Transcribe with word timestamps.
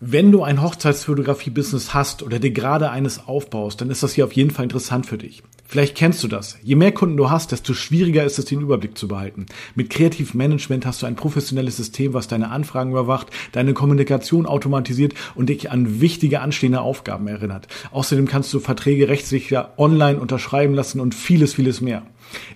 Wenn 0.00 0.30
du 0.30 0.44
ein 0.44 0.62
Hochzeitsfotografie-Business 0.62 1.92
hast 1.92 2.22
oder 2.22 2.38
dir 2.38 2.52
gerade 2.52 2.90
eines 2.90 3.26
aufbaust, 3.26 3.80
dann 3.80 3.90
ist 3.90 4.04
das 4.04 4.12
hier 4.12 4.26
auf 4.26 4.32
jeden 4.32 4.52
Fall 4.52 4.62
interessant 4.62 5.06
für 5.06 5.18
dich. 5.18 5.42
Vielleicht 5.66 5.96
kennst 5.96 6.22
du 6.22 6.28
das. 6.28 6.56
Je 6.62 6.76
mehr 6.76 6.92
Kunden 6.92 7.16
du 7.16 7.30
hast, 7.30 7.50
desto 7.50 7.74
schwieriger 7.74 8.22
ist 8.22 8.38
es, 8.38 8.44
den 8.44 8.60
Überblick 8.60 8.96
zu 8.96 9.08
behalten. 9.08 9.46
Mit 9.74 9.90
Kreativmanagement 9.90 10.86
hast 10.86 11.02
du 11.02 11.06
ein 11.06 11.16
professionelles 11.16 11.76
System, 11.76 12.14
was 12.14 12.28
deine 12.28 12.50
Anfragen 12.50 12.92
überwacht, 12.92 13.26
deine 13.50 13.74
Kommunikation 13.74 14.46
automatisiert 14.46 15.14
und 15.34 15.48
dich 15.48 15.72
an 15.72 16.00
wichtige 16.00 16.42
anstehende 16.42 16.80
Aufgaben 16.80 17.26
erinnert. 17.26 17.66
Außerdem 17.90 18.28
kannst 18.28 18.54
du 18.54 18.60
Verträge 18.60 19.08
rechtssicher 19.08 19.74
online 19.78 20.20
unterschreiben 20.20 20.74
lassen 20.74 21.00
und 21.00 21.12
vieles, 21.12 21.54
vieles 21.54 21.80
mehr. 21.80 22.04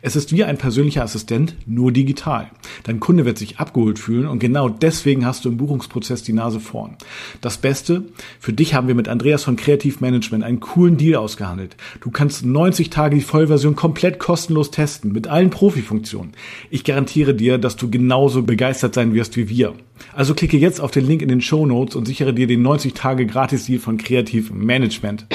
Es 0.00 0.16
ist 0.16 0.32
wie 0.32 0.44
ein 0.44 0.58
persönlicher 0.58 1.02
Assistent, 1.02 1.56
nur 1.66 1.92
digital. 1.92 2.50
Dein 2.84 3.00
Kunde 3.00 3.24
wird 3.24 3.38
sich 3.38 3.58
abgeholt 3.58 3.98
fühlen 3.98 4.26
und 4.26 4.38
genau 4.38 4.68
deswegen 4.68 5.24
hast 5.24 5.44
du 5.44 5.48
im 5.48 5.56
Buchungsprozess 5.56 6.22
die 6.22 6.32
Nase 6.32 6.60
vorn. 6.60 6.96
Das 7.40 7.58
Beste, 7.58 8.04
für 8.40 8.52
dich 8.52 8.74
haben 8.74 8.88
wir 8.88 8.94
mit 8.94 9.08
Andreas 9.08 9.44
von 9.44 9.56
Kreativmanagement 9.56 10.44
einen 10.44 10.60
coolen 10.60 10.96
Deal 10.96 11.16
ausgehandelt. 11.16 11.76
Du 12.00 12.10
kannst 12.10 12.44
90 12.44 12.90
Tage 12.90 13.16
die 13.16 13.22
Vollversion 13.22 13.76
komplett 13.76 14.18
kostenlos 14.18 14.70
testen, 14.70 15.12
mit 15.12 15.28
allen 15.28 15.50
Profifunktionen. 15.50 16.32
Ich 16.70 16.84
garantiere 16.84 17.34
dir, 17.34 17.58
dass 17.58 17.76
du 17.76 17.90
genauso 17.90 18.42
begeistert 18.42 18.94
sein 18.94 19.14
wirst 19.14 19.36
wie 19.36 19.48
wir. 19.48 19.74
Also 20.14 20.34
klicke 20.34 20.56
jetzt 20.56 20.80
auf 20.80 20.90
den 20.90 21.06
Link 21.06 21.22
in 21.22 21.28
den 21.28 21.40
Show 21.40 21.66
Notes 21.66 21.96
und 21.96 22.06
sichere 22.06 22.34
dir 22.34 22.46
den 22.46 22.62
90 22.62 22.94
Tage 22.94 23.26
Gratis-Deal 23.26 23.78
von 23.78 23.98
Kreativmanagement. 23.98 25.26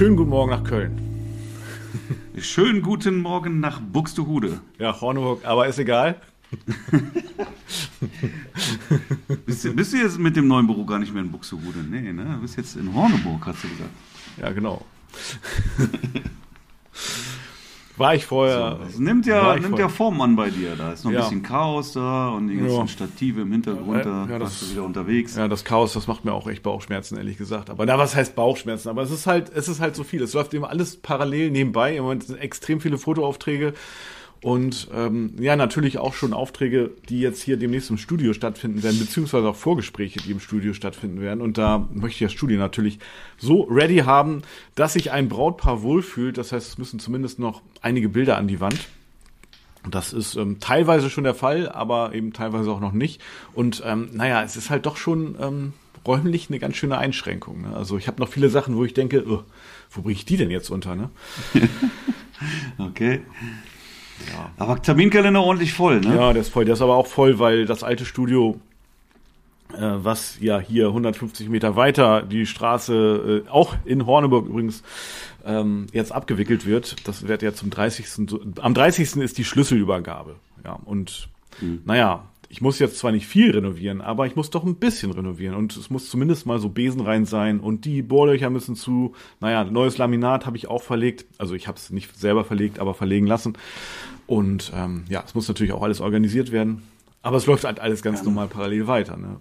Schönen 0.00 0.16
guten 0.16 0.30
Morgen 0.30 0.50
nach 0.50 0.64
Köln. 0.64 0.98
Schönen 2.38 2.80
guten 2.80 3.20
Morgen 3.20 3.60
nach 3.60 3.82
Buxtehude. 3.82 4.62
Ja, 4.78 4.98
Horneburg, 4.98 5.44
aber 5.44 5.66
ist 5.66 5.78
egal. 5.78 6.22
bist, 9.44 9.66
du, 9.66 9.74
bist, 9.74 9.92
du, 9.92 9.98
jetzt 9.98 10.18
mit 10.18 10.36
dem 10.36 10.48
neuen 10.48 10.66
Büro 10.66 10.86
gar 10.86 10.98
nicht 10.98 11.12
mehr 11.12 11.22
in 11.22 11.30
Buxtehude? 11.30 11.80
Nee, 11.80 12.14
ne? 12.14 12.24
Du 12.24 12.40
bist 12.40 12.56
jetzt 12.56 12.76
in 12.76 12.94
Horneburg, 12.94 13.44
hast 13.44 13.62
du 13.62 13.68
gesagt. 13.68 13.90
Ja, 14.40 14.50
genau. 14.52 14.86
War 17.96 18.14
ich 18.14 18.24
vorher. 18.24 18.78
So, 18.78 18.84
das 18.84 18.98
nimmt 18.98 19.26
ja, 19.26 19.56
nimmt 19.56 19.78
ja 19.78 19.88
Form 19.88 20.20
an 20.20 20.36
bei 20.36 20.50
dir. 20.50 20.74
Da 20.76 20.92
ist 20.92 21.04
noch 21.04 21.10
ein 21.10 21.14
ja. 21.14 21.20
bisschen 21.22 21.42
Chaos 21.42 21.92
da 21.92 22.28
und 22.28 22.48
die 22.48 22.56
ganzen 22.56 22.76
ja. 22.76 22.86
Stative 22.86 23.42
im 23.42 23.52
Hintergrund, 23.52 24.06
da 24.06 24.26
ja, 24.30 24.38
das, 24.38 24.60
du 24.60 24.70
wieder 24.70 24.84
unterwegs. 24.84 25.36
Ja, 25.36 25.48
das 25.48 25.64
Chaos, 25.64 25.92
das 25.92 26.06
macht 26.06 26.24
mir 26.24 26.32
auch 26.32 26.48
echt 26.48 26.62
Bauchschmerzen, 26.62 27.16
ehrlich 27.16 27.36
gesagt. 27.36 27.68
Aber 27.68 27.84
na, 27.86 27.98
was 27.98 28.14
heißt 28.16 28.34
Bauchschmerzen? 28.34 28.88
Aber 28.88 29.02
es 29.02 29.10
ist 29.10 29.26
halt, 29.26 29.50
es 29.54 29.68
ist 29.68 29.80
halt 29.80 29.96
so 29.96 30.04
viel. 30.04 30.22
Es 30.22 30.32
läuft 30.32 30.54
immer 30.54 30.70
alles 30.70 30.96
parallel 30.96 31.50
nebenbei. 31.50 31.96
Im 31.96 32.04
Moment 32.04 32.24
sind 32.24 32.38
extrem 32.38 32.80
viele 32.80 32.96
Fotoaufträge. 32.96 33.74
Und 34.42 34.88
ähm, 34.94 35.34
ja, 35.38 35.54
natürlich 35.54 35.98
auch 35.98 36.14
schon 36.14 36.32
Aufträge, 36.32 36.90
die 37.10 37.20
jetzt 37.20 37.42
hier 37.42 37.58
demnächst 37.58 37.90
im 37.90 37.98
Studio 37.98 38.32
stattfinden 38.32 38.82
werden, 38.82 38.98
beziehungsweise 38.98 39.46
auch 39.48 39.56
Vorgespräche, 39.56 40.20
die 40.20 40.30
im 40.30 40.40
Studio 40.40 40.72
stattfinden 40.72 41.20
werden. 41.20 41.42
Und 41.42 41.58
da 41.58 41.86
möchte 41.92 42.24
ich 42.24 42.30
das 42.30 42.32
Studio 42.32 42.58
natürlich 42.58 42.98
so 43.36 43.64
ready 43.64 43.98
haben, 43.98 44.42
dass 44.76 44.94
sich 44.94 45.12
ein 45.12 45.28
Brautpaar 45.28 45.82
wohlfühlt. 45.82 46.38
Das 46.38 46.52
heißt, 46.52 46.68
es 46.68 46.78
müssen 46.78 47.00
zumindest 47.00 47.38
noch 47.38 47.60
einige 47.82 48.08
Bilder 48.08 48.38
an 48.38 48.48
die 48.48 48.60
Wand. 48.60 48.88
Das 49.90 50.14
ist 50.14 50.36
ähm, 50.36 50.58
teilweise 50.58 51.10
schon 51.10 51.24
der 51.24 51.34
Fall, 51.34 51.68
aber 51.68 52.14
eben 52.14 52.32
teilweise 52.32 52.70
auch 52.70 52.80
noch 52.80 52.92
nicht. 52.92 53.20
Und 53.52 53.82
ähm, 53.84 54.08
naja, 54.12 54.42
es 54.42 54.56
ist 54.56 54.70
halt 54.70 54.86
doch 54.86 54.96
schon 54.96 55.36
ähm, 55.38 55.72
räumlich 56.06 56.48
eine 56.48 56.58
ganz 56.58 56.76
schöne 56.76 56.98
Einschränkung. 56.98 57.62
Ne? 57.62 57.76
Also 57.76 57.98
ich 57.98 58.06
habe 58.06 58.20
noch 58.20 58.28
viele 58.28 58.48
Sachen, 58.48 58.76
wo 58.76 58.84
ich 58.84 58.94
denke, 58.94 59.24
oh, 59.28 59.42
wo 59.90 60.02
bringe 60.02 60.14
ich 60.14 60.24
die 60.24 60.36
denn 60.36 60.50
jetzt 60.50 60.70
unter? 60.70 60.96
Ne? 60.96 61.10
okay. 62.78 63.20
Ja. 64.32 64.50
Aber 64.58 64.80
Terminkalender 64.80 65.42
ordentlich 65.42 65.72
voll, 65.72 66.00
ne? 66.00 66.14
Ja, 66.14 66.32
der 66.32 66.42
ist 66.42 66.50
voll. 66.50 66.64
Der 66.64 66.74
ist 66.74 66.82
aber 66.82 66.96
auch 66.96 67.06
voll, 67.06 67.38
weil 67.38 67.66
das 67.66 67.82
alte 67.82 68.04
Studio, 68.04 68.60
äh, 69.72 69.78
was 69.78 70.38
ja 70.40 70.58
hier 70.58 70.88
150 70.88 71.48
Meter 71.48 71.76
weiter 71.76 72.22
die 72.22 72.46
Straße, 72.46 73.44
äh, 73.46 73.50
auch 73.50 73.76
in 73.84 74.06
Horneburg 74.06 74.46
übrigens, 74.46 74.82
ähm, 75.44 75.86
jetzt 75.92 76.12
abgewickelt 76.12 76.66
wird. 76.66 77.06
Das 77.08 77.26
wird 77.26 77.42
ja 77.42 77.54
zum 77.54 77.70
30. 77.70 78.38
Am 78.60 78.74
30. 78.74 79.16
ist 79.16 79.38
die 79.38 79.44
Schlüsselübergabe. 79.44 80.36
Ja, 80.64 80.78
und 80.84 81.28
mhm. 81.60 81.80
naja, 81.84 82.24
ich 82.52 82.60
muss 82.60 82.80
jetzt 82.80 82.98
zwar 82.98 83.12
nicht 83.12 83.28
viel 83.28 83.52
renovieren, 83.52 84.00
aber 84.00 84.26
ich 84.26 84.34
muss 84.34 84.50
doch 84.50 84.64
ein 84.64 84.74
bisschen 84.74 85.12
renovieren 85.12 85.54
und 85.54 85.76
es 85.76 85.88
muss 85.88 86.10
zumindest 86.10 86.46
mal 86.46 86.58
so 86.58 86.68
Besen 86.68 87.00
rein 87.00 87.24
sein 87.24 87.60
und 87.60 87.84
die 87.84 88.02
Bohrlöcher 88.02 88.50
müssen 88.50 88.74
zu. 88.74 89.14
Naja, 89.38 89.62
neues 89.62 89.98
Laminat 89.98 90.46
habe 90.46 90.56
ich 90.56 90.66
auch 90.66 90.82
verlegt. 90.82 91.26
Also 91.38 91.54
ich 91.54 91.68
habe 91.68 91.78
es 91.78 91.90
nicht 91.90 92.18
selber 92.18 92.44
verlegt, 92.44 92.80
aber 92.80 92.92
verlegen 92.92 93.28
lassen. 93.28 93.56
Und 94.26 94.72
ähm, 94.74 95.04
ja, 95.08 95.22
es 95.24 95.36
muss 95.36 95.46
natürlich 95.46 95.72
auch 95.72 95.82
alles 95.82 96.00
organisiert 96.00 96.50
werden. 96.50 96.82
Aber 97.22 97.36
es 97.36 97.46
läuft 97.46 97.62
halt 97.62 97.78
alles 97.78 98.02
ganz 98.02 98.18
ja. 98.18 98.24
normal 98.24 98.48
parallel 98.48 98.88
weiter. 98.88 99.16
Ne? 99.16 99.36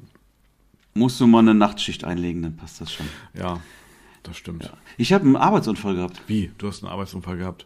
Musst 0.94 1.20
du 1.20 1.26
mal 1.26 1.40
eine 1.40 1.56
Nachtschicht 1.56 2.04
einlegen, 2.04 2.44
dann 2.44 2.58
passt 2.58 2.80
das 2.80 2.94
schon. 2.94 3.08
Ja, 3.34 3.60
das 4.22 4.38
stimmt. 4.38 4.66
Ja. 4.66 4.74
Ich 4.98 5.14
habe 5.14 5.26
einen 5.26 5.36
Arbeitsunfall 5.36 5.96
gehabt. 5.96 6.22
Wie? 6.28 6.52
Du 6.60 6.68
hast 6.68 6.84
einen 6.84 6.92
Arbeitsunfall 6.92 7.38
gehabt? 7.38 7.66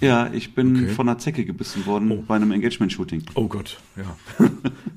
Ja, 0.00 0.30
ich 0.32 0.54
bin 0.54 0.76
okay. 0.76 0.88
von 0.88 1.08
einer 1.08 1.18
Zecke 1.18 1.44
gebissen 1.44 1.84
worden 1.84 2.10
oh. 2.10 2.24
bei 2.26 2.36
einem 2.36 2.52
Engagement-Shooting. 2.52 3.24
Oh 3.34 3.48
Gott, 3.48 3.78
ja. 3.96 4.46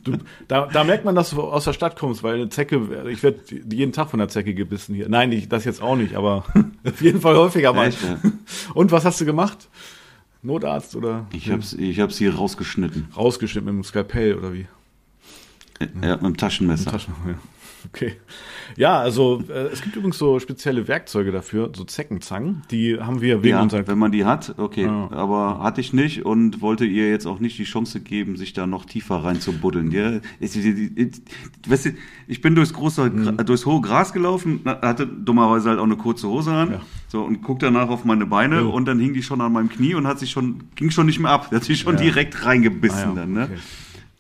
du, 0.04 0.14
da, 0.48 0.68
da 0.68 0.84
merkt 0.86 1.04
man, 1.04 1.14
dass 1.14 1.32
du 1.32 1.42
aus 1.42 1.66
der 1.66 1.74
Stadt 1.74 1.98
kommst, 1.98 2.24
weil 2.24 2.36
eine 2.36 2.50
Zecke, 2.50 3.06
ich 3.10 3.22
werde 3.22 3.40
jeden 3.70 3.92
Tag 3.92 4.10
von 4.10 4.20
der 4.20 4.30
Zecke 4.30 4.54
gebissen 4.54 4.96
hier. 4.96 5.10
Nein, 5.10 5.32
ich, 5.34 5.50
das 5.50 5.66
jetzt 5.66 5.82
auch 5.82 5.98
nicht, 5.98 6.16
aber 6.16 6.46
auf 6.86 7.02
jeden 7.02 7.20
Fall 7.20 7.36
häufiger 7.36 7.74
mal. 7.74 7.90
Echt, 7.90 8.02
ja. 8.02 8.18
Und 8.74 8.92
was 8.92 9.04
hast 9.04 9.20
du 9.20 9.26
gemacht? 9.26 9.68
Notarzt 10.42 10.96
oder? 10.96 11.28
Ich 11.34 11.50
hab's, 11.50 11.74
ich 11.74 12.00
hab's 12.00 12.18
hier 12.18 12.36
rausgeschnitten. 12.36 13.08
Rausgeschnitten 13.16 13.66
mit 13.66 13.84
dem 13.84 13.88
Skalpell 13.88 14.36
oder 14.36 14.54
wie? 14.54 14.68
Ja, 16.02 16.16
mit 16.16 16.24
dem 16.24 16.38
Taschenmesser. 16.38 16.92
Mit 16.92 17.02
dem 17.02 17.08
Taschenmesser. 17.08 17.40
Okay. 17.94 18.14
Ja, 18.76 19.00
also 19.00 19.44
äh, 19.50 19.68
es 19.68 19.82
gibt 19.82 19.96
übrigens 19.96 20.18
so 20.18 20.40
spezielle 20.40 20.88
Werkzeuge 20.88 21.32
dafür, 21.32 21.72
so 21.76 21.84
Zeckenzangen. 21.84 22.64
Die 22.72 22.98
haben 23.00 23.22
wir 23.22 23.44
wegen 23.44 23.56
ja, 23.56 23.62
unserer. 23.62 23.88
Wenn 23.88 24.00
man 24.00 24.12
die 24.12 24.26
hat, 24.26 24.56
okay. 24.58 24.86
Ja. 24.86 25.10
Aber 25.12 25.60
hatte 25.62 25.82
ich 25.82 25.94
nicht 25.94 26.26
und 26.26 26.62
wollte 26.62 26.86
ihr 26.86 27.10
jetzt 27.10 27.28
auch 27.28 27.40
nicht 27.40 27.58
die 27.58 27.66
Chance 27.66 28.00
geben, 28.00 28.36
sich 28.36 28.54
da 28.54 28.66
noch 28.66 28.86
tiefer 28.86 29.18
reinzubuddeln. 29.18 29.92
Ja, 29.92 30.20
ich, 30.40 30.56
ich, 30.56 30.92
du, 30.96 31.94
ich 32.28 32.42
bin 32.42 32.56
durchs 32.56 32.74
große, 32.74 33.10
mhm. 33.10 33.38
durchs 33.46 33.66
hohe 33.66 33.82
Gras 33.82 34.14
gelaufen, 34.14 34.62
hatte 34.66 35.06
dummerweise 35.06 35.70
halt 35.70 35.80
auch 35.80 35.84
eine 35.84 35.98
kurze 35.98 36.28
Hose 36.28 36.52
an. 36.52 36.72
Ja. 36.72 36.82
So 37.10 37.22
und 37.22 37.44
guck 37.44 37.60
danach 37.60 37.90
auf 37.90 38.06
meine 38.06 38.26
Beine 38.26 38.62
jo. 38.62 38.72
und 38.72 38.86
dann 38.86 39.00
hing 39.00 39.14
die 39.14 39.22
schon 39.22 39.42
an 39.42 39.54
meinem 39.54 39.70
Knie 39.70 39.94
und 39.94 40.08
hat 40.08 40.20
sich 40.20 40.32
schon, 40.32 40.64
ging 40.76 40.90
schon 40.90 41.06
nicht 41.06 41.20
mehr 41.20 41.32
ab. 41.32 41.52
Hat 41.52 41.64
sich 41.64 41.82
schon 41.82 41.98
direkt 41.98 42.46
reingebissen 42.46 43.12
ah, 43.12 43.16
dann, 43.16 43.34
ne? 43.34 43.44
Okay. 43.44 43.60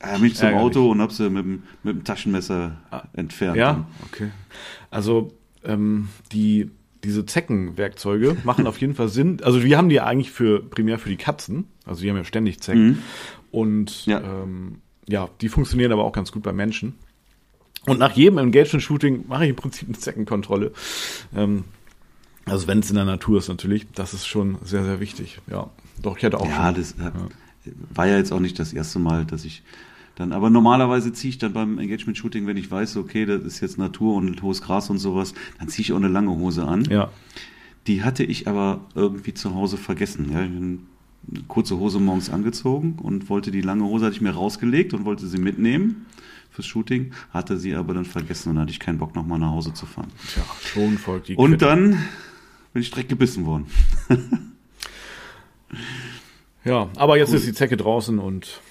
Ja, 0.03 0.17
mich 0.17 0.35
zum 0.35 0.47
Ärgerlich. 0.47 0.65
Auto 0.65 0.91
und 0.91 1.01
hab 1.01 1.11
sie 1.11 1.29
mit, 1.29 1.45
dem, 1.45 1.63
mit 1.83 1.95
dem 1.95 2.03
Taschenmesser 2.03 2.77
ah, 2.91 3.03
entfernt. 3.13 3.57
Ja, 3.57 3.85
okay. 4.05 4.31
Also 4.91 5.33
ähm, 5.63 6.09
die 6.31 6.69
diese 7.03 7.25
Zeckenwerkzeuge 7.25 8.37
machen 8.43 8.67
auf 8.67 8.79
jeden 8.79 8.95
Fall 8.95 9.09
Sinn. 9.09 9.39
Also 9.43 9.63
wir 9.63 9.77
haben 9.77 9.89
die 9.89 10.01
eigentlich 10.01 10.31
für 10.31 10.61
primär 10.61 10.99
für 10.99 11.09
die 11.09 11.17
Katzen. 11.17 11.65
Also 11.85 12.01
die 12.01 12.09
haben 12.09 12.17
ja 12.17 12.23
ständig 12.23 12.61
Zecken. 12.61 12.87
Mhm. 12.87 12.97
Und 13.51 14.05
ja. 14.05 14.21
Ähm, 14.21 14.81
ja, 15.07 15.29
die 15.41 15.49
funktionieren 15.49 15.91
aber 15.91 16.05
auch 16.05 16.13
ganz 16.13 16.31
gut 16.31 16.43
bei 16.43 16.53
Menschen. 16.53 16.95
Und 17.85 17.99
nach 17.99 18.13
jedem 18.13 18.37
Engagement-Shooting 18.37 19.25
mache 19.27 19.43
ich 19.43 19.49
im 19.49 19.55
Prinzip 19.57 19.89
eine 19.89 19.97
Zeckenkontrolle. 19.97 20.71
Ähm, 21.35 21.65
also 22.45 22.67
wenn 22.67 22.79
es 22.79 22.89
in 22.89 22.95
der 22.95 23.05
Natur 23.05 23.39
ist 23.39 23.49
natürlich, 23.49 23.87
das 23.93 24.13
ist 24.13 24.25
schon 24.25 24.57
sehr, 24.63 24.83
sehr 24.83 24.99
wichtig. 24.99 25.39
Ja, 25.47 25.69
doch, 26.01 26.17
ich 26.17 26.23
hätte 26.23 26.39
auch 26.39 26.47
ja, 26.47 26.67
schon. 26.67 26.75
Das, 26.75 26.95
ja, 26.97 27.11
das 27.65 27.73
war 27.93 28.07
ja 28.07 28.17
jetzt 28.17 28.31
auch 28.31 28.39
nicht 28.39 28.59
das 28.59 28.71
erste 28.73 28.99
Mal, 28.99 29.25
dass 29.25 29.43
ich 29.43 29.63
dann, 30.15 30.31
aber 30.31 30.49
normalerweise 30.49 31.11
ziehe 31.11 31.29
ich 31.29 31.37
dann 31.39 31.53
beim 31.53 31.79
Engagement-Shooting, 31.79 32.45
wenn 32.45 32.57
ich 32.57 32.69
weiß, 32.69 32.97
okay, 32.97 33.25
das 33.25 33.41
ist 33.43 33.61
jetzt 33.61 33.77
Natur 33.77 34.15
und 34.15 34.41
hohes 34.43 34.61
Gras 34.61 34.89
und 34.89 34.99
sowas, 34.99 35.33
dann 35.59 35.69
ziehe 35.69 35.83
ich 35.83 35.91
auch 35.93 35.97
eine 35.97 36.07
lange 36.07 36.31
Hose 36.31 36.65
an. 36.67 36.85
Ja. 36.85 37.09
Die 37.87 38.03
hatte 38.03 38.23
ich 38.23 38.47
aber 38.47 38.81
irgendwie 38.95 39.33
zu 39.33 39.55
Hause 39.55 39.77
vergessen. 39.77 40.31
Ja. 40.31 40.41
Ich 40.43 40.51
eine 40.51 41.43
kurze 41.47 41.77
Hose 41.79 41.99
morgens 41.99 42.29
angezogen 42.29 42.97
und 43.01 43.29
wollte 43.29 43.49
die 43.49 43.61
lange 43.61 43.85
Hose, 43.85 44.05
hatte 44.05 44.15
ich 44.15 44.21
mir 44.21 44.31
rausgelegt 44.31 44.93
und 44.93 45.05
wollte 45.05 45.25
sie 45.27 45.37
mitnehmen 45.37 46.05
fürs 46.51 46.67
Shooting, 46.67 47.13
hatte 47.31 47.57
sie 47.57 47.73
aber 47.75 47.93
dann 47.93 48.05
vergessen 48.05 48.49
und 48.49 48.59
hatte 48.59 48.71
ich 48.71 48.79
keinen 48.79 48.97
Bock, 48.99 49.15
nochmal 49.15 49.39
nach 49.39 49.49
Hause 49.51 49.73
zu 49.73 49.85
fahren. 49.85 50.09
Tja, 50.31 50.43
schon 50.61 50.97
folgt 50.97 51.29
die 51.29 51.35
Und 51.35 51.51
Quitte. 51.51 51.65
dann 51.65 51.97
bin 52.73 52.81
ich 52.81 52.91
direkt 52.91 53.09
gebissen 53.09 53.45
worden. 53.45 53.65
ja, 56.65 56.89
aber 56.95 57.17
jetzt 57.17 57.29
Gut. 57.29 57.39
ist 57.39 57.47
die 57.47 57.53
Zecke 57.53 57.77
draußen 57.77 58.19
und 58.19 58.61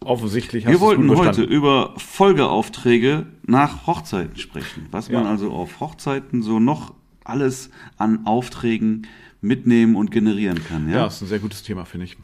Offensichtlich 0.00 0.66
hast 0.66 0.72
Wir 0.72 0.80
wollten 0.80 1.14
heute 1.16 1.42
über 1.42 1.94
Folgeaufträge 1.96 3.26
nach 3.44 3.86
Hochzeiten 3.86 4.36
sprechen. 4.36 4.86
Was 4.90 5.08
ja. 5.08 5.18
man 5.18 5.26
also 5.26 5.52
auf 5.52 5.80
Hochzeiten 5.80 6.42
so 6.42 6.60
noch 6.60 6.94
alles 7.24 7.70
an 7.96 8.26
Aufträgen 8.26 9.06
mitnehmen 9.40 9.96
und 9.96 10.10
generieren 10.10 10.62
kann. 10.64 10.88
Ja, 10.88 10.96
ja 10.96 11.06
ist 11.06 11.22
ein 11.22 11.28
sehr 11.28 11.38
gutes 11.38 11.62
Thema, 11.62 11.84
finde 11.84 12.06
ich. 12.06 12.16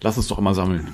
Lass 0.00 0.16
uns 0.16 0.28
doch 0.28 0.38
immer 0.38 0.54
sammeln. 0.54 0.88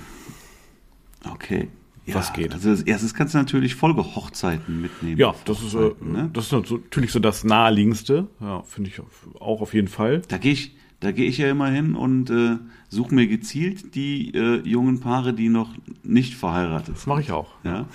Okay. 1.30 1.68
Ja, 2.06 2.16
was 2.16 2.34
geht. 2.34 2.52
Also 2.52 2.68
als 2.68 2.82
erstes 2.82 3.14
kannst 3.14 3.32
du 3.32 3.38
natürlich 3.38 3.76
Folgehochzeiten 3.76 4.80
mitnehmen. 4.82 5.16
Ja, 5.16 5.34
das 5.46 5.62
ist, 5.62 5.74
äh, 5.74 5.92
ne? 6.00 6.28
das 6.32 6.46
ist 6.46 6.52
natürlich 6.52 7.12
so 7.12 7.18
das 7.18 7.44
naheliegendste. 7.44 8.28
Ja, 8.40 8.62
finde 8.62 8.90
ich 8.90 9.00
auch 9.40 9.62
auf 9.62 9.72
jeden 9.72 9.88
Fall. 9.88 10.20
Da 10.28 10.36
gehe 10.36 10.52
ich, 10.52 10.76
da 11.00 11.12
gehe 11.12 11.28
ich 11.28 11.38
ja 11.38 11.50
immer 11.50 11.68
hin 11.68 11.94
und 11.94 12.30
äh, 12.30 12.56
suche 12.88 13.14
mir 13.14 13.26
gezielt 13.26 13.94
die 13.94 14.32
äh, 14.34 14.60
jungen 14.66 15.00
Paare, 15.00 15.34
die 15.34 15.48
noch 15.48 15.74
nicht 16.02 16.34
verheiratet 16.34 16.86
sind. 16.86 16.96
Das 16.96 17.06
mache 17.06 17.20
ich 17.20 17.32
auch. 17.32 17.52
Ja, 17.64 17.86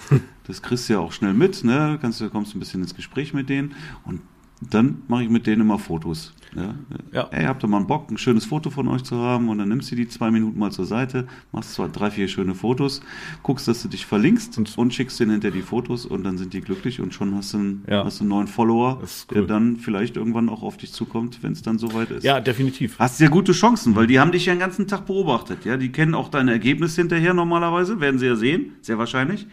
das 0.48 0.62
kriegst 0.62 0.90
du 0.90 0.94
ja 0.94 1.00
auch 1.00 1.12
schnell 1.12 1.34
mit. 1.34 1.64
Ne, 1.64 1.98
kannst 2.02 2.22
du 2.22 2.30
kommst 2.30 2.56
ein 2.56 2.60
bisschen 2.60 2.82
ins 2.82 2.96
Gespräch 2.96 3.34
mit 3.34 3.50
denen 3.50 3.74
und 4.06 4.22
dann 4.62 5.04
mache 5.08 5.24
ich 5.24 5.30
mit 5.30 5.48
denen 5.48 5.62
immer 5.62 5.80
Fotos. 5.80 6.34
Ja? 6.56 6.76
ja. 7.12 7.28
Ey, 7.32 7.46
habt 7.46 7.64
ihr 7.64 7.68
mal 7.68 7.78
einen 7.78 7.88
Bock, 7.88 8.10
ein 8.10 8.18
schönes 8.18 8.46
Foto 8.46 8.70
von 8.70 8.88
euch 8.88 9.04
zu 9.04 9.18
haben 9.18 9.50
und 9.50 9.60
dann 9.60 9.70
nimmst 9.70 9.92
du 9.92 9.96
die 9.96 10.08
zwei 10.08 10.32
Minuten 10.32 10.58
mal 10.58 10.72
zur 10.72 10.86
Seite, 10.86 11.28
machst 11.52 11.74
zwar 11.74 11.90
drei, 11.90 12.10
vier 12.12 12.28
schöne 12.28 12.56
Fotos, 12.56 13.02
guckst, 13.44 13.68
dass 13.68 13.84
du 13.84 13.88
dich 13.88 14.06
verlinkst 14.06 14.58
und, 14.58 14.76
und 14.78 14.94
schickst 14.94 15.20
denen 15.20 15.32
hinter 15.32 15.52
die 15.52 15.62
Fotos 15.62 16.06
und 16.06 16.24
dann 16.24 16.38
sind 16.38 16.54
die 16.54 16.62
glücklich 16.62 17.02
und 17.02 17.14
schon 17.14 17.36
hast 17.36 17.54
du 17.54 17.58
einen, 17.60 17.84
ja. 17.88 18.04
hast 18.04 18.20
einen 18.20 18.30
neuen 18.30 18.48
Follower, 18.48 19.00
cool. 19.02 19.08
der 19.34 19.44
dann 19.44 19.78
vielleicht 19.78 20.18
irgendwann 20.18 20.50
auch 20.50 20.64
auf 20.64 20.78
dich 20.78 20.92
zukommt, 20.92 21.44
wenn 21.44 21.54
es 21.54 21.62
dann 21.62 21.78
soweit 21.78 22.10
ist. 22.12 22.24
Ja, 22.24 22.40
definitiv. 22.40 22.98
Hast 23.00 23.18
sehr 23.18 23.30
gute 23.30 23.52
Chancen, 23.52 23.96
weil 23.96 24.08
die 24.08 24.20
haben 24.20 24.32
dich 24.32 24.48
ja 24.48 24.54
den 24.54 24.60
ganzen 24.60 24.88
Tag 24.88 25.06
beobachtet. 25.06 25.66
Ja, 25.66 25.78
die 25.78 25.92
kennen 25.92 26.16
auch 26.16 26.30
deine 26.30 26.52
Ergebnisse 26.52 27.02
hinterher 27.02 27.34
normalerweise, 27.34 28.00
werden 28.00 28.20
sie 28.20 28.26
ja 28.26 28.36
sehen, 28.36 28.74
sehr 28.82 28.98
wahrscheinlich. 28.98 29.48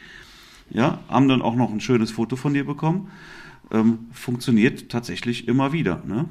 Ja, 0.70 0.99
haben 1.09 1.29
dann 1.29 1.43
auch 1.43 1.55
noch 1.55 1.70
ein 1.70 1.81
schönes 1.81 2.11
Foto 2.11 2.35
von 2.35 2.55
dir 2.55 2.64
bekommen 2.64 3.09
ähm, 3.71 4.07
funktioniert 4.13 4.89
tatsächlich 4.89 5.49
immer 5.49 5.73
wieder. 5.73 6.03
Ne? 6.07 6.27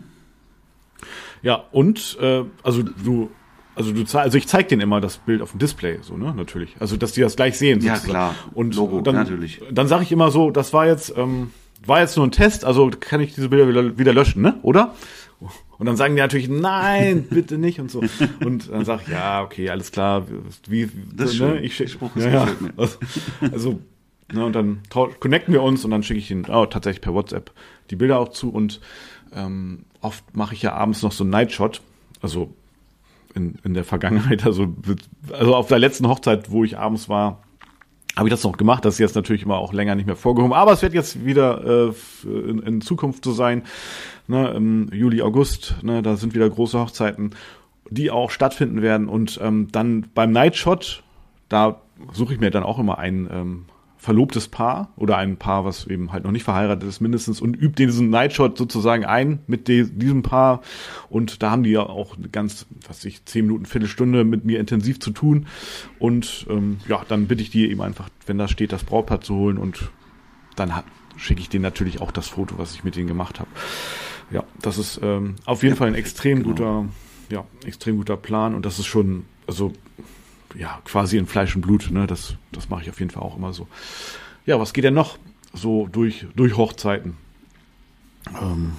Ja, 1.42 1.64
und 1.72 2.18
äh, 2.22 2.44
also 2.64 2.84
du 2.84 3.30
also 3.76 3.92
du 3.92 4.06
also 4.18 4.38
ich 4.38 4.48
zeig 4.48 4.70
denen 4.70 4.82
immer 4.82 5.02
das 5.02 5.18
Bild 5.18 5.42
auf 5.42 5.52
dem 5.52 5.60
Display, 5.60 6.00
so 6.02 6.16
ne, 6.16 6.34
natürlich. 6.36 6.76
Also 6.80 6.96
dass 6.98 7.12
die 7.12 7.22
das 7.22 7.36
gleich 7.36 7.58
sehen. 7.58 7.82
Sozusagen. 7.82 8.08
Ja 8.08 8.10
klar. 8.10 8.36
Und 8.54 8.76
Logo 8.76 9.02
dann, 9.02 9.16
natürlich. 9.16 9.62
Dann 9.72 9.88
sage 9.88 10.04
ich 10.04 10.12
immer 10.12 10.32
so, 10.32 10.50
das 10.50 10.72
war 10.72 10.88
jetzt 10.88 11.14
ähm, 11.18 11.52
war 11.86 12.00
jetzt 12.00 12.16
nur 12.18 12.26
ein 12.26 12.32
Test, 12.32 12.66
also 12.66 12.90
kann 13.00 13.22
ich 13.22 13.34
diese 13.34 13.50
Bilder 13.50 13.68
wieder, 13.68 13.98
wieder 13.98 14.14
löschen, 14.14 14.42
ne? 14.42 14.58
Oder? 14.62 14.96
Und 15.78 15.86
dann 15.86 15.98
sagen 15.98 16.16
die 16.16 16.22
natürlich, 16.22 16.48
nein, 16.48 17.24
bitte 17.30 17.58
nicht 17.58 17.80
und 17.80 17.92
so. 17.92 18.02
Und 18.44 18.72
dann 18.72 18.86
sage 18.86 19.04
ich, 19.06 19.12
ja, 19.12 19.44
okay, 19.44 19.70
alles 19.70 19.92
klar. 19.92 20.26
Wie, 20.68 20.90
das 21.14 21.34
ist 21.34 21.42
ne? 21.42 21.60
Ich, 21.62 21.76
Spruch 21.92 22.16
ist 22.16 22.26
ja, 22.26 22.32
ja. 22.32 22.48
Also, 22.78 22.98
also 23.52 23.80
Ne, 24.34 24.44
und 24.44 24.54
dann 24.54 24.82
connecten 25.20 25.54
wir 25.54 25.62
uns 25.62 25.86
und 25.86 25.92
dann 25.92 26.02
schicke 26.02 26.20
ich 26.20 26.32
ihn 26.32 26.46
oh, 26.50 26.66
tatsächlich 26.66 27.02
per 27.02 27.14
WhatsApp 27.14 27.52
die 27.92 27.96
Bilder 27.96 28.20
auch 28.20 28.30
zu. 28.30 28.50
Und 28.50 28.82
ähm, 29.34 29.86
oft 30.02 30.36
mache 30.36 30.56
ich 30.56 30.64
ja 30.64 30.74
abends 30.74 31.04
noch 31.04 31.12
so 31.12 31.24
einen 31.24 31.32
Nightshot. 31.32 31.82
Also 32.22 32.54
in, 33.36 33.60
in 33.64 33.74
der 33.76 33.84
Vergangenheit, 33.84 34.46
also, 34.46 34.74
also 35.32 35.56
auf 35.56 35.68
der 35.68 35.78
letzten 35.78 36.08
Hochzeit, 36.08 36.50
wo 36.50 36.64
ich 36.64 36.78
abends 36.78 37.08
war, 37.08 37.44
habe 38.16 38.28
ich 38.28 38.34
das 38.34 38.44
noch 38.44 38.58
gemacht. 38.58 38.84
Das 38.86 38.96
ist 38.96 39.00
jetzt 39.00 39.16
natürlich 39.16 39.44
immer 39.44 39.58
auch 39.58 39.74
länger 39.74 39.94
nicht 39.94 40.08
mehr 40.08 40.16
vorgehoben. 40.16 40.54
Aber 40.54 40.72
es 40.72 40.82
wird 40.82 40.94
jetzt 40.94 41.24
wieder 41.24 41.90
äh, 41.90 41.94
in, 42.28 42.60
in 42.60 42.82
Zukunft 42.82 43.24
so 43.24 43.32
sein. 43.32 43.64
Ne, 44.28 44.50
Im 44.52 44.90
Juli, 44.92 45.22
August, 45.22 45.76
ne, 45.84 46.02
da 46.02 46.16
sind 46.16 46.34
wieder 46.34 46.50
große 46.50 46.80
Hochzeiten, 46.80 47.32
die 47.90 48.10
auch 48.10 48.32
stattfinden 48.32 48.82
werden. 48.82 49.08
Und 49.08 49.40
ähm, 49.44 49.68
dann 49.72 50.08
beim 50.16 50.32
Nightshot, 50.32 51.04
da 51.48 51.82
suche 52.12 52.34
ich 52.34 52.40
mir 52.40 52.50
dann 52.50 52.64
auch 52.64 52.80
immer 52.80 52.98
einen 52.98 53.30
ähm, 53.32 53.66
verlobtes 54.06 54.48
Paar 54.48 54.94
oder 54.98 55.18
ein 55.18 55.38
Paar, 55.38 55.66
was 55.66 55.88
eben 55.88 56.14
halt 56.14 56.24
noch 56.24 56.32
nicht 56.32 56.44
verheiratet 56.44 56.88
ist, 56.88 57.02
mindestens 57.02 57.42
und 57.42 57.56
übt 57.56 57.84
diesen 57.84 58.12
Nightshot 58.12 58.56
sozusagen 58.56 59.04
ein 59.04 59.40
mit 59.48 59.68
diesem 59.68 60.22
Paar. 60.22 60.62
Und 61.10 61.42
da 61.42 61.50
haben 61.50 61.64
die 61.64 61.72
ja 61.72 61.82
auch 61.82 62.16
eine 62.16 62.30
ganz, 62.30 62.68
was 62.88 63.04
ich, 63.04 63.26
zehn 63.26 63.48
Minuten, 63.48 63.66
Viertelstunde 63.66 64.24
mit 64.24 64.46
mir 64.46 64.60
intensiv 64.60 65.00
zu 65.00 65.10
tun. 65.10 65.48
Und 65.98 66.46
ähm, 66.52 66.78
ja, 66.88 67.04
dann 67.08 67.26
bitte 67.26 67.42
ich 67.42 67.50
die 67.50 67.68
eben 67.70 67.82
einfach, 67.82 68.10
wenn 68.28 68.38
da 68.38 68.48
steht, 68.48 68.72
das 68.72 68.84
Brautpaar 68.84 69.22
zu 69.22 69.34
holen 69.34 69.58
und 69.58 69.90
dann 70.56 70.72
schicke 71.18 71.42
ich 71.42 71.50
denen 71.50 71.64
natürlich 71.64 72.00
auch 72.00 72.12
das 72.12 72.28
Foto, 72.28 72.60
was 72.60 72.76
ich 72.76 72.84
mit 72.84 72.96
denen 72.96 73.08
gemacht 73.08 73.40
habe. 73.40 73.50
Ja, 74.30 74.44
das 74.62 74.78
ist 74.78 75.00
ähm, 75.02 75.36
auf 75.46 75.64
jeden 75.64 75.74
ja, 75.74 75.80
Fall 75.80 75.88
ein 75.88 75.96
extrem 75.96 76.44
genau. 76.44 76.50
guter, 76.50 76.86
ja, 77.32 77.46
extrem 77.66 77.98
guter 77.98 78.18
Plan 78.18 78.54
und 78.54 78.68
das 78.68 78.78
ist 78.78 78.86
schon, 78.86 79.26
also 79.48 79.74
ja, 80.58 80.82
quasi 80.86 81.18
in 81.18 81.28
Fleisch 81.28 81.56
und 81.56 81.62
Blut. 81.62 81.90
Ne? 81.92 82.08
Das, 82.08 82.36
das 82.52 82.70
mache 82.70 82.84
ich 82.84 82.90
auf 82.90 83.00
jeden 83.00 83.12
Fall 83.12 83.24
auch 83.24 83.38
immer 83.38 83.54
so. 83.54 83.68
Ja, 84.46 84.60
was 84.60 84.74
geht 84.74 84.84
denn 84.84 84.94
noch 84.94 85.18
so 85.54 85.88
durch, 85.92 86.26
durch 86.36 86.56
Hochzeiten? 86.58 87.18
Ähm, 88.42 88.74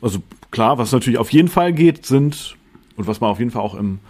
also 0.00 0.22
klar, 0.50 0.78
was 0.78 0.92
natürlich 0.92 1.18
auf 1.18 1.32
jeden 1.32 1.48
Fall 1.48 1.72
geht, 1.72 2.06
sind, 2.06 2.56
und 2.96 3.06
was 3.06 3.20
man 3.20 3.30
auf 3.30 3.38
jeden 3.38 3.50
Fall 3.50 3.62
auch 3.62 3.74
im 3.74 4.00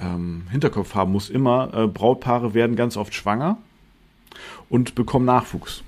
ähm, 0.00 0.42
Hinterkopf 0.50 0.94
haben 0.94 1.12
muss, 1.12 1.30
immer, 1.30 1.72
äh, 1.74 1.86
Brautpaare 1.86 2.54
werden 2.54 2.76
ganz 2.76 2.96
oft 2.96 3.14
schwanger 3.14 3.58
und 4.68 4.94
bekommen 4.94 5.24
Nachwuchs. 5.24 5.82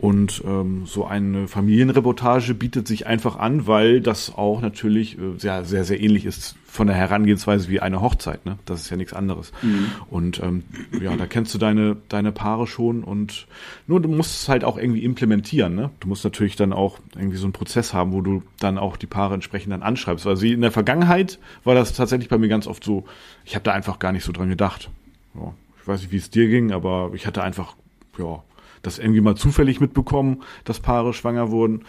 Und 0.00 0.44
ähm, 0.46 0.86
so 0.86 1.06
eine 1.06 1.48
Familienreportage 1.48 2.54
bietet 2.54 2.86
sich 2.86 3.08
einfach 3.08 3.36
an, 3.36 3.66
weil 3.66 4.00
das 4.00 4.32
auch 4.32 4.60
natürlich 4.60 5.18
äh, 5.18 5.38
sehr, 5.38 5.64
sehr, 5.64 5.82
sehr 5.82 6.00
ähnlich 6.00 6.24
ist 6.24 6.54
von 6.66 6.86
der 6.86 6.94
Herangehensweise 6.94 7.68
wie 7.68 7.80
eine 7.80 8.00
Hochzeit. 8.00 8.46
Ne? 8.46 8.58
Das 8.64 8.80
ist 8.80 8.90
ja 8.90 8.96
nichts 8.96 9.12
anderes. 9.12 9.50
Mhm. 9.60 9.86
Und 10.08 10.40
ähm, 10.40 10.62
ja, 11.00 11.16
da 11.16 11.26
kennst 11.26 11.52
du 11.52 11.58
deine, 11.58 11.96
deine 12.08 12.30
Paare 12.30 12.68
schon 12.68 13.02
und 13.02 13.48
nur 13.88 14.00
du 14.00 14.08
musst 14.08 14.42
es 14.42 14.48
halt 14.48 14.62
auch 14.62 14.78
irgendwie 14.78 15.02
implementieren. 15.02 15.74
Ne? 15.74 15.90
Du 15.98 16.06
musst 16.06 16.22
natürlich 16.22 16.54
dann 16.54 16.72
auch 16.72 17.00
irgendwie 17.16 17.38
so 17.38 17.46
einen 17.46 17.52
Prozess 17.52 17.92
haben, 17.92 18.12
wo 18.12 18.20
du 18.20 18.44
dann 18.60 18.78
auch 18.78 18.96
die 18.96 19.06
Paare 19.06 19.34
entsprechend 19.34 19.72
dann 19.72 19.82
anschreibst. 19.82 20.28
Also 20.28 20.46
in 20.46 20.60
der 20.60 20.70
Vergangenheit 20.70 21.40
war 21.64 21.74
das 21.74 21.92
tatsächlich 21.94 22.28
bei 22.28 22.38
mir 22.38 22.48
ganz 22.48 22.68
oft 22.68 22.84
so, 22.84 23.04
ich 23.44 23.56
habe 23.56 23.64
da 23.64 23.72
einfach 23.72 23.98
gar 23.98 24.12
nicht 24.12 24.24
so 24.24 24.30
dran 24.30 24.48
gedacht. 24.48 24.90
Ja, 25.34 25.54
ich 25.80 25.88
weiß 25.88 26.02
nicht, 26.02 26.12
wie 26.12 26.18
es 26.18 26.30
dir 26.30 26.46
ging, 26.46 26.70
aber 26.70 27.10
ich 27.14 27.26
hatte 27.26 27.42
einfach, 27.42 27.74
ja, 28.16 28.44
das 28.82 28.98
irgendwie 28.98 29.20
mal 29.20 29.36
zufällig 29.36 29.80
mitbekommen, 29.80 30.42
dass 30.64 30.80
Paare 30.80 31.12
schwanger 31.14 31.50
wurden. 31.50 31.84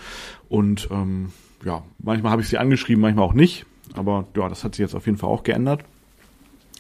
Und 0.48 0.90
ähm, 0.92 1.32
ja, 1.66 1.84
manchmal 2.00 2.32
habe 2.32 2.42
ich 2.42 2.50
sie 2.50 2.58
angeschrieben, 2.58 3.02
manchmal 3.02 3.26
auch 3.26 3.34
nicht. 3.34 3.66
Aber 3.94 4.26
ja, 4.36 4.50
das 4.50 4.64
hat 4.64 4.76
sich 4.76 4.84
jetzt 4.84 4.96
auf 4.96 5.06
jeden 5.06 5.18
Fall 5.18 5.30
auch 5.30 5.44
geändert. 5.44 5.84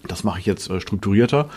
Das 0.08 0.24
mache 0.24 0.40
ich 0.40 0.46
jetzt 0.46 0.70
äh, 0.70 0.80
strukturierter. 0.80 1.50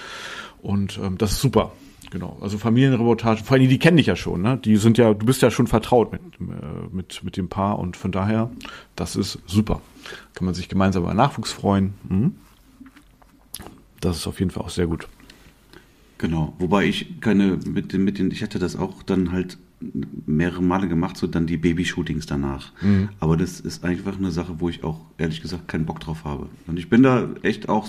Und 0.62 0.99
ähm, 1.02 1.19
das 1.19 1.32
ist 1.32 1.40
super. 1.40 1.72
Genau. 2.10 2.37
Also 2.43 2.58
Familienreportagen, 2.58 3.43
vor 3.43 3.56
allem 3.56 3.69
die 3.70 3.78
kennen 3.78 3.96
dich 3.96 4.06
ja 4.06 4.16
schon, 4.16 4.43
ne? 4.43 4.58
Die 4.58 4.76
sind 4.76 4.99
ja, 4.99 5.14
du 5.14 5.25
bist 5.25 5.40
ja 5.40 5.50
schon 5.50 5.66
vertraut 5.66 6.12
mit, 6.12 6.20
äh, 6.40 6.94
mit, 6.94 7.25
mit 7.25 7.38
dem 7.38 7.49
Paar 7.49 7.78
und 7.78 7.96
von 7.96 8.12
daher, 8.12 8.50
das 8.97 9.16
ist 9.16 9.38
super. 9.47 9.80
Kann 10.35 10.44
man 10.44 10.52
sich 10.52 10.68
gemeinsam 10.68 11.04
über 11.04 11.14
Nachwuchs 11.14 11.52
freuen. 11.52 11.94
Mhm. 12.06 12.35
Das 14.00 14.18
ist 14.18 14.26
auf 14.26 14.40
jeden 14.40 14.50
Fall 14.50 14.62
auch 14.62 14.71
sehr 14.71 14.87
gut. 14.87 15.09
Genau, 16.23 16.55
wobei 16.61 16.85
ich 16.85 17.21
keine 17.21 17.59
mit 17.67 17.93
den, 17.93 18.05
mit 18.05 18.21
den, 18.21 18.31
ich 18.31 18.45
hatte 18.45 18.61
das 18.61 18.76
auch 18.76 19.02
dann 19.02 19.33
halt 19.33 19.59
mehrere 20.25 20.62
Male 20.62 20.87
gemacht, 20.87 21.17
so 21.17 21.26
dann 21.26 21.49
die 21.49 21.57
Babyshootings 21.57 22.26
danach. 22.26 22.71
Mhm. 22.81 23.09
Aber 23.19 23.37
das 23.37 23.59
ist 23.59 23.83
einfach 23.83 24.17
eine 24.17 24.31
Sache, 24.31 24.61
wo 24.61 24.69
ich 24.69 24.85
auch 24.85 25.00
ehrlich 25.19 25.43
gesagt 25.43 25.67
keinen 25.67 25.85
Bock 25.85 25.99
drauf 25.99 26.25
habe. 26.25 26.49
Und 26.69 26.79
ich 26.79 26.88
bin 26.88 27.02
da 27.02 27.29
echt 27.43 27.69
auch, 27.69 27.88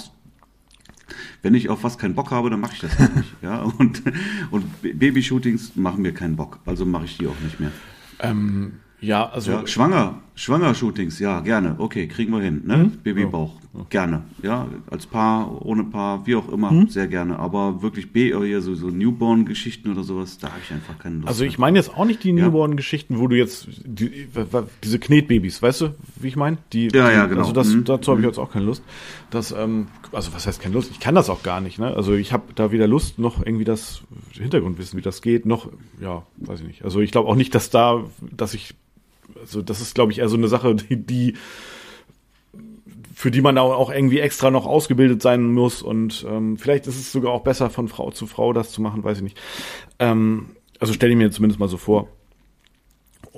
wenn 1.44 1.54
ich 1.54 1.70
auf 1.70 1.84
was 1.84 2.00
keinen 2.00 2.16
Bock 2.16 2.32
habe, 2.32 2.50
dann 2.50 2.60
mache 2.60 2.74
ich 2.74 2.80
das 2.80 2.98
nicht. 2.98 3.36
ja, 3.44 3.62
und, 3.78 4.02
und 4.50 4.66
Babyshootings 4.82 5.76
machen 5.76 6.02
mir 6.02 6.12
keinen 6.12 6.36
Bock, 6.36 6.58
also 6.66 6.88
mache 6.88 7.06
ich 7.06 7.20
die 7.20 7.28
auch 7.28 7.40
nicht 7.44 7.60
mehr. 7.60 7.72
Ähm, 8.20 8.80
ja, 9.00 9.30
also. 9.30 9.52
Ja, 9.52 9.68
schwanger, 9.68 10.23
Schwanger-Shootings, 10.36 11.20
ja, 11.20 11.42
gerne. 11.42 11.76
Okay, 11.78 12.08
kriegen 12.08 12.32
wir 12.32 12.42
hin. 12.42 12.64
Ne? 12.66 12.78
Mhm. 12.78 12.92
Babybauch, 13.04 13.54
ja. 13.74 13.86
gerne. 13.90 14.24
Ja, 14.42 14.68
als 14.90 15.06
Paar, 15.06 15.64
ohne 15.64 15.84
Paar, 15.84 16.26
wie 16.26 16.36
auch 16.36 16.52
immer, 16.52 16.72
mhm. 16.72 16.88
sehr 16.88 17.08
gerne. 17.08 17.38
Aber 17.38 17.84
wirklich 17.84 18.12
B, 18.12 18.34
hier 18.34 18.62
so, 18.62 18.74
so 18.74 18.88
Newborn-Geschichten 18.88 19.92
oder 19.92 20.04
sowas, 20.04 20.40
da 20.40 20.48
habe 20.48 20.60
ich 20.64 20.74
einfach 20.74 20.98
keine 20.98 21.18
Lust. 21.18 21.28
Also 21.28 21.44
ich 21.46 21.60
meine 21.60 21.78
jetzt 21.78 21.96
auch 21.96 22.06
nicht 22.06 22.24
die 22.24 22.34
Newborn-Geschichten, 22.34 23.20
wo 23.20 23.28
du 23.28 23.38
jetzt 23.38 23.68
die, 23.86 24.28
diese 24.84 24.98
Knetbabys, 24.98 25.62
weißt 25.62 25.82
du, 25.82 25.96
wie 26.16 26.30
ich 26.30 26.36
meine? 26.36 26.58
Die, 26.74 26.88
ja, 26.88 27.12
ja, 27.12 27.28
genau. 27.28 27.42
Also 27.42 27.54
das, 27.54 27.68
mhm. 27.68 27.84
dazu 27.84 28.12
habe 28.12 28.22
ich 28.22 28.26
mhm. 28.26 28.32
jetzt 28.32 28.40
auch 28.40 28.52
keine 28.52 28.66
Lust. 28.66 28.84
Das, 29.30 29.52
ähm, 29.52 29.88
also 30.12 30.34
was 30.34 30.48
heißt 30.48 30.62
keine 30.62 30.74
Lust? 30.74 30.90
Ich 30.90 31.00
kann 31.00 31.14
das 31.14 31.30
auch 31.30 31.44
gar 31.44 31.62
nicht. 31.62 31.78
Ne? 31.78 31.96
Also 31.96 32.14
ich 32.14 32.34
habe 32.34 32.54
da 32.56 32.72
weder 32.72 32.88
Lust 32.88 33.20
noch 33.20 33.46
irgendwie 33.46 33.66
das 33.66 34.02
Hintergrundwissen, 34.32 34.98
wie 34.98 35.04
das 35.04 35.22
geht, 35.22 35.46
noch, 35.46 35.70
ja, 36.02 36.24
weiß 36.38 36.62
ich 36.62 36.68
nicht. 36.68 36.84
Also 36.84 37.02
ich 37.02 37.12
glaube 37.12 37.30
auch 37.30 37.36
nicht, 37.36 37.54
dass 37.54 37.70
da, 37.70 38.04
dass 38.32 38.56
ich 38.56 38.74
also 39.40 39.62
das 39.62 39.82
ist, 39.82 39.96
glaube 39.96 40.12
ich, 40.12 40.20
eher 40.20 40.30
so 40.30 40.38
eine 40.38 40.48
Sache, 40.48 40.76
die, 40.76 40.98
die 40.98 41.34
für 43.16 43.32
die 43.32 43.42
man 43.42 43.58
auch 43.58 43.92
irgendwie 43.92 44.20
extra 44.20 44.52
noch 44.52 44.66
ausgebildet 44.66 45.22
sein 45.22 45.54
muss. 45.54 45.82
Und 45.82 46.26
ähm, 46.30 46.58
vielleicht 46.58 46.88
ist 46.88 46.98
es 46.98 47.12
sogar 47.12 47.32
auch 47.32 47.44
besser, 47.44 47.70
von 47.70 47.88
Frau 47.88 48.12
zu 48.12 48.28
Frau 48.28 48.54
das 48.54 48.72
zu 48.72 48.82
machen, 48.82 49.04
weiß 49.04 49.18
ich 49.18 49.24
nicht. 49.24 49.40
Ähm, 50.00 50.48
also 50.80 50.94
stelle 50.94 51.14
ich 51.14 51.18
mir 51.18 51.32
zumindest 51.32 51.60
mal 51.60 51.70
so 51.70 51.78
vor. 51.78 52.10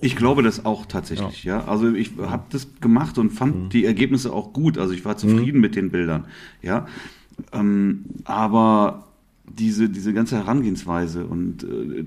Ich 0.01 0.15
glaube 0.15 0.43
das 0.43 0.65
auch 0.65 0.85
tatsächlich, 0.85 1.43
ja. 1.43 1.59
ja. 1.59 1.67
Also 1.67 1.93
ich 1.93 2.11
habe 2.19 2.45
das 2.49 2.79
gemacht 2.81 3.17
und 3.17 3.29
fand 3.29 3.55
mhm. 3.55 3.69
die 3.69 3.85
Ergebnisse 3.85 4.33
auch 4.33 4.53
gut. 4.53 4.77
Also 4.77 4.93
ich 4.93 5.05
war 5.05 5.17
zufrieden 5.17 5.57
mhm. 5.57 5.61
mit 5.61 5.75
den 5.75 5.91
Bildern, 5.91 6.25
ja. 6.61 6.87
Ähm, 7.53 8.05
aber 8.23 9.07
diese, 9.57 9.89
diese 9.89 10.13
ganze 10.13 10.37
Herangehensweise 10.37 11.25
und 11.25 11.63
äh, 11.63 12.03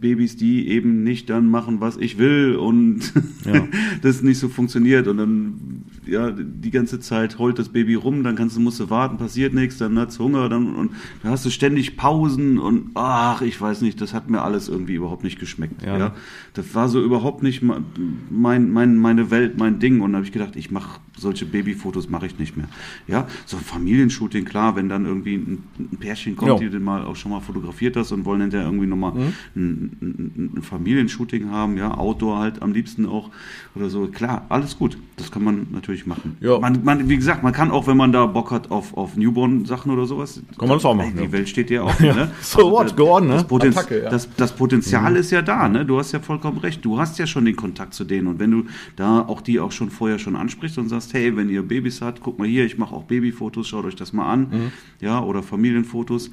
Babys, 0.00 0.36
die 0.36 0.68
eben 0.68 1.02
nicht 1.02 1.28
dann 1.28 1.50
machen, 1.50 1.80
was 1.80 1.96
ich 1.96 2.18
will 2.18 2.56
und 2.56 3.12
ja. 3.44 3.66
das 4.02 4.22
nicht 4.22 4.38
so 4.38 4.48
funktioniert 4.48 5.06
und 5.08 5.18
dann 5.18 5.84
ja 6.06 6.30
die 6.30 6.70
ganze 6.70 7.00
Zeit 7.00 7.38
heult 7.38 7.58
das 7.58 7.68
Baby 7.68 7.94
rum, 7.94 8.22
dann 8.22 8.36
kannst 8.36 8.56
du 8.56 8.60
musst 8.60 8.80
du 8.80 8.88
warten, 8.90 9.18
passiert 9.18 9.52
nichts, 9.52 9.78
dann 9.78 9.98
hat's 9.98 10.18
Hunger, 10.18 10.48
dann 10.48 10.74
und 10.74 10.92
dann 11.22 11.32
hast 11.32 11.44
du 11.44 11.50
ständig 11.50 11.96
Pausen 11.96 12.58
und 12.58 12.90
ach, 12.94 13.42
ich 13.42 13.60
weiß 13.60 13.82
nicht, 13.82 14.00
das 14.00 14.14
hat 14.14 14.30
mir 14.30 14.42
alles 14.42 14.68
irgendwie 14.68 14.94
überhaupt 14.94 15.24
nicht 15.24 15.38
geschmeckt. 15.38 15.82
Ja, 15.82 15.98
ja. 15.98 16.14
das 16.54 16.74
war 16.74 16.88
so 16.88 17.02
überhaupt 17.02 17.42
nicht 17.42 17.62
mein, 17.62 18.70
mein 18.70 18.96
meine 18.96 19.30
Welt, 19.30 19.58
mein 19.58 19.78
Ding 19.78 20.00
und 20.00 20.12
da 20.12 20.16
habe 20.16 20.26
ich 20.26 20.32
gedacht, 20.32 20.56
ich 20.56 20.70
mache 20.70 21.00
solche 21.20 21.46
Babyfotos 21.46 22.08
mache 22.08 22.26
ich 22.26 22.38
nicht 22.38 22.56
mehr. 22.56 22.68
Ja, 23.06 23.26
so 23.46 23.56
ein 23.56 23.62
Familienshooting, 23.62 24.44
klar, 24.44 24.76
wenn 24.76 24.88
dann 24.88 25.06
irgendwie 25.06 25.34
ein, 25.34 25.64
ein 25.78 25.96
Pärchen 25.98 26.36
kommt, 26.36 26.50
jo. 26.50 26.58
die 26.58 26.70
den 26.70 26.82
mal 26.82 27.04
auch 27.04 27.16
schon 27.16 27.30
mal 27.30 27.40
fotografiert 27.40 27.96
hast 27.96 28.12
und 28.12 28.24
wollen 28.24 28.40
hinterher 28.40 28.66
irgendwie 28.66 28.86
nochmal 28.86 29.12
mhm. 29.12 29.32
ein, 29.56 29.96
ein, 30.00 30.50
ein, 30.56 30.62
Familienshooting 30.62 31.50
haben, 31.50 31.76
ja, 31.76 31.96
Outdoor 31.96 32.38
halt 32.38 32.62
am 32.62 32.72
liebsten 32.72 33.06
auch 33.06 33.30
oder 33.74 33.90
so. 33.90 34.06
Klar, 34.08 34.46
alles 34.48 34.78
gut. 34.78 34.98
Das 35.16 35.32
kann 35.32 35.42
man 35.42 35.66
natürlich 35.72 36.06
machen. 36.06 36.36
Man, 36.40 36.84
man, 36.84 37.08
wie 37.08 37.16
gesagt, 37.16 37.42
man 37.42 37.52
kann 37.52 37.70
auch, 37.70 37.86
wenn 37.86 37.96
man 37.96 38.12
da 38.12 38.26
Bock 38.26 38.50
hat 38.50 38.70
auf, 38.70 38.96
auf 38.96 39.16
Newborn-Sachen 39.16 39.90
oder 39.90 40.06
sowas, 40.06 40.40
kann 40.56 40.68
man 40.68 40.78
das 40.78 40.84
auch 40.84 40.94
machen. 40.94 41.12
Ey, 41.14 41.18
die 41.18 41.24
ja. 41.24 41.32
Welt 41.32 41.48
steht 41.48 41.70
dir 41.70 41.84
auch. 41.84 42.00
ja. 42.00 42.14
ne? 42.14 42.30
So 42.40 42.70
what, 42.70 42.96
go 42.96 43.16
on, 43.16 43.26
ne? 43.26 43.34
Das, 43.34 43.44
Potenz 43.44 43.76
Attacke, 43.76 44.02
ja. 44.04 44.10
das, 44.10 44.28
das 44.36 44.54
Potenzial 44.54 45.12
mhm. 45.12 45.16
ist 45.16 45.30
ja 45.30 45.42
da, 45.42 45.68
ne? 45.68 45.84
Du 45.84 45.98
hast 45.98 46.12
ja 46.12 46.20
vollkommen 46.20 46.58
recht. 46.58 46.84
Du 46.84 46.98
hast 46.98 47.18
ja 47.18 47.26
schon 47.26 47.44
den 47.44 47.56
Kontakt 47.56 47.94
zu 47.94 48.04
denen 48.04 48.28
und 48.28 48.38
wenn 48.38 48.50
du 48.50 48.64
da 48.96 49.20
auch 49.20 49.40
die 49.40 49.58
auch 49.60 49.72
schon 49.72 49.90
vorher 49.90 50.18
schon 50.18 50.36
ansprichst 50.36 50.78
und 50.78 50.88
sagst, 50.88 51.07
hey, 51.14 51.36
wenn 51.36 51.48
ihr 51.48 51.62
Babys 51.62 52.00
habt, 52.00 52.20
guck 52.20 52.38
mal 52.38 52.48
hier, 52.48 52.64
ich 52.64 52.78
mache 52.78 52.94
auch 52.94 53.04
Babyfotos, 53.04 53.68
schaut 53.68 53.84
euch 53.84 53.96
das 53.96 54.12
mal 54.12 54.30
an, 54.30 54.40
mhm. 54.50 54.72
ja, 55.00 55.22
oder 55.22 55.42
Familienfotos. 55.42 56.30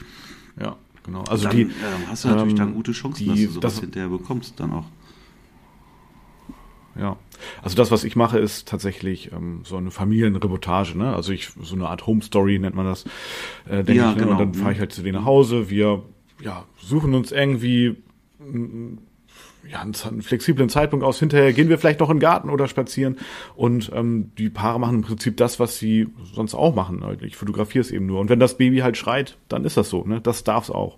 Ja, 0.59 0.75
genau. 1.03 1.23
Also 1.23 1.47
dann, 1.47 1.55
die, 1.55 1.63
äh, 1.63 1.67
hast 2.07 2.23
du 2.23 2.29
natürlich 2.29 2.51
ähm, 2.51 2.57
dann 2.57 2.73
gute 2.73 2.91
Chancen, 2.91 3.23
die, 3.23 3.29
dass 3.29 3.39
du 3.39 3.47
sowas 3.47 3.61
das, 3.61 3.79
hinterher 3.79 4.09
bekommst 4.09 4.59
dann 4.59 4.71
auch. 4.71 4.85
Ja, 6.97 7.17
also 7.61 7.75
das, 7.75 7.91
was 7.91 8.05
ich 8.05 8.15
mache, 8.15 8.39
ist 8.39 8.69
tatsächlich 8.69 9.31
ähm, 9.33 9.61
so 9.63 9.75
eine 9.75 9.91
Familienreportage, 9.91 10.97
ne? 10.97 11.13
Also 11.13 11.33
ich 11.33 11.49
so 11.61 11.75
eine 11.75 11.89
Art 11.89 12.07
Home 12.07 12.21
Story 12.21 12.57
nennt 12.57 12.75
man 12.75 12.85
das, 12.85 13.03
äh, 13.65 13.83
denke 13.83 13.95
ja, 13.95 14.11
ich. 14.11 14.15
Ne? 14.15 14.23
Genau. 14.23 14.31
Und 14.31 14.39
dann 14.39 14.53
fahre 14.53 14.71
ich 14.71 14.79
halt 14.79 14.93
zu 14.93 15.01
denen 15.01 15.17
nach 15.17 15.25
Hause. 15.25 15.69
Wir 15.69 16.03
ja, 16.41 16.65
suchen 16.79 17.13
uns 17.13 17.33
irgendwie 17.33 17.97
ja, 19.69 19.81
einen, 19.81 20.21
flexiblen 20.21 20.69
Zeitpunkt 20.69 21.05
aus. 21.05 21.19
Hinterher 21.19 21.53
gehen 21.53 21.69
wir 21.69 21.77
vielleicht 21.77 21.99
noch 21.99 22.09
in 22.09 22.17
den 22.17 22.21
Garten 22.21 22.49
oder 22.49 22.67
spazieren. 22.67 23.17
Und 23.55 23.91
ähm, 23.93 24.31
die 24.37 24.49
Paare 24.49 24.79
machen 24.79 24.97
im 24.97 25.01
Prinzip 25.03 25.37
das, 25.37 25.59
was 25.59 25.77
sie 25.77 26.07
sonst 26.33 26.55
auch 26.55 26.75
machen. 26.75 27.03
Ich 27.21 27.35
fotografiere 27.35 27.81
es 27.81 27.91
eben 27.91 28.05
nur. 28.05 28.19
Und 28.19 28.29
wenn 28.29 28.39
das 28.39 28.57
Baby 28.57 28.79
halt 28.79 28.97
schreit, 28.97 29.37
dann 29.47 29.65
ist 29.65 29.77
das 29.77 29.89
so. 29.89 30.03
Ne? 30.05 30.21
Das 30.21 30.43
darf 30.43 30.65
es 30.65 30.71
auch. 30.71 30.97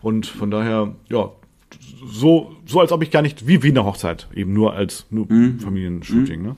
Und 0.00 0.26
von 0.26 0.50
daher, 0.50 0.94
ja, 1.08 1.30
so, 2.06 2.54
so 2.66 2.80
als 2.80 2.92
ob 2.92 3.02
ich 3.02 3.10
gar 3.10 3.22
nicht, 3.22 3.46
wie 3.46 3.62
wie 3.62 3.70
eine 3.70 3.84
Hochzeit, 3.84 4.28
eben 4.34 4.52
nur 4.52 4.74
als 4.74 5.06
nur 5.10 5.26
mhm. 5.30 5.60
Familienshooting. 5.60 6.40
Mhm. 6.40 6.46
Ne? 6.46 6.56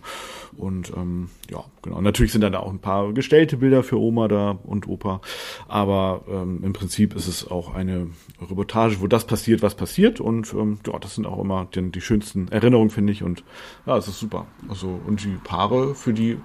Und 0.56 0.92
ähm, 0.94 1.30
ja, 1.50 1.64
genau. 1.82 2.00
Natürlich 2.00 2.32
sind 2.32 2.42
dann 2.42 2.52
da 2.52 2.60
auch 2.60 2.70
ein 2.70 2.80
paar 2.80 3.12
gestellte 3.12 3.56
Bilder 3.56 3.82
für 3.82 3.98
Oma 3.98 4.28
da 4.28 4.58
und 4.62 4.88
Opa. 4.88 5.22
Aber 5.68 6.22
ähm, 6.28 6.60
im 6.62 6.72
Prinzip 6.74 7.16
ist 7.16 7.28
es 7.28 7.50
auch 7.50 7.74
eine 7.74 8.08
Reportage, 8.40 9.00
wo 9.00 9.06
das 9.06 9.26
passiert, 9.26 9.62
was 9.62 9.74
passiert. 9.74 10.20
Und 10.20 10.52
ähm, 10.52 10.78
ja, 10.86 10.98
das 10.98 11.14
sind 11.14 11.26
auch 11.26 11.42
immer 11.42 11.66
die, 11.74 11.90
die 11.90 12.00
schönsten 12.00 12.48
Erinnerungen, 12.48 12.90
finde 12.90 13.12
ich. 13.12 13.22
Und 13.22 13.42
ja, 13.86 13.96
es 13.96 14.06
ist 14.06 14.18
super. 14.18 14.46
Also, 14.68 15.00
und 15.06 15.24
die 15.24 15.38
Paare, 15.42 15.94
für 15.94 16.12
die 16.12 16.36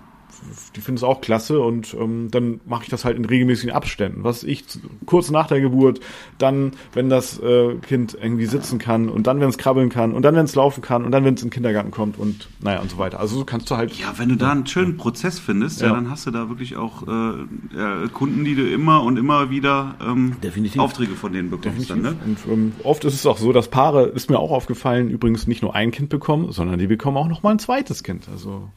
die 0.76 0.82
finden 0.82 0.98
es 0.98 1.04
auch 1.04 1.22
klasse 1.22 1.60
und 1.60 1.96
ähm, 2.00 2.30
dann 2.32 2.60
mache 2.66 2.84
ich 2.84 2.90
das 2.90 3.06
halt 3.06 3.18
in 3.18 3.26
regelmäßigen 3.26 3.74
Abständen. 3.74 4.24
Was 4.24 4.44
ich 4.44 4.66
kurz 5.06 5.32
nach 5.32 5.48
der 5.48 5.62
Geburt, 5.62 6.00
dann, 6.38 6.74
wenn 6.94 7.10
das 7.10 7.40
äh, 7.40 7.76
Kind 7.76 8.18
irgendwie 8.20 8.46
sitzen 8.46 8.80
kann 8.80 9.10
und 9.10 9.28
dann, 9.28 9.40
wenn 9.40 9.50
es 9.50 9.58
krabbeln 9.58 9.90
kann 9.90 10.14
und 10.14 10.24
dann, 10.24 10.36
wenn 10.36 10.46
es 10.46 10.56
laufen 10.56 10.82
kann 10.82 11.06
und 11.06 11.12
dann, 11.12 11.24
wenn 11.24 11.36
es 11.36 11.42
in 11.42 11.48
den 11.48 11.54
Kindergarten 11.54 11.92
kommt 11.92 12.18
und 12.18 12.50
naja 12.62 12.82
und 12.82 12.92
so 12.92 12.98
weiter. 12.98 13.20
Also 13.20 13.38
so 13.38 13.46
kannst 13.46 13.70
du 13.72 13.78
halt. 13.78 13.94
Ja, 13.94 14.14
wenn 14.18 14.30
du 14.30 14.36
da 14.36 14.52
einen 14.52 14.68
schönen 14.68 14.98
Prozess 14.98 15.40
findest, 15.40 15.82
ja, 15.82 15.88
ja 15.88 15.94
dann 15.94 16.10
hast 16.10 16.26
du 16.26 16.32
da 16.32 16.50
wirklich 16.50 16.76
auch 16.76 17.08
äh, 17.08 17.78
ja, 17.78 18.08
Kunden, 18.14 18.44
die 18.44 18.56
du 18.56 18.70
immer 18.70 19.04
und 19.04 19.18
immer 19.18 19.50
wieder 19.50 19.96
ähm, 20.06 20.36
Definitiv. 20.44 20.82
Aufträge 20.82 21.14
von 21.14 21.34
denen 21.34 21.50
bekommst. 21.50 21.90
Dann, 21.90 22.02
ne? 22.02 22.16
Und 22.26 22.38
ähm, 22.52 22.72
oft 22.84 23.04
ist 23.06 23.14
es 23.14 23.26
auch 23.26 23.38
so, 23.38 23.52
dass 23.54 23.70
Paare, 23.70 24.06
ist 24.06 24.30
mir 24.30 24.40
auch 24.40 24.52
aufgefallen, 24.52 25.10
übrigens 25.10 25.48
nicht 25.48 25.62
nur 25.62 25.76
ein 25.76 25.92
Kind 25.92 26.10
bekommen, 26.10 26.52
sondern 26.52 26.80
die 26.80 26.88
bekommen 26.88 27.18
auch 27.18 27.28
noch 27.28 27.44
mal 27.44 27.52
ein 27.52 27.60
zweites 27.60 28.04
Kind. 28.04 28.28
Also 28.32 28.70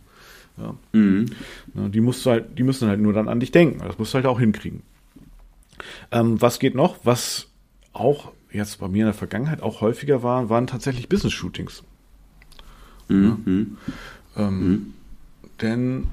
ja. 0.59 0.75
Mhm. 0.93 1.27
die, 1.75 2.01
musst 2.01 2.25
du 2.27 2.31
halt, 2.31 2.59
die 2.59 2.63
müssen 2.63 2.89
halt 2.89 3.01
nur 3.01 3.13
dann 3.13 3.29
an 3.29 3.41
dich 3.41 3.51
denken. 3.51 3.81
Das 3.87 3.99
musst 3.99 4.13
du 4.13 4.17
halt 4.17 4.27
auch 4.27 4.41
hinkriegen. 4.41 4.83
Ähm, 6.11 6.41
was 6.41 6.59
geht 6.59 6.75
noch? 6.75 6.97
Was 7.05 7.49
auch 7.93 8.33
jetzt 8.51 8.81
bei 8.81 8.89
mir 8.89 9.01
in 9.01 9.07
der 9.07 9.15
Vergangenheit 9.15 9.63
auch 9.63 9.81
häufiger 9.81 10.23
war, 10.23 10.49
waren 10.49 10.67
tatsächlich 10.67 11.09
Business-Shootings. 11.09 11.83
Mhm. 13.09 13.77
Ja. 14.37 14.47
Ähm, 14.47 14.69
mhm. 14.69 14.95
Denn 15.61 16.07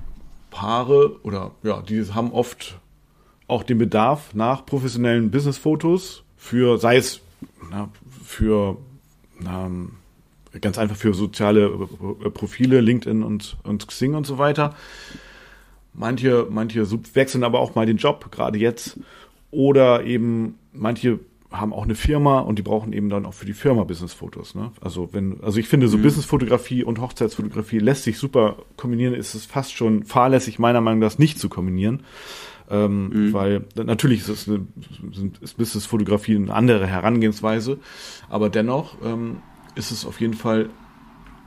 Paare 0.50 1.20
oder 1.24 1.52
ja, 1.64 1.82
die 1.82 2.04
haben 2.14 2.32
oft 2.32 2.80
auch 3.48 3.64
den 3.64 3.78
Bedarf 3.78 4.34
nach 4.34 4.66
professionellen 4.66 5.30
Business-Fotos 5.32 6.24
für, 6.38 6.78
sei 6.78 6.98
es 6.98 7.22
na, 7.70 7.90
für 8.24 8.78
na, 9.40 9.70
ganz 10.62 10.78
einfach 10.78 10.96
für 10.96 11.14
soziale 11.14 11.66
äh, 11.66 12.30
Profile, 12.30 12.82
LinkedIn 12.82 13.24
und, 13.24 13.58
und 13.64 13.88
Xing 13.88 14.16
und 14.16 14.26
so 14.26 14.38
weiter. 14.38 14.76
Manche, 15.94 16.48
manche 16.50 16.86
wechseln 17.16 17.44
aber 17.44 17.60
auch 17.60 17.76
mal 17.76 17.86
den 17.86 17.98
Job, 17.98 18.32
gerade 18.32 18.58
jetzt. 18.58 19.00
Oder 19.52 20.04
eben 20.04 20.56
manche 20.74 21.20
haben 21.52 21.74
auch 21.74 21.84
eine 21.84 21.96
Firma 21.96 22.40
und 22.40 22.60
die 22.60 22.64
brauchen 22.64 22.94
eben 22.94 23.10
dann 23.10 23.26
auch 23.26 23.34
für 23.34 23.46
die 23.46 23.54
Firma 23.54 23.84
Businessfotos. 23.84 24.56
Ne? 24.56 24.72
Also 24.82 25.10
wenn, 25.14 25.42
also 25.42 25.60
ich 25.60 25.68
finde 25.68 25.88
so 25.88 25.98
mhm. 25.98 26.02
Businessfotografie 26.04 26.84
und 26.84 27.00
Hochzeitsfotografie 27.00 27.80
lässt 27.80 28.04
sich 28.04 28.18
super 28.18 28.58
kombinieren. 28.78 29.14
Ist 29.14 29.36
es 29.36 29.46
fast 29.46 29.74
schon 29.74 30.04
fahrlässig 30.04 30.60
meiner 30.60 30.82
Meinung 30.82 31.00
nach 31.00 31.06
das 31.06 31.20
nicht 31.20 31.40
zu 31.40 31.50
kombinieren, 31.50 32.02
ähm, 32.70 33.10
mhm. 33.10 33.34
weil 33.34 33.66
natürlich 33.76 34.22
ist 34.22 34.30
es 34.30 34.50
eine, 34.50 34.68
ist 35.42 35.58
Businessfotografie 35.58 36.36
eine 36.36 36.54
andere 36.54 36.88
Herangehensweise, 36.88 37.78
aber 38.28 38.50
dennoch 38.50 38.98
ähm, 39.04 39.38
ist 39.76 39.92
es 39.92 40.06
auf 40.06 40.20
jeden 40.22 40.34
Fall 40.34 40.70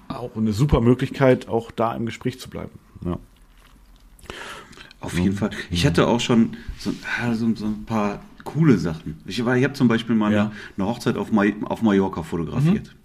auch 0.09 0.37
eine 0.37 0.53
super 0.53 0.81
Möglichkeit, 0.81 1.49
auch 1.49 1.71
da 1.71 1.95
im 1.95 2.07
Gespräch 2.07 2.41
zu 2.41 2.49
bleiben. 2.49 2.79
Ja. 3.05 3.19
Auf 5.01 5.19
jeden 5.19 5.37
Fall. 5.37 5.51
Ich 5.71 5.87
hatte 5.87 6.07
auch 6.09 6.21
schon 6.21 6.57
so, 6.79 6.91
so, 6.91 7.55
so 7.55 7.67
ein 7.67 7.85
paar 7.85 8.21
coole 8.45 8.79
Sachen. 8.79 9.21
Ich, 9.27 9.39
ich 9.39 9.47
habe 9.47 9.73
zum 9.75 9.89
Beispiel 9.89 10.17
mal 10.17 10.33
ja. 10.33 10.41
eine, 10.41 10.53
eine, 10.77 10.87
Hochzeit 10.87 11.17
auf, 11.17 11.31
Ma 11.31 11.45
auf 11.65 11.83
Mallorca 11.83 12.23
fotografiert. 12.23 12.89
Mhm. 12.89 12.99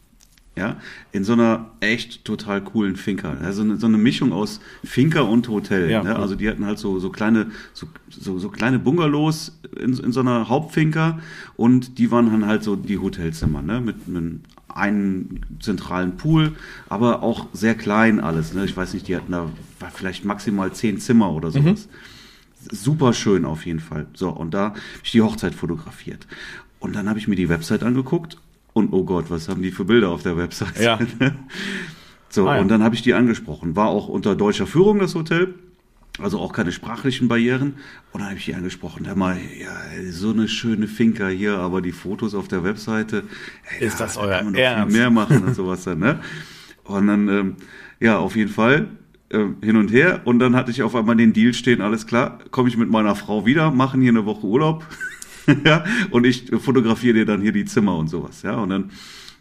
Ja, 0.55 0.77
in 1.11 1.23
so 1.23 1.33
einer 1.33 1.71
echt 1.79 2.25
total 2.25 2.63
coolen 2.63 2.95
Finca. 2.95 3.37
Also 3.41 3.75
so 3.75 3.87
eine 3.87 3.97
Mischung 3.97 4.31
aus 4.31 4.59
Finca 4.83 5.21
und 5.21 5.47
Hotel. 5.47 5.89
Ja, 5.89 6.03
ne? 6.03 6.15
Also 6.15 6.35
die 6.35 6.47
hatten 6.47 6.63
halt 6.63 6.77
so, 6.77 6.99
so 6.99 7.09
kleine, 7.09 7.47
so, 7.73 7.87
so, 8.09 8.37
so 8.37 8.49
kleine 8.49 8.77
Bungalows 8.77 9.59
in, 9.75 9.97
in 9.97 10.11
so 10.11 10.19
einer 10.19 10.49
Hauptfinca 10.49 11.19
und 11.55 11.97
die 11.97 12.11
waren 12.11 12.29
dann 12.29 12.45
halt 12.45 12.61
so 12.61 12.75
die 12.75 12.99
Hotelzimmer, 12.99 13.63
ne? 13.63 13.81
Mit, 13.81 13.95
einen 14.75 15.41
zentralen 15.59 16.17
Pool, 16.17 16.53
aber 16.89 17.23
auch 17.23 17.47
sehr 17.53 17.75
klein 17.75 18.19
alles. 18.19 18.53
Ne? 18.53 18.65
Ich 18.65 18.75
weiß 18.75 18.93
nicht, 18.93 19.07
die 19.07 19.15
hatten 19.15 19.31
da 19.31 19.49
vielleicht 19.93 20.25
maximal 20.25 20.71
zehn 20.73 20.99
Zimmer 20.99 21.31
oder 21.31 21.49
mhm. 21.49 21.53
sowas. 21.53 21.87
Mhm. 21.87 22.75
Super 22.75 23.13
schön 23.13 23.45
auf 23.45 23.65
jeden 23.65 23.79
Fall. 23.79 24.07
So, 24.13 24.29
und 24.29 24.53
da 24.53 24.65
habe 24.65 24.79
ich 25.03 25.11
die 25.11 25.21
Hochzeit 25.21 25.53
fotografiert. 25.53 26.27
Und 26.79 26.95
dann 26.95 27.09
habe 27.09 27.19
ich 27.19 27.27
mir 27.27 27.35
die 27.35 27.49
Website 27.49 27.83
angeguckt 27.83 28.37
und 28.73 28.91
oh 28.91 29.03
Gott, 29.03 29.25
was 29.29 29.47
haben 29.47 29.61
die 29.61 29.71
für 29.71 29.85
Bilder 29.85 30.09
auf 30.09 30.23
der 30.23 30.35
Website? 30.37 30.79
Ja. 30.79 30.99
so, 32.29 32.47
ah, 32.47 32.55
ja. 32.55 32.61
und 32.61 32.69
dann 32.69 32.83
habe 32.83 32.95
ich 32.95 33.01
die 33.01 33.13
angesprochen. 33.13 33.75
War 33.75 33.87
auch 33.87 34.07
unter 34.07 34.35
deutscher 34.35 34.67
Führung 34.67 34.99
das 34.99 35.15
Hotel. 35.15 35.53
Also 36.19 36.39
auch 36.39 36.53
keine 36.53 36.71
sprachlichen 36.71 37.27
Barrieren. 37.27 37.75
Und 38.11 38.21
dann 38.21 38.29
habe 38.29 38.37
ich 38.37 38.45
die 38.45 38.53
angesprochen. 38.53 39.07
Hör 39.07 39.15
mal, 39.15 39.37
ja, 39.59 39.71
so 40.11 40.29
eine 40.29 40.47
schöne 40.47 40.87
Finca 40.87 41.27
hier, 41.27 41.57
aber 41.57 41.81
die 41.81 41.91
Fotos 41.91 42.35
auf 42.35 42.47
der 42.47 42.63
Webseite. 42.63 43.23
Ey, 43.79 43.87
ist 43.87 43.99
das 43.99 44.17
euer 44.17 44.37
kann 44.37 44.45
man 44.45 44.55
Ernst? 44.55 44.91
Viel 44.91 45.01
mehr 45.01 45.09
machen 45.09 45.43
und 45.47 45.55
sowas 45.55 45.83
dann, 45.83 45.99
ne? 45.99 46.19
Und 46.83 47.07
dann, 47.07 47.29
ähm, 47.29 47.55
ja, 47.99 48.17
auf 48.17 48.35
jeden 48.35 48.51
Fall 48.51 48.89
äh, 49.29 49.45
hin 49.61 49.75
und 49.75 49.91
her. 49.91 50.21
Und 50.25 50.37
dann 50.39 50.55
hatte 50.55 50.69
ich 50.69 50.83
auf 50.83 50.95
einmal 50.95 51.15
den 51.15 51.33
Deal 51.33 51.53
stehen, 51.53 51.81
alles 51.81 52.05
klar, 52.05 52.39
komme 52.51 52.69
ich 52.69 52.77
mit 52.77 52.89
meiner 52.89 53.15
Frau 53.15 53.45
wieder, 53.45 53.71
machen 53.71 54.01
hier 54.01 54.11
eine 54.11 54.25
Woche 54.25 54.45
Urlaub. 54.45 54.85
ja, 55.65 55.83
und 56.11 56.25
ich 56.25 56.51
fotografiere 56.59 57.13
dir 57.13 57.25
dann 57.25 57.41
hier 57.41 57.51
die 57.51 57.65
Zimmer 57.65 57.97
und 57.97 58.07
sowas, 58.07 58.41
ja. 58.43 58.55
Und 58.55 58.69
dann 58.69 58.91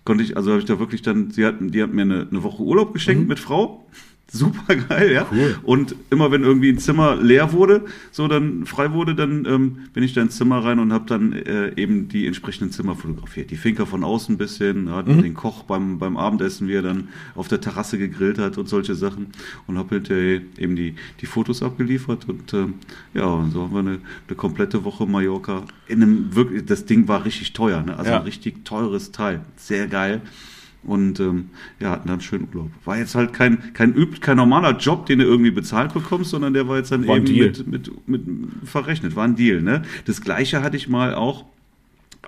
konnte 0.05 0.25
ich, 0.25 0.37
also 0.37 0.51
habe 0.51 0.61
ich 0.61 0.67
da 0.67 0.79
wirklich 0.79 1.03
dann, 1.03 1.31
sie 1.31 1.45
hatten, 1.45 1.71
die 1.71 1.83
hat 1.83 1.93
mir 1.93 2.03
eine, 2.03 2.27
eine 2.31 2.43
Woche 2.43 2.63
Urlaub 2.63 2.93
geschenkt 2.93 3.23
mhm. 3.23 3.29
mit 3.29 3.39
Frau 3.39 3.87
super 4.31 4.75
geil, 4.77 5.13
ja. 5.13 5.27
Cool. 5.31 5.59
Und 5.63 5.95
immer 6.11 6.31
wenn 6.31 6.43
irgendwie 6.43 6.71
ein 6.71 6.79
Zimmer 6.79 7.17
leer 7.17 7.53
wurde, 7.53 7.85
so 8.11 8.29
dann 8.29 8.65
frei 8.67 8.93
wurde, 8.93 9.15
dann 9.15 9.45
ähm, 9.45 9.79
bin 9.93 10.03
ich 10.03 10.15
da 10.15 10.23
ins 10.23 10.37
Zimmer 10.37 10.65
rein 10.65 10.79
und 10.79 10.93
habe 10.93 11.05
dann 11.07 11.33
äh, 11.33 11.73
eben 11.77 12.09
die 12.09 12.27
entsprechenden 12.27 12.73
Zimmer 12.73 12.97
fotografiert. 12.97 13.51
Die 13.51 13.57
Finker 13.57 13.87
von 13.87 14.05
außen 14.05 14.35
ein 14.35 14.39
bisschen, 14.39 14.89
ja, 14.89 15.03
mhm. 15.03 15.23
den 15.23 15.35
Koch 15.35 15.65
beim, 15.65 15.99
beim 15.99 16.17
Abendessen, 16.17 16.67
wie 16.69 16.75
er 16.75 16.83
dann 16.83 17.09
auf 17.35 17.49
der 17.49 17.61
Terrasse 17.61 17.99
gegrillt 17.99 18.39
hat 18.39 18.57
und 18.57 18.69
solche 18.69 18.95
Sachen. 18.95 19.29
Und 19.67 19.77
habe 19.77 19.97
halt 19.97 20.11
äh, 20.11 20.41
eben 20.57 20.77
die, 20.77 20.95
die 21.21 21.27
Fotos 21.27 21.63
abgeliefert. 21.63 22.29
Und 22.29 22.53
äh, 22.55 22.67
ja, 23.15 23.27
und 23.27 23.53
so 23.53 23.63
haben 23.63 23.73
wir 23.73 23.81
eine, 23.81 23.99
eine 24.29 24.37
komplette 24.37 24.85
Woche 24.85 25.07
Mallorca. 25.07 25.65
In 25.89 26.03
einem 26.03 26.35
wirklich, 26.35 26.65
das 26.65 26.87
Ding 26.87 27.07
war 27.07 27.25
richtig 27.25 27.53
teuer, 27.53 27.83
ne? 27.83 27.97
Also 27.99 28.11
ja. 28.11 28.19
ein 28.19 28.25
richtig 28.25 28.65
teures 28.65 29.13
Teil. 29.13 29.41
Sehr 29.57 29.89
geil 29.89 30.23
und 30.85 31.21
ähm, 31.21 31.51
ja, 31.81 31.91
hatten 31.91 32.09
dann 32.09 32.21
schönen 32.21 32.49
Urlaub. 32.53 32.71
War 32.85 32.99
jetzt 32.99 33.15
halt 33.15 33.33
kein, 33.33 33.73
kein 33.73 33.95
üb, 33.95 34.21
kein 34.21 34.37
normaler 34.37 34.77
Job, 34.77 35.07
den 35.07 35.21
du 35.21 35.25
irgendwie 35.25 35.51
bezahlt 35.51 35.95
bekommst, 35.95 36.31
sondern 36.31 36.55
der 36.55 36.69
war 36.69 36.79
jetzt 36.79 36.91
dann 36.91 37.07
war 37.07 37.17
eben 37.17 37.37
mit, 37.37 37.67
mit, 37.67 38.09
mit 38.09 38.23
verrechnet, 38.65 39.15
war 39.15 39.25
ein 39.25 39.37
Deal, 39.37 39.63
ne? 39.63 39.83
Das 40.07 40.21
gleiche 40.21 40.63
hatte 40.63 40.77
ich 40.77 40.89
mal 40.89 41.15
auch, 41.15 41.45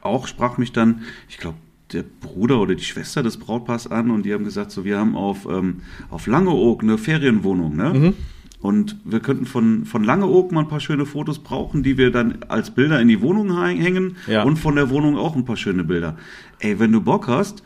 auch 0.02 0.26
sprach 0.26 0.58
mich 0.58 0.72
dann, 0.72 1.02
ich 1.28 1.38
glaube, 1.38 1.56
der 1.92 2.04
Bruder 2.20 2.60
oder 2.60 2.74
die 2.74 2.84
Schwester 2.84 3.22
des 3.22 3.36
Brautpaars 3.36 3.86
an 3.86 4.10
und 4.10 4.24
die 4.24 4.32
haben 4.32 4.44
gesagt, 4.44 4.70
so, 4.70 4.84
wir 4.84 4.98
haben 4.98 5.16
auf, 5.16 5.46
ähm, 5.46 5.82
auf 6.10 6.26
Langeoog 6.26 6.82
eine 6.82 6.98
Ferienwohnung, 6.98 7.76
ne? 7.76 7.94
Mhm. 7.94 8.14
Und 8.60 8.96
wir 9.04 9.20
könnten 9.20 9.44
von, 9.44 9.84
von 9.84 10.04
Langeoog 10.04 10.50
mal 10.50 10.60
ein 10.60 10.68
paar 10.68 10.80
schöne 10.80 11.04
Fotos 11.04 11.38
brauchen, 11.40 11.82
die 11.82 11.98
wir 11.98 12.10
dann 12.10 12.38
als 12.48 12.70
Bilder 12.70 12.98
in 12.98 13.08
die 13.08 13.20
Wohnung 13.20 13.62
hängen 13.62 14.16
ja. 14.26 14.42
und 14.42 14.58
von 14.58 14.74
der 14.74 14.88
Wohnung 14.88 15.18
auch 15.18 15.36
ein 15.36 15.44
paar 15.44 15.58
schöne 15.58 15.84
Bilder. 15.84 16.16
Ey, 16.60 16.78
wenn 16.78 16.90
du 16.90 17.02
Bock 17.02 17.28
hast, 17.28 17.62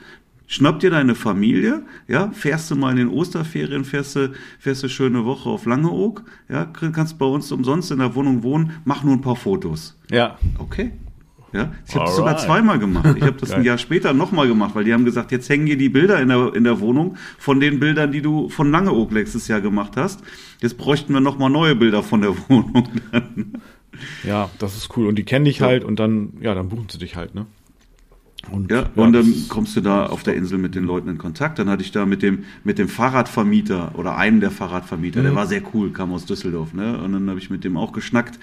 Schnapp 0.50 0.81
dir 0.81 0.90
deine 0.90 1.14
Familie, 1.14 1.83
ja, 2.09 2.31
fährst 2.33 2.71
du 2.71 2.75
mal 2.75 2.90
in 2.90 2.97
den 2.97 3.09
Osterferien, 3.11 3.85
fährst 3.85 4.17
du, 4.17 4.33
fährst 4.59 4.83
du 4.83 4.88
schöne 4.88 5.26
Woche 5.26 5.50
auf 5.50 5.67
Langeoog, 5.67 6.25
ja, 6.49 6.64
kannst 6.64 7.19
bei 7.19 7.26
uns 7.26 7.52
umsonst 7.52 7.90
in 7.90 7.99
der 7.99 8.14
Wohnung 8.14 8.43
wohnen, 8.43 8.73
mach 8.87 9.05
nur 9.05 9.12
ein 9.12 9.21
paar 9.21 9.37
Fotos. 9.37 10.00
Ja. 10.11 10.38
Okay. 10.59 10.93
Ja, 11.52 11.73
ich 11.87 11.95
habe 11.95 12.07
das 12.07 12.17
sogar 12.17 12.37
zweimal 12.38 12.78
gemacht. 12.78 13.14
Ich 13.17 13.23
habe 13.23 13.37
das 13.38 13.50
ein 13.52 13.62
Jahr 13.62 13.76
später 13.76 14.14
nochmal 14.14 14.49
gemacht, 14.49 14.75
weil 14.75 14.85
die 14.85 14.93
haben 14.95 15.05
gesagt, 15.05 15.33
jetzt 15.33 15.49
hängen 15.50 15.67
hier 15.67 15.76
die 15.76 15.90
Bilder 15.90 16.21
in 16.21 16.28
der, 16.28 16.55
in 16.55 16.64
der 16.64 16.81
Wohnung 16.81 17.17
von 17.38 17.61
den 17.61 17.78
Bildern, 17.78 18.11
die 18.11 18.23
du 18.23 18.49
von 18.49 18.71
Langeoog 18.71 19.12
letztes 19.12 19.49
Jahr 19.49 19.61
gemacht 19.61 19.97
hast. 19.97 20.23
Jetzt 20.61 20.78
bräuchten 20.78 21.12
wir 21.12 21.21
nochmal 21.21 21.50
neue 21.50 21.75
Bilder 21.75 22.02
von 22.02 22.23
der 22.23 22.35
Wohnung. 22.49 22.88
ja, 24.25 24.49
das 24.59 24.76
ist 24.76 24.97
cool. 24.97 25.07
Und 25.07 25.17
die 25.17 25.25
kennen 25.25 25.45
dich 25.45 25.61
halt 25.61 25.85
und 25.85 25.99
dann, 25.99 26.35
ja, 26.40 26.55
dann 26.55 26.71
buchen 26.71 26.87
sie 26.88 26.99
dich 26.99 27.17
halt, 27.17 27.35
ne? 27.35 27.47
Und, 28.50 28.71
ja, 28.71 28.88
ja, 28.95 29.02
und 29.02 29.12
dann 29.12 29.35
kommst 29.49 29.76
du 29.76 29.80
da 29.80 30.07
auf 30.07 30.23
der 30.23 30.35
Insel 30.35 30.59
mit 30.59 30.75
den 30.75 30.85
Leuten 30.85 31.09
in 31.09 31.18
Kontakt. 31.18 31.59
Dann 31.59 31.68
hatte 31.68 31.83
ich 31.83 31.90
da 31.90 32.07
mit 32.07 32.23
dem, 32.23 32.45
mit 32.64 32.78
dem 32.78 32.88
Fahrradvermieter 32.88 33.92
oder 33.97 34.16
einem 34.16 34.40
der 34.40 34.50
Fahrradvermieter, 34.50 35.21
mhm. 35.21 35.25
der 35.25 35.35
war 35.35 35.47
sehr 35.47 35.62
cool, 35.75 35.92
kam 35.92 36.12
aus 36.12 36.25
Düsseldorf, 36.25 36.73
ne? 36.73 36.99
Und 36.99 37.12
dann 37.12 37.28
habe 37.28 37.38
ich 37.38 37.50
mit 37.50 37.64
dem 37.64 37.76
auch 37.76 37.92
geschnackt. 37.92 38.38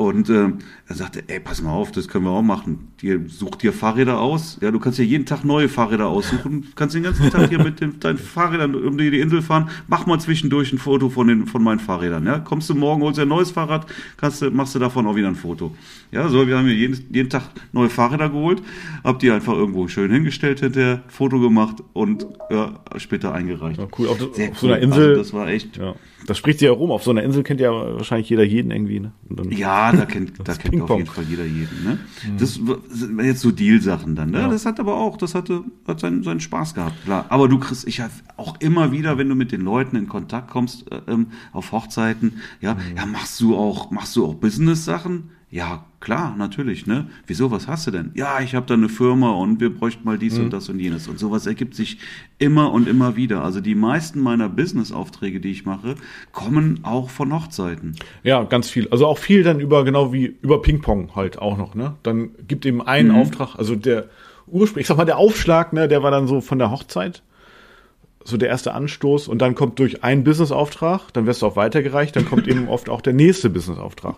Und 0.00 0.30
äh, 0.30 0.48
er 0.88 0.94
sagte, 0.96 1.24
ey, 1.26 1.40
pass 1.40 1.60
mal 1.60 1.72
auf, 1.72 1.92
das 1.92 2.08
können 2.08 2.24
wir 2.24 2.30
auch 2.30 2.40
machen. 2.40 2.88
Die, 3.02 3.18
such 3.28 3.56
dir 3.56 3.70
Fahrräder 3.70 4.18
aus. 4.18 4.56
Ja, 4.62 4.70
du 4.70 4.80
kannst 4.80 4.98
ja 4.98 5.04
jeden 5.04 5.26
Tag 5.26 5.44
neue 5.44 5.68
Fahrräder 5.68 6.06
aussuchen. 6.06 6.62
Du 6.62 6.68
kannst 6.74 6.94
den 6.94 7.02
ganzen 7.02 7.28
Tag 7.28 7.50
hier 7.50 7.62
mit 7.62 7.82
den, 7.82 8.00
deinen 8.00 8.16
Fahrrädern 8.16 8.74
um 8.74 8.96
die, 8.96 9.10
die 9.10 9.20
Insel 9.20 9.42
fahren. 9.42 9.68
Mach 9.88 10.06
mal 10.06 10.18
zwischendurch 10.18 10.72
ein 10.72 10.78
Foto 10.78 11.10
von, 11.10 11.28
den, 11.28 11.46
von 11.46 11.62
meinen 11.62 11.80
Fahrrädern. 11.80 12.24
Ja, 12.24 12.38
kommst 12.38 12.70
du 12.70 12.74
morgen, 12.74 13.02
holst 13.02 13.18
dir 13.18 13.22
ein 13.22 13.28
neues 13.28 13.50
Fahrrad, 13.50 13.84
kannst 14.16 14.42
machst 14.52 14.74
du 14.74 14.78
davon 14.78 15.06
auch 15.06 15.16
wieder 15.16 15.28
ein 15.28 15.36
Foto. 15.36 15.76
Ja, 16.12 16.30
so, 16.30 16.46
wir 16.46 16.56
haben 16.56 16.66
hier 16.66 16.76
jeden, 16.76 16.98
jeden 17.12 17.28
Tag 17.28 17.42
neue 17.72 17.90
Fahrräder 17.90 18.30
geholt, 18.30 18.62
hab 19.04 19.18
die 19.18 19.30
einfach 19.30 19.52
irgendwo 19.52 19.86
schön 19.88 20.10
hingestellt, 20.10 20.60
hinterher 20.60 21.02
Foto 21.08 21.40
gemacht 21.40 21.76
und 21.92 22.26
ja, 22.50 22.80
später 22.96 23.34
eingereicht. 23.34 23.78
Ja, 23.78 23.86
cool. 23.98 24.08
Auf, 24.08 24.22
auf 24.22 24.38
cool. 24.38 24.52
so 24.56 24.66
einer 24.66 24.78
Insel. 24.78 25.08
Also 25.10 25.18
das 25.18 25.32
war 25.34 25.48
echt. 25.48 25.76
Ja. 25.76 25.94
Das 26.26 26.38
spricht 26.38 26.58
sich 26.58 26.66
ja 26.66 26.72
rum. 26.72 26.90
Auf 26.90 27.02
so 27.02 27.10
einer 27.10 27.22
Insel 27.22 27.42
kennt 27.42 27.60
ja 27.60 27.70
wahrscheinlich 27.72 28.28
jeder 28.28 28.44
jeden 28.44 28.70
irgendwie. 28.70 29.00
Ne? 29.00 29.12
ja, 29.50 29.89
da 29.92 30.06
kennt, 30.06 30.32
da 30.42 30.54
kennt 30.54 30.80
auf 30.80 30.90
jeden 30.90 31.06
Fall 31.06 31.24
jeder 31.24 31.44
jeden. 31.44 31.84
Ne? 31.84 31.98
Mhm. 32.26 32.38
Das 32.38 32.54
sind 32.54 33.20
jetzt 33.20 33.40
so 33.40 33.50
Deal-Sachen 33.50 34.14
dann. 34.14 34.30
Ne? 34.30 34.40
Ja. 34.40 34.48
Das 34.48 34.66
hat 34.66 34.80
aber 34.80 34.96
auch, 34.96 35.16
das 35.16 35.34
hatte, 35.34 35.64
hat 35.86 36.00
seinen, 36.00 36.22
seinen 36.22 36.40
Spaß 36.40 36.74
gehabt, 36.74 37.04
klar. 37.04 37.26
Aber 37.28 37.48
du 37.48 37.58
kriegst, 37.58 37.86
ich 37.86 38.00
habe 38.00 38.12
auch 38.36 38.60
immer 38.60 38.92
wieder, 38.92 39.18
wenn 39.18 39.28
du 39.28 39.34
mit 39.34 39.52
den 39.52 39.60
Leuten 39.60 39.96
in 39.96 40.08
Kontakt 40.08 40.50
kommst 40.50 40.90
äh, 40.90 41.00
ähm, 41.08 41.28
auf 41.52 41.72
Hochzeiten, 41.72 42.40
ja, 42.60 42.74
mhm. 42.74 42.80
ja, 42.96 43.06
machst 43.06 43.40
du 43.40 43.56
auch, 43.56 43.90
machst 43.90 44.16
du 44.16 44.26
auch 44.26 44.34
Business-Sachen? 44.34 45.30
Ja, 45.50 45.84
klar, 46.00 46.34
natürlich, 46.36 46.86
ne? 46.86 47.06
Wieso, 47.26 47.50
was 47.50 47.68
hast 47.68 47.86
du 47.86 47.90
denn? 47.90 48.10
Ja, 48.14 48.40
ich 48.40 48.54
habe 48.54 48.66
da 48.66 48.74
eine 48.74 48.88
Firma 48.88 49.30
und 49.32 49.60
wir 49.60 49.74
bräuchten 49.74 50.04
mal 50.04 50.18
dies 50.18 50.38
mhm. 50.38 50.44
und 50.44 50.52
das 50.52 50.68
und 50.68 50.80
jenes. 50.80 51.08
Und 51.08 51.18
sowas 51.18 51.46
ergibt 51.46 51.74
sich 51.74 51.98
immer 52.38 52.72
und 52.72 52.88
immer 52.88 53.16
wieder. 53.16 53.44
Also 53.44 53.60
die 53.60 53.74
meisten 53.74 54.20
meiner 54.20 54.48
Business-Aufträge, 54.48 55.40
die 55.40 55.50
ich 55.50 55.66
mache, 55.66 55.94
kommen 56.32 56.80
auch 56.82 57.10
von 57.10 57.32
Hochzeiten. 57.32 57.96
Ja, 58.22 58.42
ganz 58.42 58.70
viel. 58.70 58.88
Also 58.90 59.06
auch 59.06 59.18
viel 59.18 59.42
dann 59.42 59.60
über, 59.60 59.84
genau 59.84 60.12
wie 60.12 60.36
über 60.42 60.62
Ping-Pong 60.62 61.14
halt 61.14 61.38
auch 61.38 61.56
noch, 61.56 61.74
ne? 61.74 61.94
Dann 62.02 62.30
gibt 62.48 62.66
eben 62.66 62.82
einen 62.82 63.10
mhm. 63.10 63.16
Auftrag, 63.16 63.56
also 63.56 63.76
der 63.76 64.08
ursprünglich, 64.46 64.84
ich 64.84 64.88
sag 64.88 64.96
mal, 64.96 65.04
der 65.04 65.18
Aufschlag, 65.18 65.72
ne, 65.72 65.88
der 65.88 66.02
war 66.02 66.10
dann 66.10 66.26
so 66.26 66.40
von 66.40 66.58
der 66.58 66.70
Hochzeit 66.70 67.22
so 68.24 68.36
der 68.36 68.48
erste 68.48 68.74
Anstoß 68.74 69.28
und 69.28 69.40
dann 69.40 69.54
kommt 69.54 69.78
durch 69.78 70.04
einen 70.04 70.24
Businessauftrag, 70.24 71.12
dann 71.12 71.26
wirst 71.26 71.42
du 71.42 71.46
auch 71.46 71.56
weitergereicht, 71.56 72.14
dann 72.16 72.26
kommt 72.26 72.46
eben 72.48 72.68
oft 72.68 72.88
auch 72.88 73.00
der 73.00 73.12
nächste 73.12 73.50
Businessauftrag. 73.50 74.16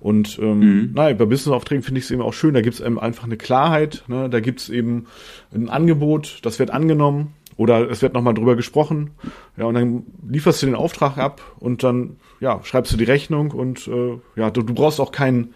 Und 0.00 0.38
ähm, 0.40 0.58
mhm. 0.58 0.90
naja, 0.94 1.14
bei 1.14 1.26
Businessaufträgen 1.26 1.82
finde 1.82 1.98
ich 1.98 2.06
es 2.06 2.10
eben 2.10 2.22
auch 2.22 2.32
schön, 2.32 2.54
da 2.54 2.62
gibt 2.62 2.74
es 2.74 2.80
eben 2.80 2.98
einfach 2.98 3.24
eine 3.24 3.36
Klarheit, 3.36 4.04
ne? 4.08 4.30
da 4.30 4.40
gibt 4.40 4.60
es 4.60 4.68
eben 4.68 5.06
ein 5.54 5.68
Angebot, 5.68 6.38
das 6.42 6.58
wird 6.58 6.70
angenommen 6.70 7.34
oder 7.56 7.90
es 7.90 8.00
wird 8.00 8.14
nochmal 8.14 8.34
drüber 8.34 8.56
gesprochen, 8.56 9.10
ja, 9.58 9.66
und 9.66 9.74
dann 9.74 10.04
lieferst 10.26 10.62
du 10.62 10.66
den 10.66 10.74
Auftrag 10.74 11.18
ab 11.18 11.42
und 11.58 11.82
dann 11.82 12.16
ja, 12.40 12.60
schreibst 12.64 12.92
du 12.92 12.96
die 12.96 13.04
Rechnung 13.04 13.50
und 13.50 13.86
äh, 13.86 14.18
ja, 14.34 14.50
du, 14.50 14.62
du 14.62 14.72
brauchst 14.72 15.00
auch 15.00 15.12
keinen 15.12 15.54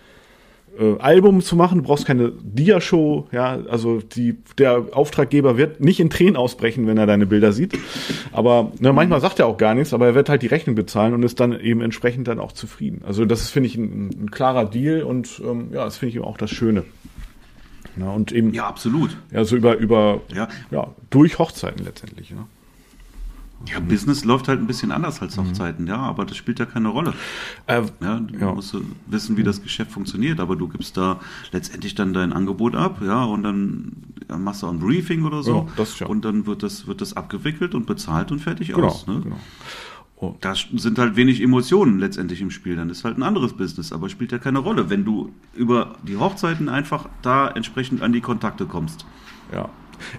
äh, 0.79 0.99
Album 0.99 1.41
zu 1.41 1.57
machen, 1.57 1.79
du 1.79 1.85
brauchst 1.85 2.07
keine 2.07 2.33
Dia-Show, 2.43 3.29
ja, 3.33 3.59
also 3.69 4.01
die, 4.01 4.37
der 4.59 4.87
Auftraggeber 4.93 5.57
wird 5.57 5.81
nicht 5.81 6.01
in 6.01 6.11
Tränen 6.11 6.37
ausbrechen, 6.37 6.87
wenn 6.87 6.99
er 6.99 7.07
deine 7.07 7.27
Bilder 7.27 7.53
sieht. 7.53 7.79
Aber 8.33 8.73
ne, 8.79 8.93
manchmal 8.93 9.21
sagt 9.21 9.39
er 9.39 9.47
auch 9.47 9.57
gar 9.57 9.75
nichts, 9.75 9.93
aber 9.95 10.07
er 10.07 10.15
wird 10.15 10.29
halt 10.29 10.43
die 10.43 10.47
Rechnung 10.47 10.75
bezahlen 10.77 11.15
und 11.15 11.23
ist 11.23 11.41
dann 11.41 11.59
eben 11.59 11.81
entsprechend 11.81 12.29
dann 12.29 12.41
auch 12.41 12.53
zufrieden. 12.53 13.03
Also 13.07 13.25
das 13.25 13.43
ist, 13.43 13.51
finde 13.51 13.69
ich, 13.69 13.77
ein, 13.77 14.09
ein, 14.09 14.31
klarer 14.31 14.65
Deal 14.65 15.03
und 15.03 15.41
ähm, 15.45 15.69
ja, 15.73 15.85
das 15.85 15.97
finde 15.97 16.11
ich 16.11 16.17
eben 16.17 16.25
auch 16.25 16.37
das 16.37 16.51
Schöne. 16.51 16.85
Ja, 17.99 18.11
und 18.11 18.33
eben. 18.33 18.53
Ja, 18.53 18.67
absolut. 18.67 19.17
Ja, 19.33 19.45
so 19.45 19.57
über, 19.57 19.77
über, 19.77 20.21
ja, 20.35 20.49
ja 20.71 20.89
durch 21.11 21.39
Hochzeiten 21.39 21.85
letztendlich, 21.85 22.31
ne? 22.31 22.47
Ja, 23.73 23.81
Business 23.81 24.25
läuft 24.25 24.49
halt 24.49 24.61
ein 24.61 24.67
bisschen 24.67 24.93
anders 24.93 25.23
als 25.23 25.39
Hochzeiten, 25.39 25.85
mhm. 25.85 25.91
ja, 25.91 25.97
aber 25.97 26.25
das 26.25 26.37
spielt 26.37 26.59
ja 26.59 26.67
keine 26.67 26.89
Rolle. 26.89 27.15
Äh, 27.67 27.83
ja, 28.01 28.21
du 28.21 28.39
ja. 28.39 28.53
musst 28.53 28.77
wissen, 29.07 29.37
wie 29.37 29.43
das 29.43 29.63
Geschäft 29.63 29.91
funktioniert, 29.91 30.41
aber 30.41 30.57
du 30.57 30.69
gibst 30.69 30.97
da 30.97 31.21
letztendlich 31.53 31.95
dann 31.95 32.13
dein 32.13 32.33
Angebot 32.33 32.77
ab, 32.77 33.01
ja, 33.03 33.25
und 33.25 33.43
dann 33.43 33.93
machst 34.39 34.63
du 34.63 34.69
ein 34.69 34.79
Briefing 34.79 35.25
oder 35.25 35.43
so 35.43 35.69
ja. 35.77 36.07
und 36.07 36.25
dann 36.25 36.47
wird 36.47 36.63
das, 36.63 36.87
wird 36.87 37.01
das 37.01 37.17
abgewickelt 37.17 37.75
und 37.75 37.87
bezahlt 37.87 38.31
und 38.31 38.41
fertig 38.41 38.69
genau, 38.69 38.89
aus. 38.89 39.07
Ne? 39.07 39.21
Genau. 39.23 39.37
Oh. 40.19 40.35
Da 40.41 40.55
sind 40.55 40.99
halt 40.99 41.17
wenig 41.17 41.43
Emotionen 41.43 41.99
letztendlich 41.99 42.41
im 42.41 42.51
Spiel. 42.51 42.77
Dann 42.77 42.89
ist 42.89 43.05
halt 43.05 43.19
ein 43.19 43.23
anderes 43.23 43.53
Business, 43.53 43.93
aber 43.93 44.09
spielt 44.09 44.33
ja 44.33 44.39
keine 44.39 44.61
Rolle, 44.61 44.89
wenn 44.89 45.05
du 45.05 45.31
über 45.55 45.97
die 46.05 46.17
Hochzeiten 46.17 46.71
einfach 46.71 47.07
da 47.21 47.49
entsprechend 47.49 48.01
an 48.01 48.15
die 48.15 48.23
Kontakte 48.23 48.65
kommst. 48.65 49.05
Ja, 49.53 49.69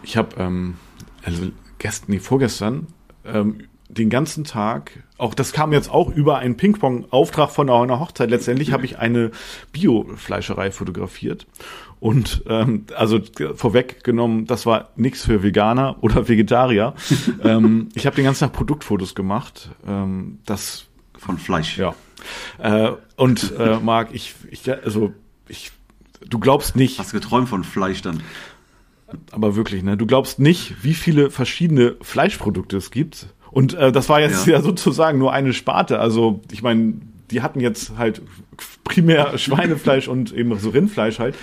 ich 0.04 0.16
habe 0.16 0.36
ähm, 0.38 0.76
also 1.24 1.52
gestern, 1.80 2.12
nee, 2.12 2.20
vorgestern 2.20 2.86
ähm, 3.32 3.68
den 3.90 4.10
ganzen 4.10 4.44
Tag, 4.44 5.04
auch 5.18 5.34
das 5.34 5.54
kam 5.54 5.72
jetzt 5.72 5.90
auch 5.90 6.10
über 6.10 6.38
einen 6.40 6.58
Ping-Pong-Auftrag 6.58 7.50
von 7.50 7.70
einer 7.70 8.00
Hochzeit. 8.00 8.30
Letztendlich 8.30 8.72
habe 8.72 8.86
ich 8.86 9.00
eine 9.00 9.32
Bio-Fleischerei 9.72 10.72
fotografiert. 10.72 11.48
Und 12.00 12.44
ähm, 12.48 12.86
also 12.96 13.20
vorweggenommen, 13.56 14.46
das 14.46 14.66
war 14.66 14.90
nichts 14.96 15.26
für 15.26 15.42
Veganer 15.42 15.98
oder 16.02 16.28
Vegetarier. 16.28 16.94
ähm, 17.44 17.90
ich 17.96 18.06
habe 18.06 18.16
den 18.16 18.26
ganzen 18.26 18.42
Tag 18.42 18.54
Produktfotos 18.54 19.16
gemacht. 19.16 19.70
Ähm, 19.88 20.40
das 20.46 20.86
von 21.18 21.38
Fleisch. 21.38 21.78
Ja. 21.78 21.96
Äh, 22.60 22.92
und 23.16 23.54
äh, 23.58 23.80
Marc, 23.80 24.10
ich, 24.14 24.36
ich, 24.52 24.70
also 24.72 25.14
ich, 25.48 25.72
du 26.26 26.40
glaubst 26.40 26.76
nicht. 26.76 27.00
Hast 27.00 27.14
geträumt 27.14 27.50
von 27.50 27.64
Fleisch 27.64 28.02
dann? 28.02 28.22
Aber 29.32 29.56
wirklich, 29.56 29.84
ne? 29.84 29.98
Du 29.98 30.06
glaubst 30.06 30.40
nicht, 30.40 30.84
wie 30.84 30.94
viele 30.94 31.30
verschiedene 31.32 31.96
Fleischprodukte 32.02 32.78
es 32.78 32.92
gibt. 32.92 33.28
Und 33.52 33.74
äh, 33.74 33.92
das 33.92 34.10
war 34.10 34.20
jetzt 34.20 34.46
ja. 34.48 34.54
ja 34.54 34.62
sozusagen 34.62 35.18
nur 35.18 35.32
eine 35.34 35.54
Sparte. 35.54 36.00
Also 36.00 36.42
ich 36.52 36.62
meine, 36.62 36.96
die 37.32 37.42
hatten 37.42 37.60
jetzt 37.60 37.98
halt 37.98 38.22
primär 38.84 39.38
Schweinefleisch 39.38 40.08
und 40.08 40.34
eben 40.34 40.58
so 40.60 40.70
Rindfleisch 40.70 41.20
halt. 41.20 41.36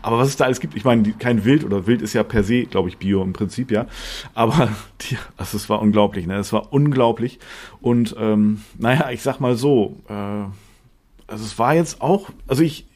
Aber 0.00 0.18
was 0.18 0.28
es 0.28 0.36
da 0.36 0.44
alles 0.44 0.60
gibt, 0.60 0.76
ich 0.76 0.84
meine, 0.84 1.02
kein 1.12 1.44
Wild 1.44 1.64
oder 1.64 1.86
Wild 1.86 2.02
ist 2.02 2.12
ja 2.12 2.22
per 2.22 2.44
se, 2.44 2.64
glaube 2.64 2.88
ich, 2.88 2.98
Bio 2.98 3.22
im 3.22 3.32
Prinzip, 3.32 3.70
ja. 3.70 3.86
Aber 4.34 4.68
die, 5.02 5.16
also 5.36 5.56
es 5.56 5.68
war 5.68 5.80
unglaublich, 5.80 6.26
ne? 6.26 6.36
Es 6.36 6.52
war 6.52 6.72
unglaublich. 6.72 7.38
Und 7.80 8.14
ähm, 8.18 8.62
naja, 8.78 9.10
ich 9.10 9.22
sag 9.22 9.40
mal 9.40 9.56
so, 9.56 9.96
äh, 10.08 10.12
also 10.12 11.44
es 11.44 11.58
war 11.58 11.74
jetzt 11.74 12.00
auch, 12.00 12.30
also 12.46 12.62
ich, 12.62 12.86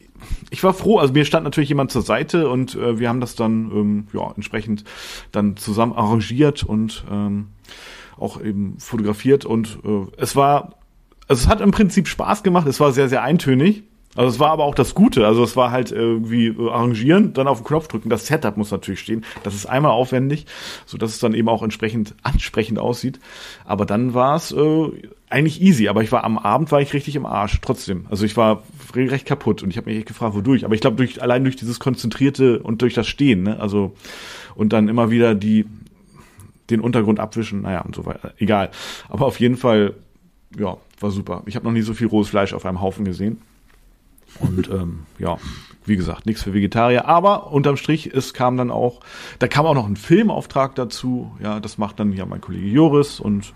ich 0.51 0.63
war 0.63 0.75
froh, 0.75 0.99
also 0.99 1.13
mir 1.13 1.25
stand 1.25 1.45
natürlich 1.45 1.69
jemand 1.69 1.91
zur 1.91 2.03
Seite 2.03 2.49
und 2.49 2.75
äh, 2.75 2.99
wir 2.99 3.09
haben 3.09 3.21
das 3.21 3.35
dann 3.35 3.71
ähm, 3.71 4.07
ja 4.13 4.33
entsprechend 4.35 4.85
dann 5.33 5.57
zusammen 5.57 5.93
arrangiert 5.93 6.63
und 6.63 7.05
ähm, 7.11 7.49
auch 8.19 8.41
eben 8.41 8.79
fotografiert 8.79 9.45
und 9.45 9.79
äh, 9.85 10.07
es 10.17 10.37
war, 10.37 10.75
also 11.29 11.43
es 11.43 11.49
hat 11.49 11.61
im 11.61 11.71
Prinzip 11.71 12.09
Spaß 12.09 12.43
gemacht, 12.43 12.67
es 12.67 12.81
war 12.81 12.93
sehr, 12.93 13.09
sehr 13.09 13.23
eintönig. 13.23 13.85
Also 14.17 14.31
es 14.31 14.41
war 14.41 14.51
aber 14.51 14.65
auch 14.65 14.75
das 14.75 14.95
Gute. 14.95 15.27
Also 15.27 15.45
es 15.45 15.57
war 15.57 15.71
halt 15.71 15.93
irgendwie 15.93 16.49
äh, 16.49 16.71
arrangieren, 16.71 17.33
dann 17.35 17.47
auf 17.47 17.61
den 17.61 17.67
Knopf 17.67 17.89
drücken. 17.89 18.09
Das 18.09 18.27
Setup 18.27 18.57
muss 18.57 18.71
natürlich 18.71 19.01
stehen. 19.01 19.25
Das 19.43 19.55
ist 19.55 19.67
einmal 19.67 19.93
aufwendig, 19.93 20.47
so 20.87 20.99
dass 20.99 21.11
es 21.11 21.21
dann 21.21 21.35
eben 21.35 21.49
auch 21.49 21.63
entsprechend 21.63 22.15
ansprechend 22.23 22.79
aussieht. 22.79 23.21
Aber 23.65 23.87
dann 23.87 24.15
war 24.15 24.37
es 24.37 24.53
äh, 24.53 24.91
eigentlich 25.29 25.61
easy. 25.61 25.89
Aber 25.89 26.03
ich 26.03 26.11
war 26.11 26.25
am 26.25 26.39
Abend 26.39 26.73
war 26.73 26.81
ich 26.81 26.93
richtig 26.93 27.15
im 27.15 27.27
Arsch. 27.27 27.61
Trotzdem. 27.61 28.07
Also 28.11 28.25
ich 28.25 28.37
war 28.37 28.63
recht 28.95 29.27
kaputt 29.27 29.63
und 29.63 29.71
ich 29.71 29.77
habe 29.77 29.91
mich 29.91 29.99
echt 29.99 30.09
gefragt, 30.09 30.35
wodurch. 30.35 30.65
Aber 30.65 30.75
ich 30.75 30.81
glaube 30.81 30.97
durch 30.97 31.23
allein 31.23 31.45
durch 31.45 31.57
dieses 31.57 31.79
konzentrierte 31.79 32.61
und 32.61 32.83
durch 32.83 32.95
das 32.95 33.07
Stehen. 33.07 33.43
Ne? 33.43 33.61
Also 33.61 33.95
und 34.55 34.73
dann 34.73 34.89
immer 34.89 35.11
wieder 35.11 35.35
die 35.35 35.67
den 36.71 36.81
Untergrund 36.81 37.21
abwischen. 37.21 37.63
Naja 37.63 37.83
und 37.83 37.95
so 37.95 38.07
weiter. 38.07 38.33
Egal. 38.39 38.71
Aber 39.09 39.27
auf 39.27 39.39
jeden 39.39 39.57
Fall 39.57 39.95
ja 40.59 40.79
war 41.01 41.11
super. 41.11 41.43
Ich 41.47 41.57
habe 41.57 41.67
noch 41.67 41.73
nie 41.73 41.83
so 41.83 41.95
viel 41.95 42.07
rohes 42.07 42.29
Fleisch 42.29 42.55
auf 42.55 42.65
einem 42.65 42.81
Haufen 42.81 43.05
gesehen. 43.05 43.43
Und 44.41 44.69
ähm, 44.69 45.01
ja, 45.19 45.39
wie 45.85 45.97
gesagt, 45.97 46.27
nichts 46.27 46.43
für 46.43 46.53
Vegetarier. 46.53 47.07
Aber 47.07 47.53
unterm 47.53 47.77
Strich, 47.77 48.13
es 48.13 48.35
kam 48.35 48.57
dann 48.57 48.71
auch, 48.71 49.01
da 49.39 49.49
kam 49.49 49.67
auch 49.67 49.75
noch 49.75 49.87
ein 49.87 49.97
Filmauftrag 49.97 50.75
dazu. 50.75 51.33
Ja, 51.43 51.61
das 51.61 51.79
macht 51.79 52.01
dann 52.01 52.13
ja 52.13 52.27
mein 52.27 52.41
Kollege 52.41 52.67
Joris. 52.67 53.21
Und 53.21 53.53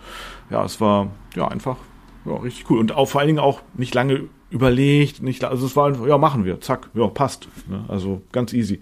ja, 0.50 0.64
es 0.64 0.80
war 0.80 1.10
ja 1.34 1.48
einfach 1.48 1.76
ja, 2.24 2.36
richtig 2.36 2.70
cool. 2.70 2.78
Und 2.78 2.92
auch 2.92 3.06
vor 3.06 3.20
allen 3.20 3.28
Dingen 3.28 3.38
auch 3.40 3.62
nicht 3.74 3.94
lange 3.94 4.28
überlegt, 4.50 5.22
nicht, 5.22 5.44
also 5.44 5.66
es 5.66 5.76
war 5.76 5.86
einfach, 5.86 6.06
ja, 6.06 6.18
machen 6.18 6.44
wir, 6.44 6.60
zack, 6.60 6.90
ja, 6.94 7.06
passt. 7.06 7.48
Ne? 7.68 7.84
Also 7.88 8.22
ganz 8.32 8.52
easy. 8.52 8.80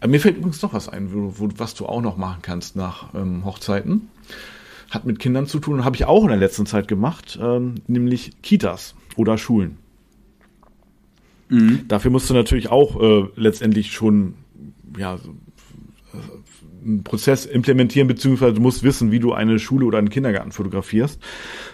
Äh, 0.00 0.08
mir 0.08 0.20
fällt 0.20 0.36
übrigens 0.36 0.62
noch 0.62 0.72
was 0.72 0.88
ein, 0.88 1.10
wo, 1.12 1.48
was 1.56 1.74
du 1.74 1.86
auch 1.86 2.02
noch 2.02 2.16
machen 2.16 2.40
kannst 2.42 2.76
nach 2.76 3.14
ähm, 3.14 3.44
Hochzeiten. 3.44 4.08
Hat 4.90 5.04
mit 5.06 5.18
Kindern 5.18 5.46
zu 5.46 5.58
tun, 5.58 5.84
habe 5.84 5.96
ich 5.96 6.04
auch 6.04 6.22
in 6.22 6.28
der 6.28 6.36
letzten 6.36 6.66
Zeit 6.66 6.86
gemacht, 6.86 7.38
ähm, 7.42 7.76
nämlich 7.86 8.42
Kitas 8.42 8.94
oder 9.16 9.38
Schulen. 9.38 9.78
Mhm. 11.54 11.88
Dafür 11.88 12.10
musst 12.10 12.28
du 12.28 12.34
natürlich 12.34 12.70
auch 12.70 13.00
äh, 13.00 13.28
letztendlich 13.36 13.92
schon 13.92 14.34
ja, 14.98 15.18
einen 16.84 17.04
Prozess 17.04 17.46
implementieren, 17.46 18.08
beziehungsweise 18.08 18.54
du 18.54 18.60
musst 18.60 18.82
wissen, 18.82 19.12
wie 19.12 19.20
du 19.20 19.32
eine 19.32 19.58
Schule 19.58 19.86
oder 19.86 19.98
einen 19.98 20.10
Kindergarten 20.10 20.52
fotografierst. 20.52 21.20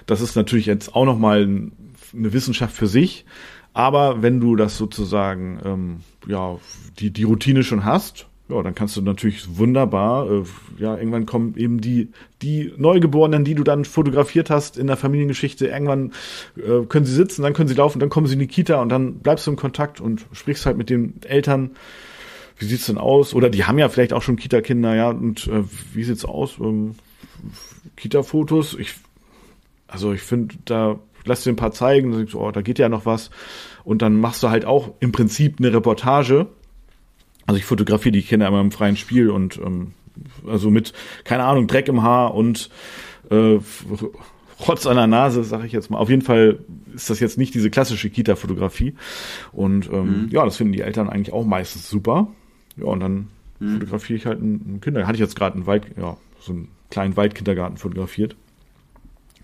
Das 0.06 0.20
ist 0.20 0.36
natürlich 0.36 0.66
jetzt 0.66 0.94
auch 0.94 1.04
nochmal 1.04 1.42
eine 1.42 2.32
Wissenschaft 2.32 2.76
für 2.76 2.86
sich. 2.86 3.24
Aber 3.72 4.22
wenn 4.22 4.40
du 4.40 4.56
das 4.56 4.76
sozusagen, 4.76 5.60
ähm, 5.64 5.96
ja, 6.26 6.58
die, 6.98 7.10
die 7.12 7.22
Routine 7.22 7.62
schon 7.62 7.84
hast, 7.84 8.26
ja, 8.50 8.62
dann 8.62 8.74
kannst 8.74 8.96
du 8.96 9.02
natürlich 9.02 9.58
wunderbar, 9.58 10.30
äh, 10.30 10.42
ja, 10.78 10.96
irgendwann 10.96 11.26
kommen 11.26 11.54
eben 11.56 11.80
die, 11.80 12.08
die 12.42 12.72
Neugeborenen, 12.76 13.44
die 13.44 13.54
du 13.54 13.64
dann 13.64 13.84
fotografiert 13.84 14.50
hast 14.50 14.76
in 14.76 14.86
der 14.86 14.96
Familiengeschichte, 14.96 15.66
irgendwann 15.66 16.12
äh, 16.56 16.84
können 16.86 17.06
sie 17.06 17.14
sitzen, 17.14 17.42
dann 17.42 17.52
können 17.52 17.68
sie 17.68 17.74
laufen, 17.74 18.00
dann 18.00 18.08
kommen 18.08 18.26
sie 18.26 18.34
in 18.34 18.40
die 18.40 18.46
Kita 18.46 18.80
und 18.80 18.88
dann 18.88 19.18
bleibst 19.20 19.46
du 19.46 19.52
im 19.52 19.56
Kontakt 19.56 20.00
und 20.00 20.26
sprichst 20.32 20.66
halt 20.66 20.76
mit 20.76 20.90
den 20.90 21.20
Eltern. 21.22 21.70
Wie 22.58 22.66
sieht's 22.66 22.86
denn 22.86 22.98
aus? 22.98 23.32
Oder 23.32 23.48
die 23.48 23.64
haben 23.64 23.78
ja 23.78 23.88
vielleicht 23.88 24.12
auch 24.12 24.22
schon 24.22 24.36
Kita-Kinder, 24.36 24.94
ja, 24.94 25.10
und 25.10 25.46
äh, 25.46 25.64
wie 25.94 26.04
sieht's 26.04 26.24
aus? 26.24 26.58
Ähm, 26.60 26.96
Kita-Fotos, 27.96 28.76
ich, 28.78 28.94
also 29.86 30.12
ich 30.12 30.20
finde, 30.20 30.56
da 30.66 30.98
lass 31.24 31.44
dir 31.44 31.52
ein 31.52 31.56
paar 31.56 31.72
zeigen, 31.72 32.28
oh, 32.34 32.50
da 32.50 32.62
geht 32.62 32.78
ja 32.78 32.88
noch 32.88 33.06
was. 33.06 33.30
Und 33.84 34.02
dann 34.02 34.20
machst 34.20 34.42
du 34.42 34.50
halt 34.50 34.64
auch 34.64 34.92
im 35.00 35.12
Prinzip 35.12 35.56
eine 35.58 35.72
Reportage 35.72 36.48
also 37.50 37.58
ich 37.58 37.64
fotografiere 37.64 38.12
die 38.12 38.22
Kinder 38.22 38.46
immer 38.46 38.60
im 38.60 38.70
freien 38.70 38.96
Spiel 38.96 39.28
und 39.28 39.58
ähm, 39.58 39.92
also 40.46 40.70
mit, 40.70 40.92
keine 41.24 41.42
Ahnung, 41.42 41.66
Dreck 41.66 41.88
im 41.88 42.00
Haar 42.00 42.32
und 42.32 42.70
äh, 43.28 43.58
Rotz 44.68 44.86
an 44.86 44.94
der 44.94 45.08
Nase, 45.08 45.42
sage 45.42 45.66
ich 45.66 45.72
jetzt 45.72 45.90
mal. 45.90 45.98
Auf 45.98 46.08
jeden 46.08 46.22
Fall 46.22 46.60
ist 46.94 47.10
das 47.10 47.18
jetzt 47.18 47.38
nicht 47.38 47.52
diese 47.52 47.68
klassische 47.68 48.08
Kita-Fotografie. 48.08 48.94
Und 49.50 49.90
ähm, 49.90 50.26
mhm. 50.26 50.28
ja, 50.30 50.44
das 50.44 50.58
finden 50.58 50.74
die 50.74 50.82
Eltern 50.82 51.10
eigentlich 51.10 51.32
auch 51.32 51.44
meistens 51.44 51.90
super. 51.90 52.28
Ja, 52.76 52.84
und 52.84 53.00
dann 53.00 53.26
mhm. 53.58 53.80
fotografiere 53.80 54.16
ich 54.16 54.26
halt 54.26 54.38
einen, 54.38 54.80
Kinder. 54.80 55.04
Hatte 55.04 55.16
ich 55.16 55.20
jetzt 55.20 55.34
gerade 55.34 55.56
einen 55.56 55.66
Wald, 55.66 55.86
ja, 55.96 56.18
so 56.38 56.52
einen 56.52 56.68
kleinen 56.88 57.16
Waldkindergarten 57.16 57.78
fotografiert. 57.78 58.36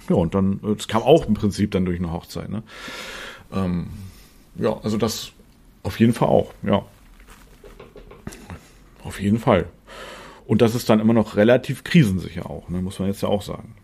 Ja, 0.08 0.14
und 0.14 0.32
dann, 0.32 0.60
äh, 0.62 0.76
das 0.76 0.86
kam 0.86 1.02
auch 1.02 1.26
im 1.26 1.34
Prinzip 1.34 1.72
dann 1.72 1.84
durch 1.84 1.98
eine 1.98 2.12
Hochzeit. 2.12 2.50
Ne? 2.50 2.62
Ähm, 3.52 3.88
ja, 4.54 4.78
also 4.80 4.96
das 4.96 5.32
auf 5.82 5.98
jeden 5.98 6.12
Fall 6.12 6.28
auch, 6.28 6.54
ja. 6.62 6.84
Auf 9.06 9.20
jeden 9.20 9.38
Fall. 9.38 9.66
Und 10.46 10.62
das 10.62 10.74
ist 10.74 10.88
dann 10.90 11.00
immer 11.00 11.12
noch 11.12 11.36
relativ 11.36 11.84
krisensicher 11.84 12.50
auch, 12.50 12.68
ne, 12.68 12.82
muss 12.82 12.98
man 12.98 13.08
jetzt 13.08 13.22
ja 13.22 13.28
auch 13.28 13.42
sagen. 13.42 13.74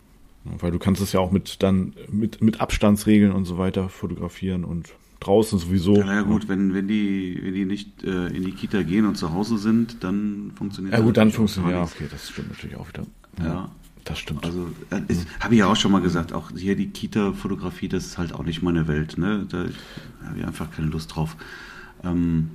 Weil 0.44 0.72
du 0.72 0.80
kannst 0.80 1.00
es 1.00 1.12
ja 1.12 1.20
auch 1.20 1.30
mit 1.30 1.62
dann 1.62 1.94
mit, 2.10 2.42
mit 2.42 2.60
Abstandsregeln 2.60 3.30
und 3.30 3.44
so 3.44 3.58
weiter 3.58 3.88
fotografieren 3.88 4.64
und 4.64 4.88
draußen 5.20 5.60
sowieso. 5.60 5.94
Ja, 5.96 6.04
naja, 6.04 6.22
gut, 6.22 6.48
wenn, 6.48 6.74
wenn 6.74 6.88
die, 6.88 7.38
wenn 7.40 7.54
die 7.54 7.64
nicht 7.64 8.02
äh, 8.02 8.26
in 8.26 8.44
die 8.44 8.50
Kita 8.50 8.82
gehen 8.82 9.06
und 9.06 9.16
zu 9.16 9.32
Hause 9.32 9.58
sind, 9.58 10.02
dann 10.02 10.50
funktioniert 10.56 10.94
das. 10.94 11.00
Ja 11.00 11.06
gut, 11.06 11.16
dann 11.16 11.30
funktioniert 11.30 11.74
ja, 11.74 11.82
okay, 11.84 12.06
das 12.10 12.28
stimmt 12.28 12.50
natürlich 12.50 12.76
auch 12.76 12.88
wieder. 12.88 13.04
Ja. 13.38 13.44
ja. 13.44 13.70
Das 14.04 14.18
stimmt. 14.18 14.44
Also, 14.44 14.58
mhm. 14.90 15.06
habe 15.38 15.54
ich 15.54 15.60
ja 15.60 15.66
auch 15.68 15.76
schon 15.76 15.92
mal 15.92 16.00
gesagt, 16.00 16.32
auch 16.32 16.50
hier 16.56 16.74
die 16.74 16.88
Kita-Fotografie, 16.88 17.86
das 17.86 18.04
ist 18.04 18.18
halt 18.18 18.32
auch 18.32 18.42
nicht 18.42 18.60
meine 18.60 18.88
Welt. 18.88 19.16
Ne? 19.16 19.46
Da 19.48 19.58
habe 20.26 20.38
ich 20.38 20.44
einfach 20.44 20.72
keine 20.72 20.88
Lust 20.88 21.14
drauf. 21.14 21.36
Ähm, 22.02 22.50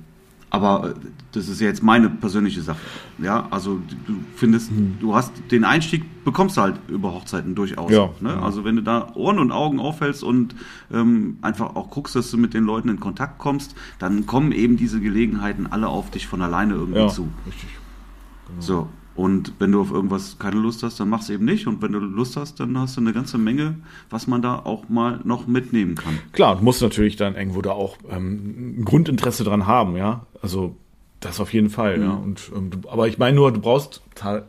aber 0.50 0.90
äh, 0.90 0.94
das 1.32 1.48
ist 1.48 1.60
ja 1.60 1.66
jetzt 1.66 1.82
meine 1.82 2.08
persönliche 2.08 2.62
Sache. 2.62 2.80
Ja, 3.18 3.46
also 3.50 3.80
du 4.06 4.14
findest, 4.36 4.70
hm. 4.70 4.96
du 5.00 5.14
hast 5.14 5.32
den 5.50 5.64
Einstieg 5.64 6.04
bekommst 6.24 6.56
du 6.56 6.62
halt 6.62 6.76
über 6.88 7.12
Hochzeiten 7.12 7.54
durchaus. 7.54 7.90
Ja, 7.90 8.10
ne? 8.20 8.30
ja. 8.30 8.42
Also 8.42 8.64
wenn 8.64 8.76
du 8.76 8.82
da 8.82 9.12
Ohren 9.14 9.38
und 9.38 9.52
Augen 9.52 9.80
aufhältst 9.80 10.22
und 10.22 10.54
ähm, 10.92 11.38
einfach 11.42 11.76
auch 11.76 11.90
guckst, 11.90 12.16
dass 12.16 12.30
du 12.30 12.36
mit 12.36 12.54
den 12.54 12.64
Leuten 12.64 12.88
in 12.88 13.00
Kontakt 13.00 13.38
kommst, 13.38 13.74
dann 13.98 14.26
kommen 14.26 14.52
eben 14.52 14.76
diese 14.76 15.00
Gelegenheiten 15.00 15.66
alle 15.66 15.88
auf 15.88 16.10
dich 16.10 16.26
von 16.26 16.42
alleine 16.42 16.74
irgendwie 16.74 17.00
ja, 17.00 17.08
zu. 17.08 17.28
Richtig. 17.46 17.68
Genau. 18.48 18.60
So. 18.60 18.88
Und 19.18 19.54
wenn 19.58 19.72
du 19.72 19.80
auf 19.80 19.90
irgendwas 19.90 20.38
keine 20.38 20.60
Lust 20.60 20.84
hast, 20.84 21.00
dann 21.00 21.08
mach 21.08 21.22
es 21.22 21.28
eben 21.28 21.44
nicht. 21.44 21.66
Und 21.66 21.82
wenn 21.82 21.90
du 21.90 21.98
Lust 21.98 22.36
hast, 22.36 22.60
dann 22.60 22.78
hast 22.78 22.96
du 22.96 23.00
eine 23.00 23.12
ganze 23.12 23.36
Menge, 23.36 23.74
was 24.10 24.28
man 24.28 24.42
da 24.42 24.60
auch 24.60 24.88
mal 24.88 25.18
noch 25.24 25.48
mitnehmen 25.48 25.96
kann. 25.96 26.20
Klar, 26.30 26.54
du 26.54 26.62
musst 26.62 26.80
natürlich 26.82 27.16
dann 27.16 27.34
irgendwo 27.34 27.60
da 27.60 27.72
auch 27.72 27.96
ähm, 28.08 28.76
ein 28.78 28.84
Grundinteresse 28.84 29.42
dran 29.42 29.66
haben, 29.66 29.96
ja. 29.96 30.24
Also 30.40 30.76
das 31.18 31.40
auf 31.40 31.52
jeden 31.52 31.68
Fall, 31.68 31.98
mhm. 31.98 32.04
ja. 32.04 32.10
Und, 32.12 32.52
ähm, 32.54 32.70
aber 32.88 33.08
ich 33.08 33.18
meine 33.18 33.34
nur, 33.34 33.50
du 33.50 33.60
brauchst 33.60 34.02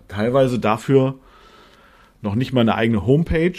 teilweise 0.07 0.59
dafür 0.59 1.15
noch 2.21 2.35
nicht 2.35 2.53
mal 2.53 2.61
eine 2.61 2.75
eigene 2.75 3.07
Homepage, 3.07 3.57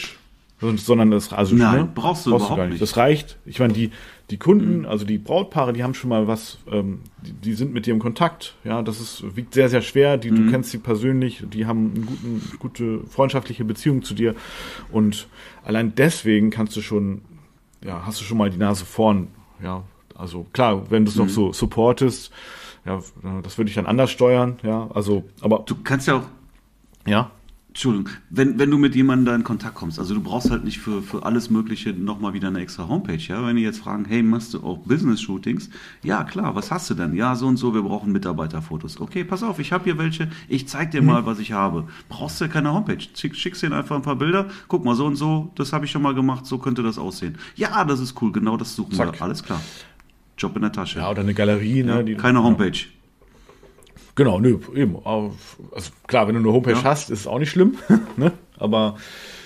sondern 0.60 1.10
das 1.10 1.32
also 1.32 1.56
Nein, 1.56 1.76
ne, 1.76 1.88
brauchst 1.92 2.24
du 2.24 2.30
brauchst 2.30 2.44
überhaupt 2.44 2.58
du 2.58 2.62
nicht. 2.66 2.70
nicht. 2.74 2.82
Das 2.82 2.96
reicht. 2.96 3.36
Ich 3.46 3.58
meine, 3.58 3.72
die 3.72 3.90
die 4.30 4.38
Kunden, 4.38 4.80
mhm. 4.80 4.86
also 4.86 5.04
die 5.04 5.18
Brautpaare, 5.18 5.72
die 5.72 5.82
haben 5.82 5.94
schon 5.94 6.10
mal 6.10 6.26
was, 6.28 6.58
ähm, 6.70 7.00
die, 7.22 7.32
die, 7.32 7.54
sind 7.54 7.72
mit 7.72 7.86
dir 7.86 7.92
im 7.92 7.98
Kontakt. 7.98 8.54
Ja, 8.64 8.82
das 8.82 9.00
ist 9.00 9.36
wiegt 9.36 9.54
sehr 9.54 9.68
sehr 9.68 9.82
schwer. 9.82 10.16
Die, 10.16 10.30
mhm. 10.30 10.36
Du 10.36 10.50
kennst 10.50 10.70
sie 10.70 10.78
persönlich, 10.78 11.44
die 11.52 11.66
haben 11.66 11.92
eine 11.94 12.04
guten, 12.04 12.58
gute 12.58 13.00
freundschaftliche 13.06 13.64
Beziehung 13.64 14.02
zu 14.02 14.14
dir 14.14 14.34
und 14.92 15.28
allein 15.64 15.94
deswegen 15.94 16.50
kannst 16.50 16.76
du 16.76 16.80
schon, 16.80 17.22
ja, 17.84 18.06
hast 18.06 18.20
du 18.20 18.24
schon 18.24 18.38
mal 18.38 18.50
die 18.50 18.58
Nase 18.58 18.84
vorn. 18.84 19.28
Ja, 19.62 19.82
also 20.14 20.46
klar, 20.52 20.90
wenn 20.90 21.04
du 21.04 21.10
es 21.10 21.16
mhm. 21.16 21.24
noch 21.24 21.30
so 21.30 21.52
supportest, 21.52 22.32
ja, 22.86 23.00
das 23.42 23.58
würde 23.58 23.68
ich 23.68 23.74
dann 23.74 23.86
anders 23.86 24.10
steuern. 24.10 24.58
Ja, 24.62 24.88
also, 24.94 25.24
aber 25.40 25.64
du 25.66 25.74
kannst 25.82 26.06
ja 26.06 26.16
auch 26.16 26.24
ja 27.06 27.30
Entschuldigung, 27.70 28.08
wenn, 28.30 28.58
wenn 28.58 28.68
du 28.68 28.78
mit 28.78 28.96
jemandem 28.96 29.26
da 29.26 29.34
in 29.36 29.44
Kontakt 29.44 29.76
kommst, 29.76 30.00
also 30.00 30.12
du 30.12 30.20
brauchst 30.20 30.50
halt 30.50 30.64
nicht 30.64 30.80
für, 30.80 31.02
für 31.02 31.24
alles 31.24 31.50
Mögliche 31.50 31.92
nochmal 31.92 32.32
wieder 32.32 32.48
eine 32.48 32.58
extra 32.58 32.88
Homepage, 32.88 33.22
ja? 33.28 33.46
Wenn 33.46 33.54
die 33.54 33.62
jetzt 33.62 33.78
fragen, 33.78 34.04
hey, 34.06 34.24
machst 34.24 34.54
du 34.54 34.64
auch 34.64 34.78
Business-Shootings? 34.78 35.70
Ja, 36.02 36.24
klar, 36.24 36.56
was 36.56 36.72
hast 36.72 36.90
du 36.90 36.94
denn? 36.94 37.14
Ja, 37.14 37.36
so 37.36 37.46
und 37.46 37.58
so, 37.58 37.72
wir 37.72 37.82
brauchen 37.82 38.10
Mitarbeiterfotos. 38.10 39.00
Okay, 39.00 39.22
pass 39.22 39.44
auf, 39.44 39.60
ich 39.60 39.70
habe 39.70 39.84
hier 39.84 39.98
welche, 39.98 40.28
ich 40.48 40.66
zeig 40.66 40.90
dir 40.90 41.00
mhm. 41.00 41.08
mal, 41.08 41.26
was 41.26 41.38
ich 41.38 41.52
habe. 41.52 41.86
Brauchst 42.08 42.40
du 42.40 42.46
ja 42.46 42.50
keine 42.50 42.72
Homepage. 42.74 43.06
Schick, 43.14 43.36
schickst 43.36 43.62
dir 43.62 43.70
einfach 43.70 43.94
ein 43.94 44.02
paar 44.02 44.16
Bilder, 44.16 44.48
guck 44.66 44.84
mal, 44.84 44.96
so 44.96 45.06
und 45.06 45.14
so, 45.14 45.52
das 45.54 45.72
habe 45.72 45.84
ich 45.84 45.92
schon 45.92 46.02
mal 46.02 46.14
gemacht, 46.14 46.46
so 46.46 46.58
könnte 46.58 46.82
das 46.82 46.98
aussehen. 46.98 47.38
Ja, 47.54 47.84
das 47.84 48.00
ist 48.00 48.20
cool, 48.20 48.32
genau 48.32 48.56
das 48.56 48.74
suchen 48.74 48.94
Zack. 48.94 49.12
wir, 49.12 49.22
alles 49.22 49.44
klar. 49.44 49.60
Job 50.36 50.56
in 50.56 50.62
der 50.62 50.72
Tasche. 50.72 50.98
Ja, 50.98 51.08
oder 51.08 51.20
eine 51.20 51.34
Galerie, 51.34 51.84
ne? 51.84 52.04
Ja, 52.04 52.16
keine 52.16 52.42
Homepage. 52.42 52.78
Genau, 54.20 54.38
nö, 54.38 54.58
eben. 54.74 54.98
Also 55.02 55.32
klar, 56.06 56.28
wenn 56.28 56.34
du 56.34 56.40
eine 56.40 56.52
Homepage 56.52 56.72
ja. 56.72 56.84
hast, 56.84 57.08
ist 57.08 57.20
es 57.20 57.26
auch 57.26 57.38
nicht 57.38 57.48
schlimm, 57.48 57.76
ne? 58.18 58.32
Aber 58.58 58.96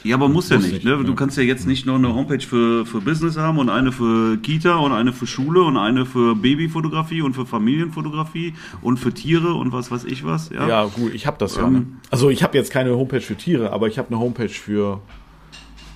ja, 0.03 0.17
aber 0.17 0.29
muss 0.29 0.49
ja 0.49 0.57
nicht. 0.57 0.73
nicht 0.73 0.85
ne? 0.85 1.05
Du 1.05 1.15
kannst 1.15 1.37
ja 1.37 1.45
jetzt 1.45 1.65
nicht 1.65 1.87
noch 1.87 1.95
eine 1.95 2.13
Homepage 2.13 2.41
für, 2.41 2.85
für 2.85 3.01
Business 3.01 3.37
haben 3.37 3.59
und 3.59 3.69
eine 3.69 3.93
für 3.93 4.37
Kita 4.39 4.75
und 4.79 4.91
eine 4.91 5.13
für 5.13 5.29
Schule 5.29 5.63
und 5.63 5.77
eine 5.77 6.07
für 6.07 6.35
Babyfotografie 6.35 7.23
und 7.23 7.35
für 7.35 7.47
Familienfotografie 7.47 8.55
und 8.83 8.97
für 8.97 9.15
Tiere 9.15 9.55
und 9.55 9.73
was 9.73 9.93
weiß 9.93 10.03
ich 10.07 10.25
was. 10.25 10.51
Ja, 10.51 10.67
ja 10.67 10.85
gut, 10.87 11.15
ich 11.15 11.29
habe 11.29 11.37
das 11.39 11.55
ja. 11.55 11.71
Ne? 11.71 11.79
Ähm, 11.79 11.97
also 12.11 12.29
ich 12.29 12.43
habe 12.43 12.59
jetzt 12.59 12.73
keine 12.73 12.97
Homepage 12.97 13.21
für 13.21 13.37
Tiere, 13.37 13.71
aber 13.71 13.87
ich 13.87 13.97
habe 13.97 14.09
eine 14.09 14.19
Homepage 14.19 14.49
für 14.49 15.01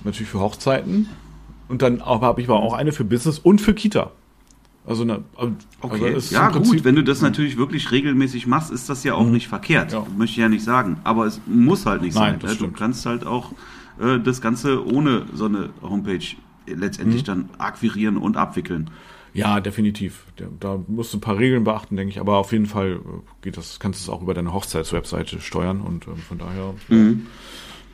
natürlich 0.05 0.29
für 0.29 0.39
Hochzeiten 0.39 1.09
und 1.67 1.81
dann 1.81 1.99
habe 2.01 2.39
ich 2.39 2.47
aber 2.47 2.61
auch 2.61 2.71
eine 2.73 2.93
für 2.93 3.03
Business 3.03 3.39
und 3.39 3.59
für 3.59 3.73
Kita. 3.73 4.13
Also, 4.89 5.03
eine, 5.03 5.23
also 5.35 5.53
okay. 5.81 6.15
Also 6.15 6.33
ja, 6.33 6.49
gut, 6.49 6.83
wenn 6.83 6.95
du 6.95 7.03
das 7.03 7.21
natürlich 7.21 7.57
wirklich 7.57 7.91
regelmäßig 7.91 8.47
machst, 8.47 8.71
ist 8.71 8.89
das 8.89 9.03
ja 9.03 9.13
auch 9.13 9.23
mhm. 9.23 9.33
nicht 9.33 9.47
verkehrt. 9.47 9.93
Ja. 9.93 10.03
Möchte 10.17 10.31
ich 10.31 10.37
ja 10.37 10.49
nicht 10.49 10.63
sagen. 10.63 10.97
Aber 11.03 11.27
es 11.27 11.39
muss 11.45 11.85
halt 11.85 12.01
nicht 12.01 12.15
Nein, 12.15 12.39
sein. 12.41 12.57
Du 12.57 12.71
kannst 12.71 13.05
halt 13.05 13.23
auch 13.23 13.51
äh, 14.01 14.17
das 14.17 14.41
Ganze 14.41 14.83
ohne 14.83 15.27
so 15.31 15.45
eine 15.45 15.69
Homepage 15.83 16.25
letztendlich 16.65 17.21
mhm. 17.21 17.25
dann 17.27 17.49
akquirieren 17.59 18.17
und 18.17 18.35
abwickeln. 18.35 18.89
Ja, 19.31 19.59
definitiv. 19.59 20.23
Da 20.59 20.79
musst 20.87 21.13
du 21.13 21.17
ein 21.17 21.21
paar 21.21 21.37
Regeln 21.37 21.65
beachten, 21.65 21.95
denke 21.95 22.13
ich, 22.13 22.19
aber 22.19 22.37
auf 22.37 22.51
jeden 22.51 22.65
Fall 22.65 22.93
äh, 22.93 22.99
geht 23.43 23.57
das, 23.57 23.79
kannst 23.79 23.99
du 23.99 24.03
es 24.05 24.09
auch 24.09 24.23
über 24.23 24.33
deine 24.33 24.53
Hochzeitswebseite 24.53 25.39
steuern 25.39 25.81
und 25.81 26.07
äh, 26.07 26.15
von 26.15 26.39
daher. 26.39 26.73
Mhm. 26.87 27.27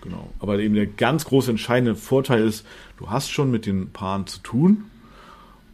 Genau. 0.01 0.29
Aber 0.39 0.59
eben 0.59 0.75
der 0.75 0.87
ganz 0.87 1.25
große 1.25 1.51
entscheidende 1.51 1.95
Vorteil 1.95 2.45
ist, 2.45 2.65
du 2.95 3.09
hast 3.09 3.31
schon 3.31 3.51
mit 3.51 3.65
den 3.65 3.91
Paaren 3.91 4.27
zu 4.27 4.39
tun 4.39 4.85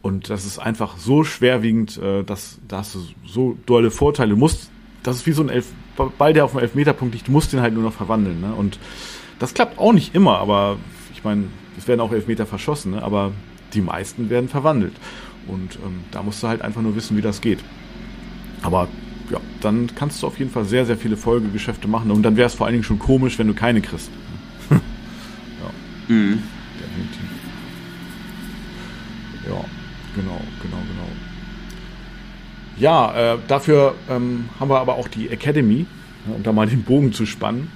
und 0.02 0.30
das 0.30 0.44
ist 0.44 0.58
einfach 0.58 0.98
so 0.98 1.22
schwerwiegend, 1.22 1.96
äh, 1.98 2.24
dass 2.24 2.58
da 2.66 2.78
hast 2.78 2.96
du 2.96 3.06
so 3.24 3.56
dolle 3.66 3.90
Vorteile. 3.92 4.30
Du 4.30 4.36
musst, 4.36 4.70
das 5.04 5.16
ist 5.16 5.26
wie 5.26 5.32
so 5.32 5.42
ein 5.42 5.48
Elf, 5.48 5.68
Ball, 6.18 6.32
der 6.32 6.44
auf 6.44 6.52
dem 6.52 6.60
Elfmeterpunkt 6.60 7.14
liegt, 7.14 7.28
du 7.28 7.32
musst 7.32 7.52
den 7.52 7.60
halt 7.60 7.74
nur 7.74 7.84
noch 7.84 7.92
verwandeln. 7.92 8.40
Ne? 8.40 8.52
Und 8.52 8.78
das 9.38 9.54
klappt 9.54 9.78
auch 9.78 9.92
nicht 9.92 10.14
immer, 10.14 10.38
aber 10.38 10.76
ich 11.14 11.22
meine, 11.22 11.44
es 11.78 11.86
werden 11.86 12.00
auch 12.00 12.12
Elfmeter 12.12 12.46
verschossen, 12.46 12.92
ne? 12.92 13.02
aber 13.02 13.32
die 13.74 13.80
meisten 13.80 14.28
werden 14.28 14.48
verwandelt. 14.48 14.94
Und 15.46 15.76
ähm, 15.84 16.00
da 16.10 16.22
musst 16.22 16.42
du 16.42 16.48
halt 16.48 16.62
einfach 16.62 16.82
nur 16.82 16.96
wissen, 16.96 17.16
wie 17.16 17.22
das 17.22 17.40
geht. 17.40 17.60
Aber 18.62 18.88
ja, 19.30 19.40
dann 19.60 19.90
kannst 19.94 20.22
du 20.22 20.26
auf 20.26 20.38
jeden 20.38 20.50
Fall 20.50 20.64
sehr, 20.64 20.84
sehr 20.84 20.96
viele 20.96 21.16
Folgegeschäfte 21.16 21.88
machen. 21.88 22.10
Und 22.10 22.22
dann 22.22 22.36
wäre 22.36 22.46
es 22.46 22.54
vor 22.54 22.66
allen 22.66 22.74
Dingen 22.74 22.84
schon 22.84 22.98
komisch, 22.98 23.38
wenn 23.38 23.46
du 23.46 23.54
keine 23.54 23.80
kriegst. 23.80 24.10
ja. 24.70 24.78
Mhm. 26.08 26.42
Definitiv. 26.78 27.22
Ja, 29.48 29.64
genau, 30.14 30.40
genau, 30.62 30.76
genau. 30.76 31.08
Ja, 32.78 33.34
äh, 33.34 33.38
dafür 33.48 33.94
ähm, 34.08 34.48
haben 34.58 34.68
wir 34.68 34.80
aber 34.80 34.94
auch 34.94 35.08
die 35.08 35.28
Academy, 35.28 35.86
ja, 36.26 36.34
um 36.34 36.42
da 36.42 36.52
mal 36.52 36.66
den 36.66 36.82
Bogen 36.82 37.12
zu 37.12 37.26
spannen. 37.26 37.70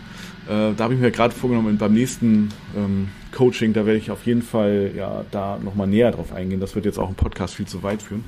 Äh, 0.47 0.75
da 0.77 0.85
habe 0.85 0.95
ich 0.95 1.01
mir 1.01 1.11
gerade 1.11 1.35
vorgenommen, 1.35 1.77
beim 1.77 1.93
nächsten 1.93 2.49
ähm, 2.77 3.09
Coaching, 3.33 3.73
da 3.73 3.85
werde 3.85 3.99
ich 3.99 4.11
auf 4.11 4.25
jeden 4.27 4.43
Fall 4.43 4.93
ja 4.97 5.25
da 5.31 5.59
nochmal 5.63 5.87
näher 5.87 6.13
drauf 6.13 6.33
eingehen. 6.33 6.61
Das 6.61 6.75
wird 6.75 6.87
jetzt 6.87 6.99
auch 6.99 7.09
im 7.09 7.15
Podcast 7.15 7.55
viel 7.55 7.67
zu 7.67 7.83
weit 7.83 8.03
führen. 8.03 8.25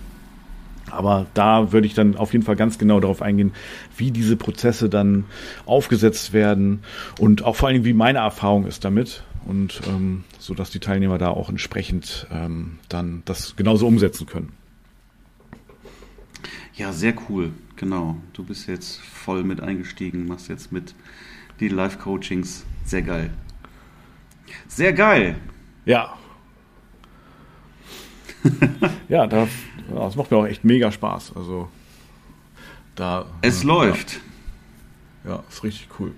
Aber 0.90 1.26
da 1.34 1.72
würde 1.72 1.86
ich 1.86 1.94
dann 1.94 2.16
auf 2.16 2.32
jeden 2.32 2.44
Fall 2.44 2.56
ganz 2.56 2.78
genau 2.78 3.00
darauf 3.00 3.22
eingehen, 3.22 3.52
wie 3.96 4.10
diese 4.10 4.36
Prozesse 4.36 4.88
dann 4.88 5.24
aufgesetzt 5.66 6.32
werden 6.32 6.80
und 7.18 7.44
auch 7.44 7.56
vor 7.56 7.68
allem, 7.68 7.84
wie 7.84 7.92
meine 7.92 8.18
Erfahrung 8.18 8.66
ist 8.66 8.84
damit. 8.84 9.22
Und 9.48 9.80
ähm, 9.88 10.24
so 10.38 10.52
dass 10.52 10.68
die 10.68 10.78
Teilnehmer 10.78 11.16
da 11.16 11.30
auch 11.30 11.48
entsprechend 11.48 12.26
ähm, 12.30 12.78
dann 12.90 13.22
das 13.24 13.56
genauso 13.56 13.86
umsetzen 13.86 14.26
können. 14.26 14.52
Ja, 16.74 16.92
sehr 16.92 17.14
cool, 17.28 17.52
genau. 17.74 18.18
Du 18.34 18.44
bist 18.44 18.68
jetzt 18.68 19.00
voll 19.00 19.42
mit 19.44 19.62
eingestiegen, 19.62 20.26
machst 20.26 20.48
jetzt 20.48 20.70
mit 20.70 20.94
die 21.60 21.68
Live-Coachings. 21.68 22.66
Sehr 22.84 23.00
geil. 23.00 23.30
Sehr 24.68 24.92
geil. 24.92 25.36
Ja. 25.86 26.16
ja, 29.08 29.26
das, 29.26 29.48
das 29.88 30.14
macht 30.14 30.30
mir 30.30 30.36
auch 30.36 30.46
echt 30.46 30.62
mega 30.64 30.92
Spaß. 30.92 31.34
Also 31.34 31.70
da. 32.94 33.24
Es 33.40 33.64
äh, 33.64 33.66
läuft. 33.66 34.20
Ja. 35.24 35.30
ja, 35.30 35.44
ist 35.48 35.64
richtig 35.64 35.88
cool. 35.98 36.12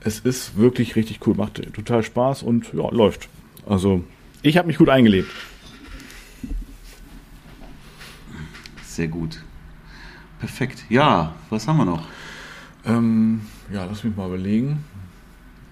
Es 0.00 0.20
ist 0.20 0.56
wirklich 0.56 0.96
richtig 0.96 1.26
cool, 1.26 1.34
macht 1.34 1.60
total 1.74 2.02
Spaß 2.02 2.42
und 2.42 2.72
ja, 2.72 2.88
läuft. 2.90 3.28
Also 3.66 4.02
ich 4.42 4.56
habe 4.56 4.66
mich 4.66 4.78
gut 4.78 4.88
eingelebt. 4.88 5.30
Sehr 8.82 9.08
gut. 9.08 9.42
Perfekt. 10.38 10.84
Ja, 10.88 11.34
was 11.50 11.68
haben 11.68 11.76
wir 11.76 11.84
noch? 11.84 12.08
Ähm, 12.86 13.42
ja, 13.72 13.84
lass 13.84 14.04
mich 14.04 14.16
mal 14.16 14.26
überlegen. 14.26 14.84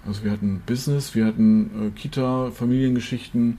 Also 0.06 0.24
wir 0.24 0.30
hatten 0.30 0.62
Business, 0.66 1.14
wir 1.14 1.26
hatten 1.26 1.88
äh, 1.88 1.90
Kita, 1.90 2.50
Familiengeschichten. 2.50 3.58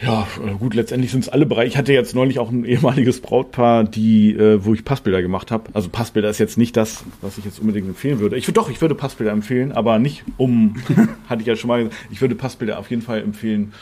Ja, 0.00 0.26
äh, 0.44 0.52
gut, 0.54 0.74
letztendlich 0.74 1.12
sind 1.12 1.20
es 1.20 1.28
alle 1.28 1.46
Bereiche. 1.46 1.68
Ich 1.68 1.76
hatte 1.76 1.92
jetzt 1.92 2.14
neulich 2.14 2.38
auch 2.38 2.50
ein 2.50 2.64
ehemaliges 2.64 3.20
Brautpaar, 3.20 3.84
die, 3.84 4.32
äh, 4.32 4.64
wo 4.64 4.74
ich 4.74 4.84
Passbilder 4.84 5.22
gemacht 5.22 5.50
habe. 5.50 5.70
Also 5.74 5.88
Passbilder 5.88 6.28
ist 6.28 6.38
jetzt 6.38 6.58
nicht 6.58 6.76
das, 6.76 7.04
was 7.20 7.38
ich 7.38 7.44
jetzt 7.44 7.60
unbedingt 7.60 7.86
empfehlen 7.88 8.18
würde. 8.18 8.36
Ich 8.36 8.48
würde 8.48 8.54
doch, 8.54 8.68
ich 8.68 8.80
würde 8.80 8.94
Passbilder 8.94 9.32
empfehlen, 9.32 9.72
aber 9.72 9.98
nicht 9.98 10.24
um, 10.38 10.76
hatte 11.28 11.42
ich 11.42 11.46
ja 11.46 11.56
schon 11.56 11.68
mal 11.68 11.84
gesagt, 11.84 11.96
ich 12.10 12.20
würde 12.20 12.34
Passbilder 12.34 12.78
auf 12.78 12.90
jeden 12.90 13.02
Fall 13.02 13.20
empfehlen, 13.20 13.72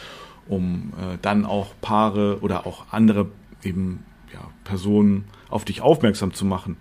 um 0.48 0.92
äh, 0.98 1.16
dann 1.22 1.46
auch 1.46 1.68
Paare 1.80 2.38
oder 2.42 2.66
auch 2.66 2.86
andere 2.90 3.26
eben 3.62 4.04
ja, 4.32 4.40
Personen 4.64 5.24
auf 5.48 5.64
dich 5.64 5.80
aufmerksam 5.80 6.34
zu 6.34 6.44
machen. 6.44 6.76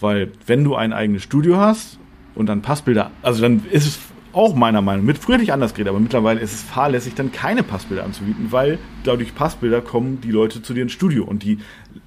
Weil 0.00 0.32
wenn 0.46 0.64
du 0.64 0.74
ein 0.74 0.92
eigenes 0.92 1.22
Studio 1.22 1.58
hast 1.58 1.98
und 2.34 2.46
dann 2.46 2.62
Passbilder, 2.62 3.10
also 3.22 3.42
dann 3.42 3.64
ist 3.70 3.86
es 3.86 3.98
auch 4.32 4.54
meiner 4.54 4.82
Meinung 4.82 5.04
mit 5.04 5.18
früher 5.18 5.38
nicht 5.38 5.52
anders 5.52 5.74
geredet, 5.74 5.90
aber 5.90 6.00
mittlerweile 6.00 6.40
ist 6.40 6.52
es 6.52 6.62
fahrlässig, 6.62 7.14
dann 7.14 7.32
keine 7.32 7.62
Passbilder 7.62 8.04
anzubieten, 8.04 8.48
weil 8.50 8.78
dadurch 9.04 9.34
Passbilder 9.34 9.80
kommen 9.80 10.20
die 10.20 10.30
Leute 10.30 10.62
zu 10.62 10.74
dir 10.74 10.82
ins 10.82 10.92
Studio 10.92 11.24
und 11.24 11.42
die 11.42 11.58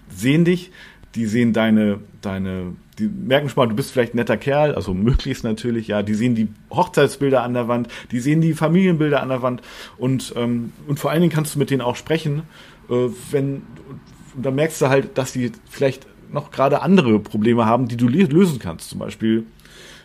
sehen 0.09 0.45
dich, 0.45 0.71
die 1.15 1.25
sehen 1.25 1.53
deine, 1.53 1.99
deine, 2.21 2.75
die 2.97 3.07
merken 3.07 3.49
schon 3.49 3.63
mal, 3.63 3.69
du 3.69 3.75
bist 3.75 3.91
vielleicht 3.91 4.13
ein 4.13 4.17
netter 4.17 4.37
Kerl, 4.37 4.73
also 4.75 4.93
möglichst 4.93 5.43
natürlich, 5.43 5.87
ja, 5.87 6.01
die 6.01 6.15
sehen 6.15 6.35
die 6.35 6.47
Hochzeitsbilder 6.71 7.43
an 7.43 7.53
der 7.53 7.67
Wand, 7.67 7.87
die 8.11 8.19
sehen 8.19 8.41
die 8.41 8.53
Familienbilder 8.53 9.21
an 9.21 9.29
der 9.29 9.41
Wand 9.41 9.61
und, 9.97 10.33
ähm, 10.35 10.73
und 10.87 10.99
vor 10.99 11.11
allen 11.11 11.21
Dingen 11.21 11.33
kannst 11.33 11.55
du 11.55 11.59
mit 11.59 11.69
denen 11.69 11.81
auch 11.81 11.95
sprechen, 11.95 12.43
äh, 12.89 13.09
wenn, 13.31 13.63
und 14.35 14.45
dann 14.45 14.55
merkst 14.55 14.81
du 14.81 14.89
halt, 14.89 15.17
dass 15.17 15.33
die 15.33 15.51
vielleicht 15.69 16.07
noch 16.31 16.51
gerade 16.51 16.81
andere 16.81 17.19
Probleme 17.19 17.65
haben, 17.65 17.87
die 17.87 17.97
du 17.97 18.07
lösen 18.07 18.59
kannst. 18.59 18.89
Zum 18.89 18.99
Beispiel, 18.99 19.45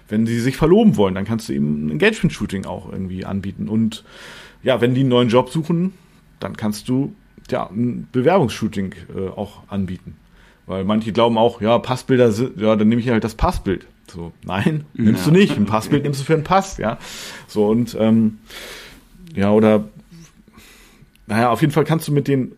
wenn 0.09 0.27
sie 0.27 0.41
sich 0.41 0.57
verloben 0.57 0.97
wollen, 0.97 1.15
dann 1.15 1.25
kannst 1.25 1.49
du 1.49 1.53
eben 1.53 1.87
ein 1.87 1.91
Engagement-Shooting 1.93 2.65
auch 2.65 2.91
irgendwie 2.91 3.25
anbieten. 3.25 3.69
Und 3.69 4.05
ja, 4.63 4.81
wenn 4.81 4.95
die 4.95 5.01
einen 5.01 5.11
neuen 5.11 5.29
Job 5.29 5.51
suchen, 5.51 5.93
dann 6.41 6.57
kannst 6.57 6.89
du 6.89 7.15
ja 7.51 7.69
ein 7.69 8.09
Bewerbungsshooting 8.13 8.95
äh, 9.17 9.29
auch 9.29 9.63
anbieten. 9.69 10.17
Weil 10.67 10.85
manche 10.85 11.13
glauben 11.13 11.39
auch, 11.39 11.61
ja, 11.61 11.79
Passbilder 11.79 12.31
sind, 12.31 12.61
ja, 12.61 12.77
dann 12.77 12.89
nehme 12.89 13.01
ich 13.01 13.09
halt 13.09 13.25
das 13.25 13.35
Passbild. 13.35 13.87
So, 14.11 14.33
nein, 14.45 14.85
nimmst 14.95 15.27
ja. 15.27 15.33
du 15.33 15.39
nicht. 15.39 15.57
Ein 15.57 15.67
Passbild 15.67 16.03
nimmst 16.03 16.21
du 16.21 16.25
für 16.25 16.35
ein 16.35 16.45
Pass, 16.45 16.79
ja. 16.79 16.99
So, 17.47 17.67
und 17.69 17.97
ähm, 17.99 18.39
ja, 19.35 19.51
oder 19.51 19.85
naja, 21.27 21.51
auf 21.51 21.61
jeden 21.61 21.73
Fall 21.73 21.85
kannst 21.85 22.09
du 22.09 22.13
mit 22.13 22.29
denen 22.29 22.53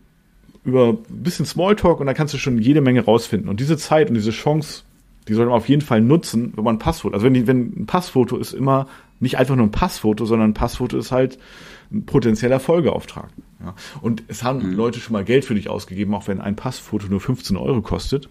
über 0.64 0.90
ein 0.90 1.22
bisschen 1.22 1.46
Smalltalk 1.46 2.00
und 2.00 2.06
dann 2.06 2.14
kannst 2.14 2.34
du 2.34 2.38
schon 2.38 2.58
jede 2.58 2.80
Menge 2.80 3.04
rausfinden. 3.04 3.48
Und 3.48 3.60
diese 3.60 3.76
Zeit 3.76 4.08
und 4.08 4.14
diese 4.14 4.30
Chance, 4.30 4.82
die 5.30 5.34
sollte 5.34 5.50
man 5.50 5.58
auf 5.58 5.68
jeden 5.68 5.80
Fall 5.80 6.00
nutzen, 6.00 6.52
wenn 6.56 6.64
man 6.64 6.74
ein 6.74 6.78
Passfoto, 6.80 7.14
also 7.14 7.24
wenn, 7.24 7.34
die, 7.34 7.46
wenn 7.46 7.82
ein 7.82 7.86
Passfoto 7.86 8.36
ist 8.36 8.52
immer 8.52 8.88
nicht 9.20 9.38
einfach 9.38 9.54
nur 9.54 9.66
ein 9.66 9.70
Passfoto, 9.70 10.24
sondern 10.24 10.50
ein 10.50 10.54
Passfoto 10.54 10.98
ist 10.98 11.12
halt 11.12 11.38
ein 11.92 12.04
potenzieller 12.04 12.58
Folgeauftrag. 12.58 13.28
Ja. 13.62 13.76
Und 14.00 14.24
es 14.26 14.42
haben 14.42 14.70
mhm. 14.70 14.74
Leute 14.74 14.98
schon 14.98 15.12
mal 15.12 15.22
Geld 15.22 15.44
für 15.44 15.54
dich 15.54 15.70
ausgegeben, 15.70 16.14
auch 16.14 16.26
wenn 16.26 16.40
ein 16.40 16.56
Passfoto 16.56 17.06
nur 17.06 17.20
15 17.20 17.56
Euro 17.56 17.80
kostet. 17.80 18.28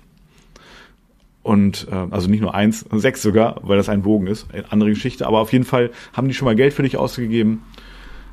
Und 1.41 1.87
äh, 1.89 2.07
also 2.09 2.29
nicht 2.29 2.41
nur 2.41 2.53
eins, 2.53 2.83
sechs 2.91 3.21
sogar, 3.21 3.61
weil 3.63 3.77
das 3.77 3.87
ein 3.87 4.01
Bogen 4.01 4.27
ist, 4.27 4.53
eine 4.53 4.69
andere 4.69 4.89
Geschichte. 4.89 5.25
Aber 5.25 5.39
auf 5.39 5.53
jeden 5.53 5.63
Fall 5.63 5.91
haben 6.11 6.27
die 6.27 6.33
schon 6.33 6.47
mal 6.47 6.55
Geld 6.55 6.73
für 6.73 6.83
dich 6.83 6.97
ausgegeben. 6.97 7.63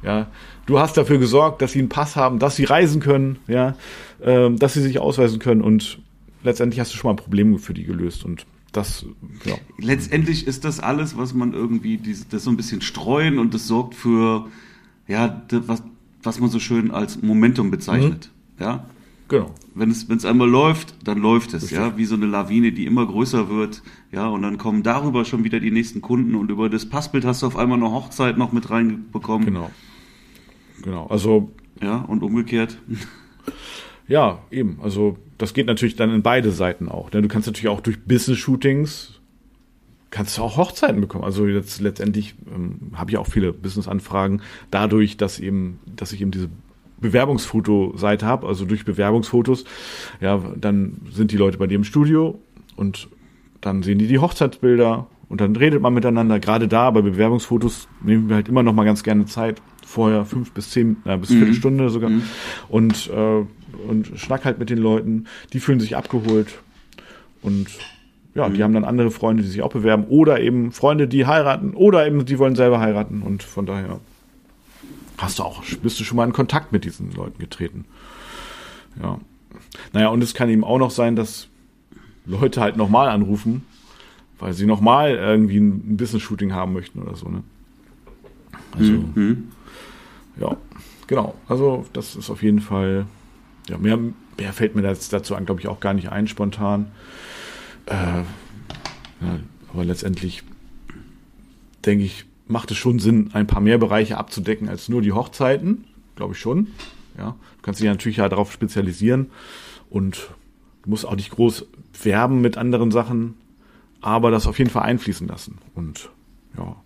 Ja, 0.02 0.26
du 0.66 0.80
hast 0.80 0.96
dafür 0.96 1.18
gesorgt, 1.18 1.62
dass 1.62 1.70
sie 1.70 1.78
einen 1.78 1.88
Pass 1.88 2.16
haben, 2.16 2.40
dass 2.40 2.56
sie 2.56 2.64
reisen 2.64 3.00
können, 3.00 3.38
ja, 3.46 3.76
äh, 4.20 4.50
dass 4.50 4.72
sie 4.72 4.82
sich 4.82 4.98
ausweisen 4.98 5.38
können 5.38 5.62
und 5.62 6.00
letztendlich 6.42 6.80
hast 6.80 6.92
du 6.92 6.96
schon 6.96 7.08
mal 7.08 7.12
ein 7.12 7.22
Problem 7.22 7.58
für 7.60 7.74
die 7.74 7.84
gelöst 7.84 8.24
und 8.24 8.46
das, 8.72 9.06
ja. 9.44 9.54
Letztendlich 9.78 10.46
ist 10.46 10.64
das 10.64 10.80
alles, 10.80 11.16
was 11.16 11.34
man 11.34 11.52
irgendwie, 11.52 12.00
das 12.30 12.44
so 12.44 12.50
ein 12.50 12.56
bisschen 12.56 12.82
streuen 12.82 13.38
und 13.38 13.54
das 13.54 13.66
sorgt 13.66 13.94
für, 13.94 14.48
ja, 15.08 15.42
was, 15.50 15.82
was 16.22 16.40
man 16.40 16.50
so 16.50 16.58
schön 16.58 16.90
als 16.90 17.22
Momentum 17.22 17.70
bezeichnet, 17.70 18.30
mhm. 18.58 18.64
ja. 18.64 18.86
Genau. 19.28 19.52
Wenn 19.74 19.90
es, 19.90 20.08
wenn 20.08 20.18
es 20.18 20.24
einmal 20.24 20.48
läuft, 20.48 20.94
dann 21.02 21.18
läuft 21.18 21.52
es, 21.52 21.64
Richtig. 21.64 21.78
ja, 21.78 21.96
wie 21.96 22.04
so 22.04 22.14
eine 22.14 22.26
Lawine, 22.26 22.70
die 22.70 22.86
immer 22.86 23.04
größer 23.04 23.48
wird, 23.48 23.82
ja, 24.12 24.28
und 24.28 24.42
dann 24.42 24.56
kommen 24.56 24.84
darüber 24.84 25.24
schon 25.24 25.42
wieder 25.42 25.58
die 25.58 25.72
nächsten 25.72 26.00
Kunden 26.00 26.36
und 26.36 26.48
über 26.50 26.70
das 26.70 26.86
Passbild 26.88 27.24
hast 27.24 27.42
du 27.42 27.46
auf 27.46 27.56
einmal 27.56 27.78
eine 27.78 27.90
Hochzeit 27.90 28.38
noch 28.38 28.52
mit 28.52 28.70
reinbekommen. 28.70 29.46
Genau. 29.46 29.70
Genau, 30.82 31.06
also. 31.06 31.50
Ja, 31.82 31.98
und 31.98 32.22
umgekehrt. 32.22 32.78
Ja, 34.08 34.38
eben. 34.50 34.78
Also 34.82 35.18
das 35.38 35.54
geht 35.54 35.66
natürlich 35.66 35.96
dann 35.96 36.12
in 36.12 36.22
beide 36.22 36.50
Seiten 36.50 36.88
auch. 36.88 37.10
Denn 37.10 37.22
du 37.22 37.28
kannst 37.28 37.46
natürlich 37.46 37.68
auch 37.68 37.80
durch 37.80 38.04
Business-Shootings 38.04 39.20
kannst 40.10 40.38
du 40.38 40.42
auch 40.42 40.56
Hochzeiten 40.56 41.00
bekommen. 41.00 41.24
Also 41.24 41.46
jetzt 41.46 41.80
letztendlich 41.80 42.34
ähm, 42.54 42.92
habe 42.94 43.10
ich 43.10 43.18
auch 43.18 43.26
viele 43.26 43.52
Business-Anfragen 43.52 44.40
dadurch, 44.70 45.16
dass 45.16 45.38
eben, 45.38 45.80
dass 45.94 46.12
ich 46.12 46.20
eben 46.22 46.30
diese 46.30 46.48
Bewerbungsfoto-Seite 47.00 48.24
habe, 48.24 48.46
also 48.46 48.64
durch 48.64 48.84
Bewerbungsfotos, 48.84 49.64
ja, 50.20 50.42
dann 50.56 51.02
sind 51.10 51.32
die 51.32 51.36
Leute 51.36 51.58
bei 51.58 51.66
dir 51.66 51.74
im 51.74 51.84
Studio 51.84 52.38
und 52.76 53.08
dann 53.60 53.82
sehen 53.82 53.98
die 53.98 54.06
die 54.06 54.18
Hochzeitsbilder 54.18 55.06
und 55.28 55.40
dann 55.40 55.56
redet 55.56 55.82
man 55.82 55.92
miteinander. 55.92 56.38
Gerade 56.38 56.68
da 56.68 56.90
bei 56.90 57.02
Bewerbungsfotos 57.02 57.88
nehmen 58.02 58.28
wir 58.28 58.36
halt 58.36 58.48
immer 58.48 58.62
noch 58.62 58.72
mal 58.72 58.84
ganz 58.84 59.02
gerne 59.02 59.26
Zeit 59.26 59.60
vorher 59.84 60.24
fünf 60.24 60.52
bis 60.52 60.70
zehn, 60.70 60.96
äh, 61.04 61.16
bis 61.16 61.30
mhm. 61.30 61.38
Viertelstunde 61.38 61.90
sogar. 61.90 62.10
Mhm. 62.10 62.22
Und 62.68 63.10
äh, 63.10 63.44
und 63.88 64.18
schnack 64.18 64.44
halt 64.44 64.58
mit 64.58 64.70
den 64.70 64.78
Leuten. 64.78 65.26
Die 65.52 65.60
fühlen 65.60 65.80
sich 65.80 65.96
abgeholt 65.96 66.58
und 67.42 67.68
ja, 68.34 68.48
die 68.48 68.62
haben 68.62 68.74
dann 68.74 68.84
andere 68.84 69.10
Freunde, 69.10 69.42
die 69.42 69.48
sich 69.48 69.62
auch 69.62 69.72
bewerben 69.72 70.04
oder 70.04 70.40
eben 70.40 70.72
Freunde, 70.72 71.08
die 71.08 71.26
heiraten 71.26 71.72
oder 71.72 72.06
eben 72.06 72.24
die 72.26 72.38
wollen 72.38 72.54
selber 72.54 72.80
heiraten 72.80 73.22
und 73.22 73.42
von 73.42 73.64
daher 73.64 74.00
hast 75.18 75.38
du 75.38 75.42
auch, 75.42 75.62
bist 75.82 75.98
du 75.98 76.04
schon 76.04 76.16
mal 76.16 76.26
in 76.26 76.32
Kontakt 76.32 76.72
mit 76.72 76.84
diesen 76.84 77.12
Leuten 77.12 77.38
getreten. 77.38 77.86
Ja. 79.02 79.18
Naja, 79.92 80.08
und 80.08 80.22
es 80.22 80.34
kann 80.34 80.48
eben 80.48 80.64
auch 80.64 80.78
noch 80.78 80.90
sein, 80.90 81.16
dass 81.16 81.48
Leute 82.26 82.60
halt 82.60 82.76
nochmal 82.76 83.08
anrufen, 83.08 83.64
weil 84.38 84.52
sie 84.52 84.66
nochmal 84.66 85.14
irgendwie 85.14 85.58
ein 85.58 85.96
Business-Shooting 85.96 86.52
haben 86.52 86.72
möchten 86.72 87.00
oder 87.02 87.16
so, 87.16 87.28
ne? 87.28 87.42
Also, 88.72 88.92
mhm. 88.92 89.48
ja, 90.38 90.56
genau. 91.06 91.34
Also, 91.48 91.86
das 91.92 92.16
ist 92.16 92.28
auf 92.30 92.42
jeden 92.42 92.60
Fall, 92.60 93.06
ja, 93.68 93.78
mehr, 93.78 93.98
mehr 94.38 94.52
fällt 94.52 94.74
mir 94.74 94.82
dazu 94.82 95.34
an, 95.34 95.46
glaube 95.46 95.60
ich, 95.60 95.68
auch 95.68 95.80
gar 95.80 95.94
nicht 95.94 96.10
ein, 96.10 96.28
spontan. 96.28 96.86
Äh, 97.86 97.92
ja, 97.92 99.38
aber 99.72 99.84
letztendlich 99.84 100.42
denke 101.84 102.04
ich, 102.04 102.24
macht 102.46 102.70
es 102.70 102.76
schon 102.76 102.98
Sinn, 102.98 103.30
ein 103.32 103.46
paar 103.46 103.60
mehr 103.60 103.78
Bereiche 103.78 104.18
abzudecken 104.18 104.68
als 104.68 104.88
nur 104.88 105.02
die 105.02 105.12
Hochzeiten. 105.12 105.84
Glaube 106.14 106.34
ich 106.34 106.40
schon. 106.40 106.68
Ja, 107.18 107.30
du 107.56 107.62
kannst 107.62 107.80
dich 107.80 107.88
natürlich 107.88 108.18
ja 108.18 108.28
darauf 108.28 108.52
spezialisieren 108.52 109.30
und 109.90 110.30
du 110.82 110.90
musst 110.90 111.06
auch 111.06 111.16
nicht 111.16 111.30
groß 111.30 111.66
werben 112.02 112.40
mit 112.40 112.58
anderen 112.58 112.90
Sachen, 112.90 113.34
aber 114.00 114.30
das 114.30 114.46
auf 114.46 114.58
jeden 114.58 114.70
Fall 114.70 114.82
einfließen 114.82 115.26
lassen. 115.26 115.58
Und 115.74 116.10
ja, 116.56 116.76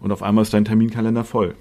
und 0.00 0.12
auf 0.12 0.22
einmal 0.22 0.42
ist 0.42 0.52
dein 0.52 0.64
Terminkalender 0.64 1.24
voll. 1.24 1.54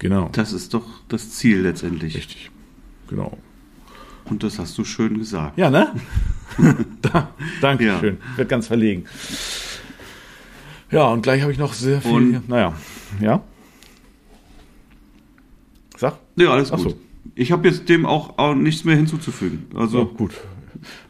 Genau. 0.00 0.30
Das 0.32 0.52
ist 0.52 0.74
doch 0.74 0.84
das 1.08 1.30
Ziel 1.30 1.60
letztendlich. 1.60 2.16
Richtig. 2.16 2.50
Genau. 3.08 3.38
Und 4.24 4.42
das 4.42 4.58
hast 4.58 4.76
du 4.78 4.84
schön 4.84 5.18
gesagt. 5.18 5.58
Ja, 5.58 5.70
ne? 5.70 5.94
da, 7.02 7.30
danke 7.60 7.86
ja. 7.86 8.00
schön. 8.00 8.18
Wird 8.36 8.48
ganz 8.48 8.66
verlegen. 8.66 9.04
Ja, 10.90 11.08
und 11.08 11.22
gleich 11.22 11.42
habe 11.42 11.52
ich 11.52 11.58
noch 11.58 11.74
sehr 11.74 12.00
viel. 12.00 12.10
Und, 12.10 12.48
naja, 12.48 12.74
ja. 13.20 13.42
Sag. 15.96 16.18
Ja, 16.36 16.50
alles 16.50 16.70
gut. 16.70 16.80
So. 16.80 17.00
Ich 17.34 17.52
habe 17.52 17.68
jetzt 17.68 17.88
dem 17.88 18.06
auch, 18.06 18.38
auch 18.38 18.54
nichts 18.54 18.84
mehr 18.84 18.96
hinzuzufügen. 18.96 19.66
Also 19.74 19.98
ja, 19.98 20.04
gut. 20.04 20.32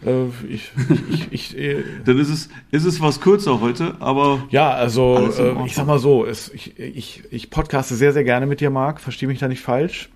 Äh, 0.05 0.27
ich, 0.49 0.71
ich, 1.11 1.33
ich, 1.33 1.59
äh, 1.59 1.85
Dann 2.05 2.19
ist 2.19 2.29
es, 2.29 2.49
ist 2.71 2.85
es 2.85 3.01
was 3.01 3.21
kürzer 3.21 3.61
heute, 3.61 3.97
aber. 4.01 4.43
Ja, 4.51 4.71
also 4.71 5.31
äh, 5.39 5.67
ich 5.67 5.75
sag 5.75 5.87
mal 5.87 5.99
so, 5.99 6.25
es, 6.25 6.49
ich, 6.53 6.79
ich, 6.79 7.23
ich 7.31 7.51
podcaste 7.51 7.95
sehr, 7.95 8.13
sehr 8.13 8.25
gerne 8.25 8.47
mit 8.47 8.61
dir, 8.61 8.71
Marc. 8.71 9.01
Verstehe 9.01 9.29
mich 9.29 9.39
da 9.39 9.49
nicht 9.49 9.61
falsch. 9.61 10.11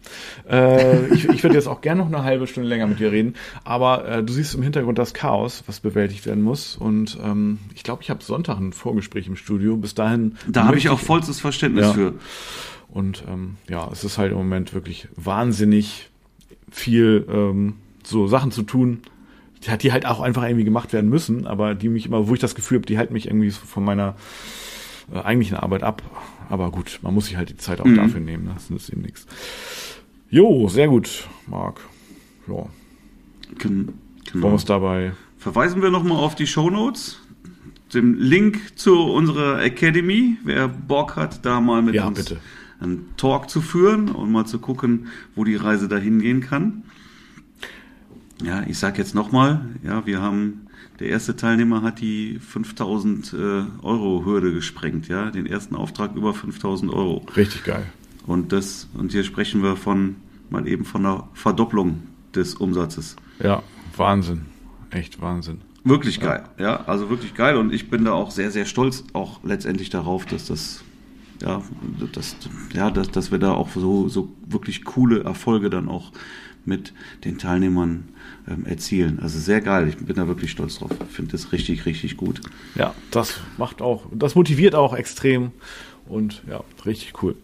Äh, 0.48 1.08
ich 1.14 1.28
ich 1.28 1.42
würde 1.42 1.56
jetzt 1.56 1.66
auch 1.66 1.80
gerne 1.80 2.00
noch 2.00 2.08
eine 2.08 2.22
halbe 2.22 2.46
Stunde 2.46 2.68
länger 2.68 2.86
mit 2.86 3.00
dir 3.00 3.12
reden, 3.12 3.34
aber 3.64 4.08
äh, 4.08 4.22
du 4.22 4.32
siehst 4.32 4.54
im 4.54 4.62
Hintergrund 4.62 4.98
das 4.98 5.14
Chaos, 5.14 5.64
was 5.66 5.80
bewältigt 5.80 6.26
werden 6.26 6.42
muss. 6.42 6.76
Und 6.76 7.18
ähm, 7.22 7.58
ich 7.74 7.82
glaube, 7.82 8.02
ich 8.02 8.10
habe 8.10 8.22
Sonntag 8.22 8.58
ein 8.58 8.72
Vorgespräch 8.72 9.26
im 9.26 9.36
Studio. 9.36 9.76
Bis 9.76 9.94
dahin. 9.94 10.36
Da 10.48 10.64
habe 10.64 10.78
ich 10.78 10.88
auch 10.88 10.98
vollstes 10.98 11.40
Verständnis 11.40 11.86
ja. 11.86 11.92
für. 11.92 12.14
Und 12.88 13.24
ähm, 13.28 13.56
ja, 13.68 13.88
es 13.92 14.04
ist 14.04 14.18
halt 14.18 14.32
im 14.32 14.38
Moment 14.38 14.72
wirklich 14.72 15.08
wahnsinnig 15.16 16.10
viel 16.70 17.26
ähm, 17.28 17.74
so 18.04 18.26
Sachen 18.26 18.50
zu 18.50 18.62
tun 18.62 19.02
die, 19.66 19.78
die 19.78 19.92
halt 19.92 20.06
auch 20.06 20.20
einfach 20.20 20.44
irgendwie 20.44 20.64
gemacht 20.64 20.92
werden 20.92 21.10
müssen, 21.10 21.46
aber 21.46 21.74
die 21.74 21.88
mich 21.88 22.06
immer, 22.06 22.28
wo 22.28 22.34
ich 22.34 22.40
das 22.40 22.54
Gefühl 22.54 22.78
habe, 22.78 22.86
die 22.86 22.98
halten 22.98 23.12
mich 23.12 23.26
irgendwie 23.26 23.50
von 23.50 23.84
meiner 23.84 24.16
äh, 25.12 25.20
eigentlichen 25.20 25.56
Arbeit 25.56 25.82
ab. 25.82 26.02
Aber 26.48 26.70
gut, 26.70 27.00
man 27.02 27.14
muss 27.14 27.26
sich 27.26 27.36
halt 27.36 27.48
die 27.48 27.56
Zeit 27.56 27.80
auch 27.80 27.86
mhm. 27.86 27.96
dafür 27.96 28.20
nehmen, 28.20 28.44
ne? 28.44 28.50
das 28.54 28.70
ist 28.70 28.90
eben 28.90 29.02
nichts. 29.02 29.26
Jo, 30.30 30.68
sehr 30.68 30.88
gut, 30.88 31.28
Marc. 31.46 31.80
Ja. 32.48 32.66
Genau. 33.58 33.92
Wollen 34.32 34.52
wir 34.52 34.54
es 34.54 34.64
dabei. 34.64 35.12
Verweisen 35.38 35.82
wir 35.82 35.90
nochmal 35.90 36.18
auf 36.18 36.34
die 36.34 36.46
Show 36.46 36.70
Notes, 36.70 37.20
dem 37.92 38.14
Link 38.14 38.78
zu 38.78 38.98
unserer 38.98 39.62
Academy, 39.62 40.36
wer 40.44 40.68
Bock 40.68 41.16
hat, 41.16 41.44
da 41.44 41.60
mal 41.60 41.82
mit 41.82 41.94
ja, 41.94 42.06
uns 42.06 42.18
bitte. 42.18 42.40
einen 42.80 43.10
Talk 43.16 43.50
zu 43.50 43.60
führen 43.60 44.10
und 44.10 44.32
mal 44.32 44.46
zu 44.46 44.58
gucken, 44.58 45.08
wo 45.34 45.44
die 45.44 45.56
Reise 45.56 45.88
dahin 45.88 46.20
gehen 46.20 46.40
kann. 46.40 46.82
Ja, 48.44 48.62
ich 48.66 48.78
sag 48.78 48.98
jetzt 48.98 49.14
nochmal, 49.14 49.62
ja, 49.82 50.04
wir 50.04 50.20
haben, 50.20 50.66
der 51.00 51.08
erste 51.08 51.34
Teilnehmer 51.34 51.80
hat 51.80 52.00
die 52.00 52.38
5000 52.38 53.32
äh, 53.32 53.36
Euro 53.82 54.24
Hürde 54.26 54.52
gesprengt, 54.52 55.08
ja, 55.08 55.30
den 55.30 55.46
ersten 55.46 55.74
Auftrag 55.74 56.14
über 56.14 56.34
5000 56.34 56.92
Euro. 56.92 57.24
Richtig 57.36 57.64
geil. 57.64 57.86
Und 58.26 58.52
das, 58.52 58.88
und 58.92 59.12
hier 59.12 59.24
sprechen 59.24 59.62
wir 59.62 59.76
von, 59.76 60.16
mal 60.50 60.68
eben 60.68 60.84
von 60.84 61.06
einer 61.06 61.28
Verdopplung 61.32 62.02
des 62.34 62.54
Umsatzes. 62.54 63.16
Ja, 63.42 63.62
Wahnsinn. 63.96 64.42
Echt 64.90 65.22
Wahnsinn. 65.22 65.62
Wirklich 65.82 66.20
geil, 66.20 66.44
ja. 66.58 66.64
ja, 66.64 66.84
also 66.84 67.10
wirklich 67.10 67.34
geil 67.34 67.56
und 67.56 67.72
ich 67.72 67.90
bin 67.90 68.04
da 68.04 68.12
auch 68.12 68.30
sehr, 68.30 68.50
sehr 68.50 68.64
stolz 68.64 69.04
auch 69.12 69.42
letztendlich 69.42 69.90
darauf, 69.90 70.24
dass 70.26 70.46
das, 70.46 70.82
ja, 71.42 71.62
dass, 72.12 72.36
ja, 72.72 72.90
dass, 72.90 73.10
dass 73.10 73.30
wir 73.30 73.38
da 73.38 73.52
auch 73.52 73.70
so, 73.70 74.08
so 74.08 74.32
wirklich 74.46 74.84
coole 74.84 75.22
Erfolge 75.24 75.70
dann 75.70 75.88
auch 75.88 76.12
mit 76.64 76.92
den 77.24 77.38
Teilnehmern 77.38 78.04
ähm, 78.48 78.64
erzielen. 78.66 79.18
Also 79.20 79.38
sehr 79.38 79.60
geil. 79.60 79.88
Ich 79.88 79.96
bin 79.96 80.16
da 80.16 80.26
wirklich 80.26 80.50
stolz 80.50 80.78
drauf. 80.78 80.90
Ich 81.08 81.14
finde 81.14 81.32
das 81.32 81.52
richtig, 81.52 81.86
richtig 81.86 82.16
gut. 82.16 82.40
Ja, 82.74 82.94
das 83.10 83.40
macht 83.58 83.82
auch, 83.82 84.06
das 84.12 84.34
motiviert 84.34 84.74
auch 84.74 84.94
extrem 84.94 85.52
und 86.06 86.42
ja, 86.48 86.62
richtig 86.84 87.22
cool. 87.22 87.36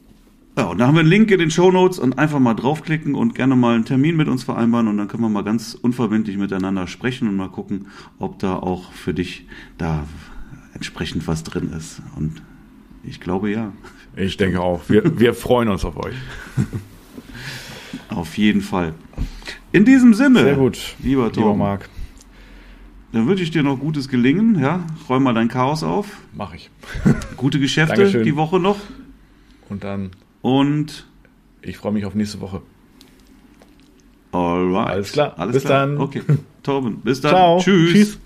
Ja, 0.56 0.66
und 0.66 0.78
da 0.78 0.86
haben 0.86 0.94
wir 0.94 1.00
einen 1.00 1.08
Link 1.08 1.30
in 1.30 1.38
den 1.38 1.50
Show 1.50 1.70
Notes 1.70 1.98
und 1.98 2.18
einfach 2.18 2.40
mal 2.40 2.54
draufklicken 2.54 3.14
und 3.14 3.34
gerne 3.34 3.56
mal 3.56 3.76
einen 3.76 3.84
Termin 3.84 4.16
mit 4.16 4.28
uns 4.28 4.42
vereinbaren 4.42 4.88
und 4.88 4.98
dann 4.98 5.08
können 5.08 5.22
wir 5.22 5.28
mal 5.28 5.44
ganz 5.44 5.74
unverbindlich 5.74 6.36
miteinander 6.36 6.86
sprechen 6.86 7.28
und 7.28 7.36
mal 7.36 7.48
gucken, 7.48 7.86
ob 8.18 8.38
da 8.40 8.56
auch 8.56 8.92
für 8.92 9.14
dich 9.14 9.46
da 9.78 10.06
entsprechend 10.74 11.26
was 11.28 11.44
drin 11.44 11.72
ist. 11.72 12.02
Und 12.16 12.42
ich 13.04 13.20
glaube 13.20 13.50
ja. 13.50 13.72
Ich 14.16 14.36
denke 14.36 14.60
auch. 14.60 14.82
Wir, 14.88 15.18
wir 15.18 15.34
freuen 15.34 15.68
uns 15.68 15.84
auf 15.84 15.96
euch. 15.96 16.14
Auf 18.08 18.36
jeden 18.38 18.60
Fall. 18.60 18.94
In 19.72 19.84
diesem 19.84 20.14
Sinne, 20.14 20.40
Sehr 20.42 20.56
gut, 20.56 20.96
lieber 21.00 21.30
Tom, 21.32 21.44
lieber 21.44 21.56
Marc. 21.56 21.88
Dann 23.12 23.26
wünsche 23.26 23.42
ich 23.42 23.50
dir 23.50 23.62
noch 23.62 23.78
gutes 23.78 24.08
Gelingen. 24.08 24.58
Ja, 24.60 24.84
räum 25.08 25.22
mal 25.22 25.34
dein 25.34 25.48
Chaos 25.48 25.82
auf. 25.82 26.06
Mach 26.34 26.54
ich. 26.54 26.70
Gute 27.36 27.58
Geschäfte 27.58 27.96
Dankeschön. 27.96 28.24
die 28.24 28.36
Woche 28.36 28.58
noch. 28.60 28.78
Und 29.68 29.84
dann. 29.84 30.10
Und 30.42 31.06
ich 31.62 31.76
freue 31.76 31.92
mich 31.92 32.04
auf 32.04 32.14
nächste 32.14 32.40
Woche. 32.40 32.62
Alright. 34.32 34.88
Alles 34.88 35.12
klar. 35.12 35.34
Alles 35.38 35.54
bis 35.54 35.64
klar. 35.64 35.86
dann. 35.86 35.98
Okay. 35.98 36.22
Torben, 36.62 37.00
bis 37.00 37.20
dann. 37.20 37.30
Ciao. 37.30 37.58
Tschüss. 37.60 37.92
Tschüss. 37.92 38.18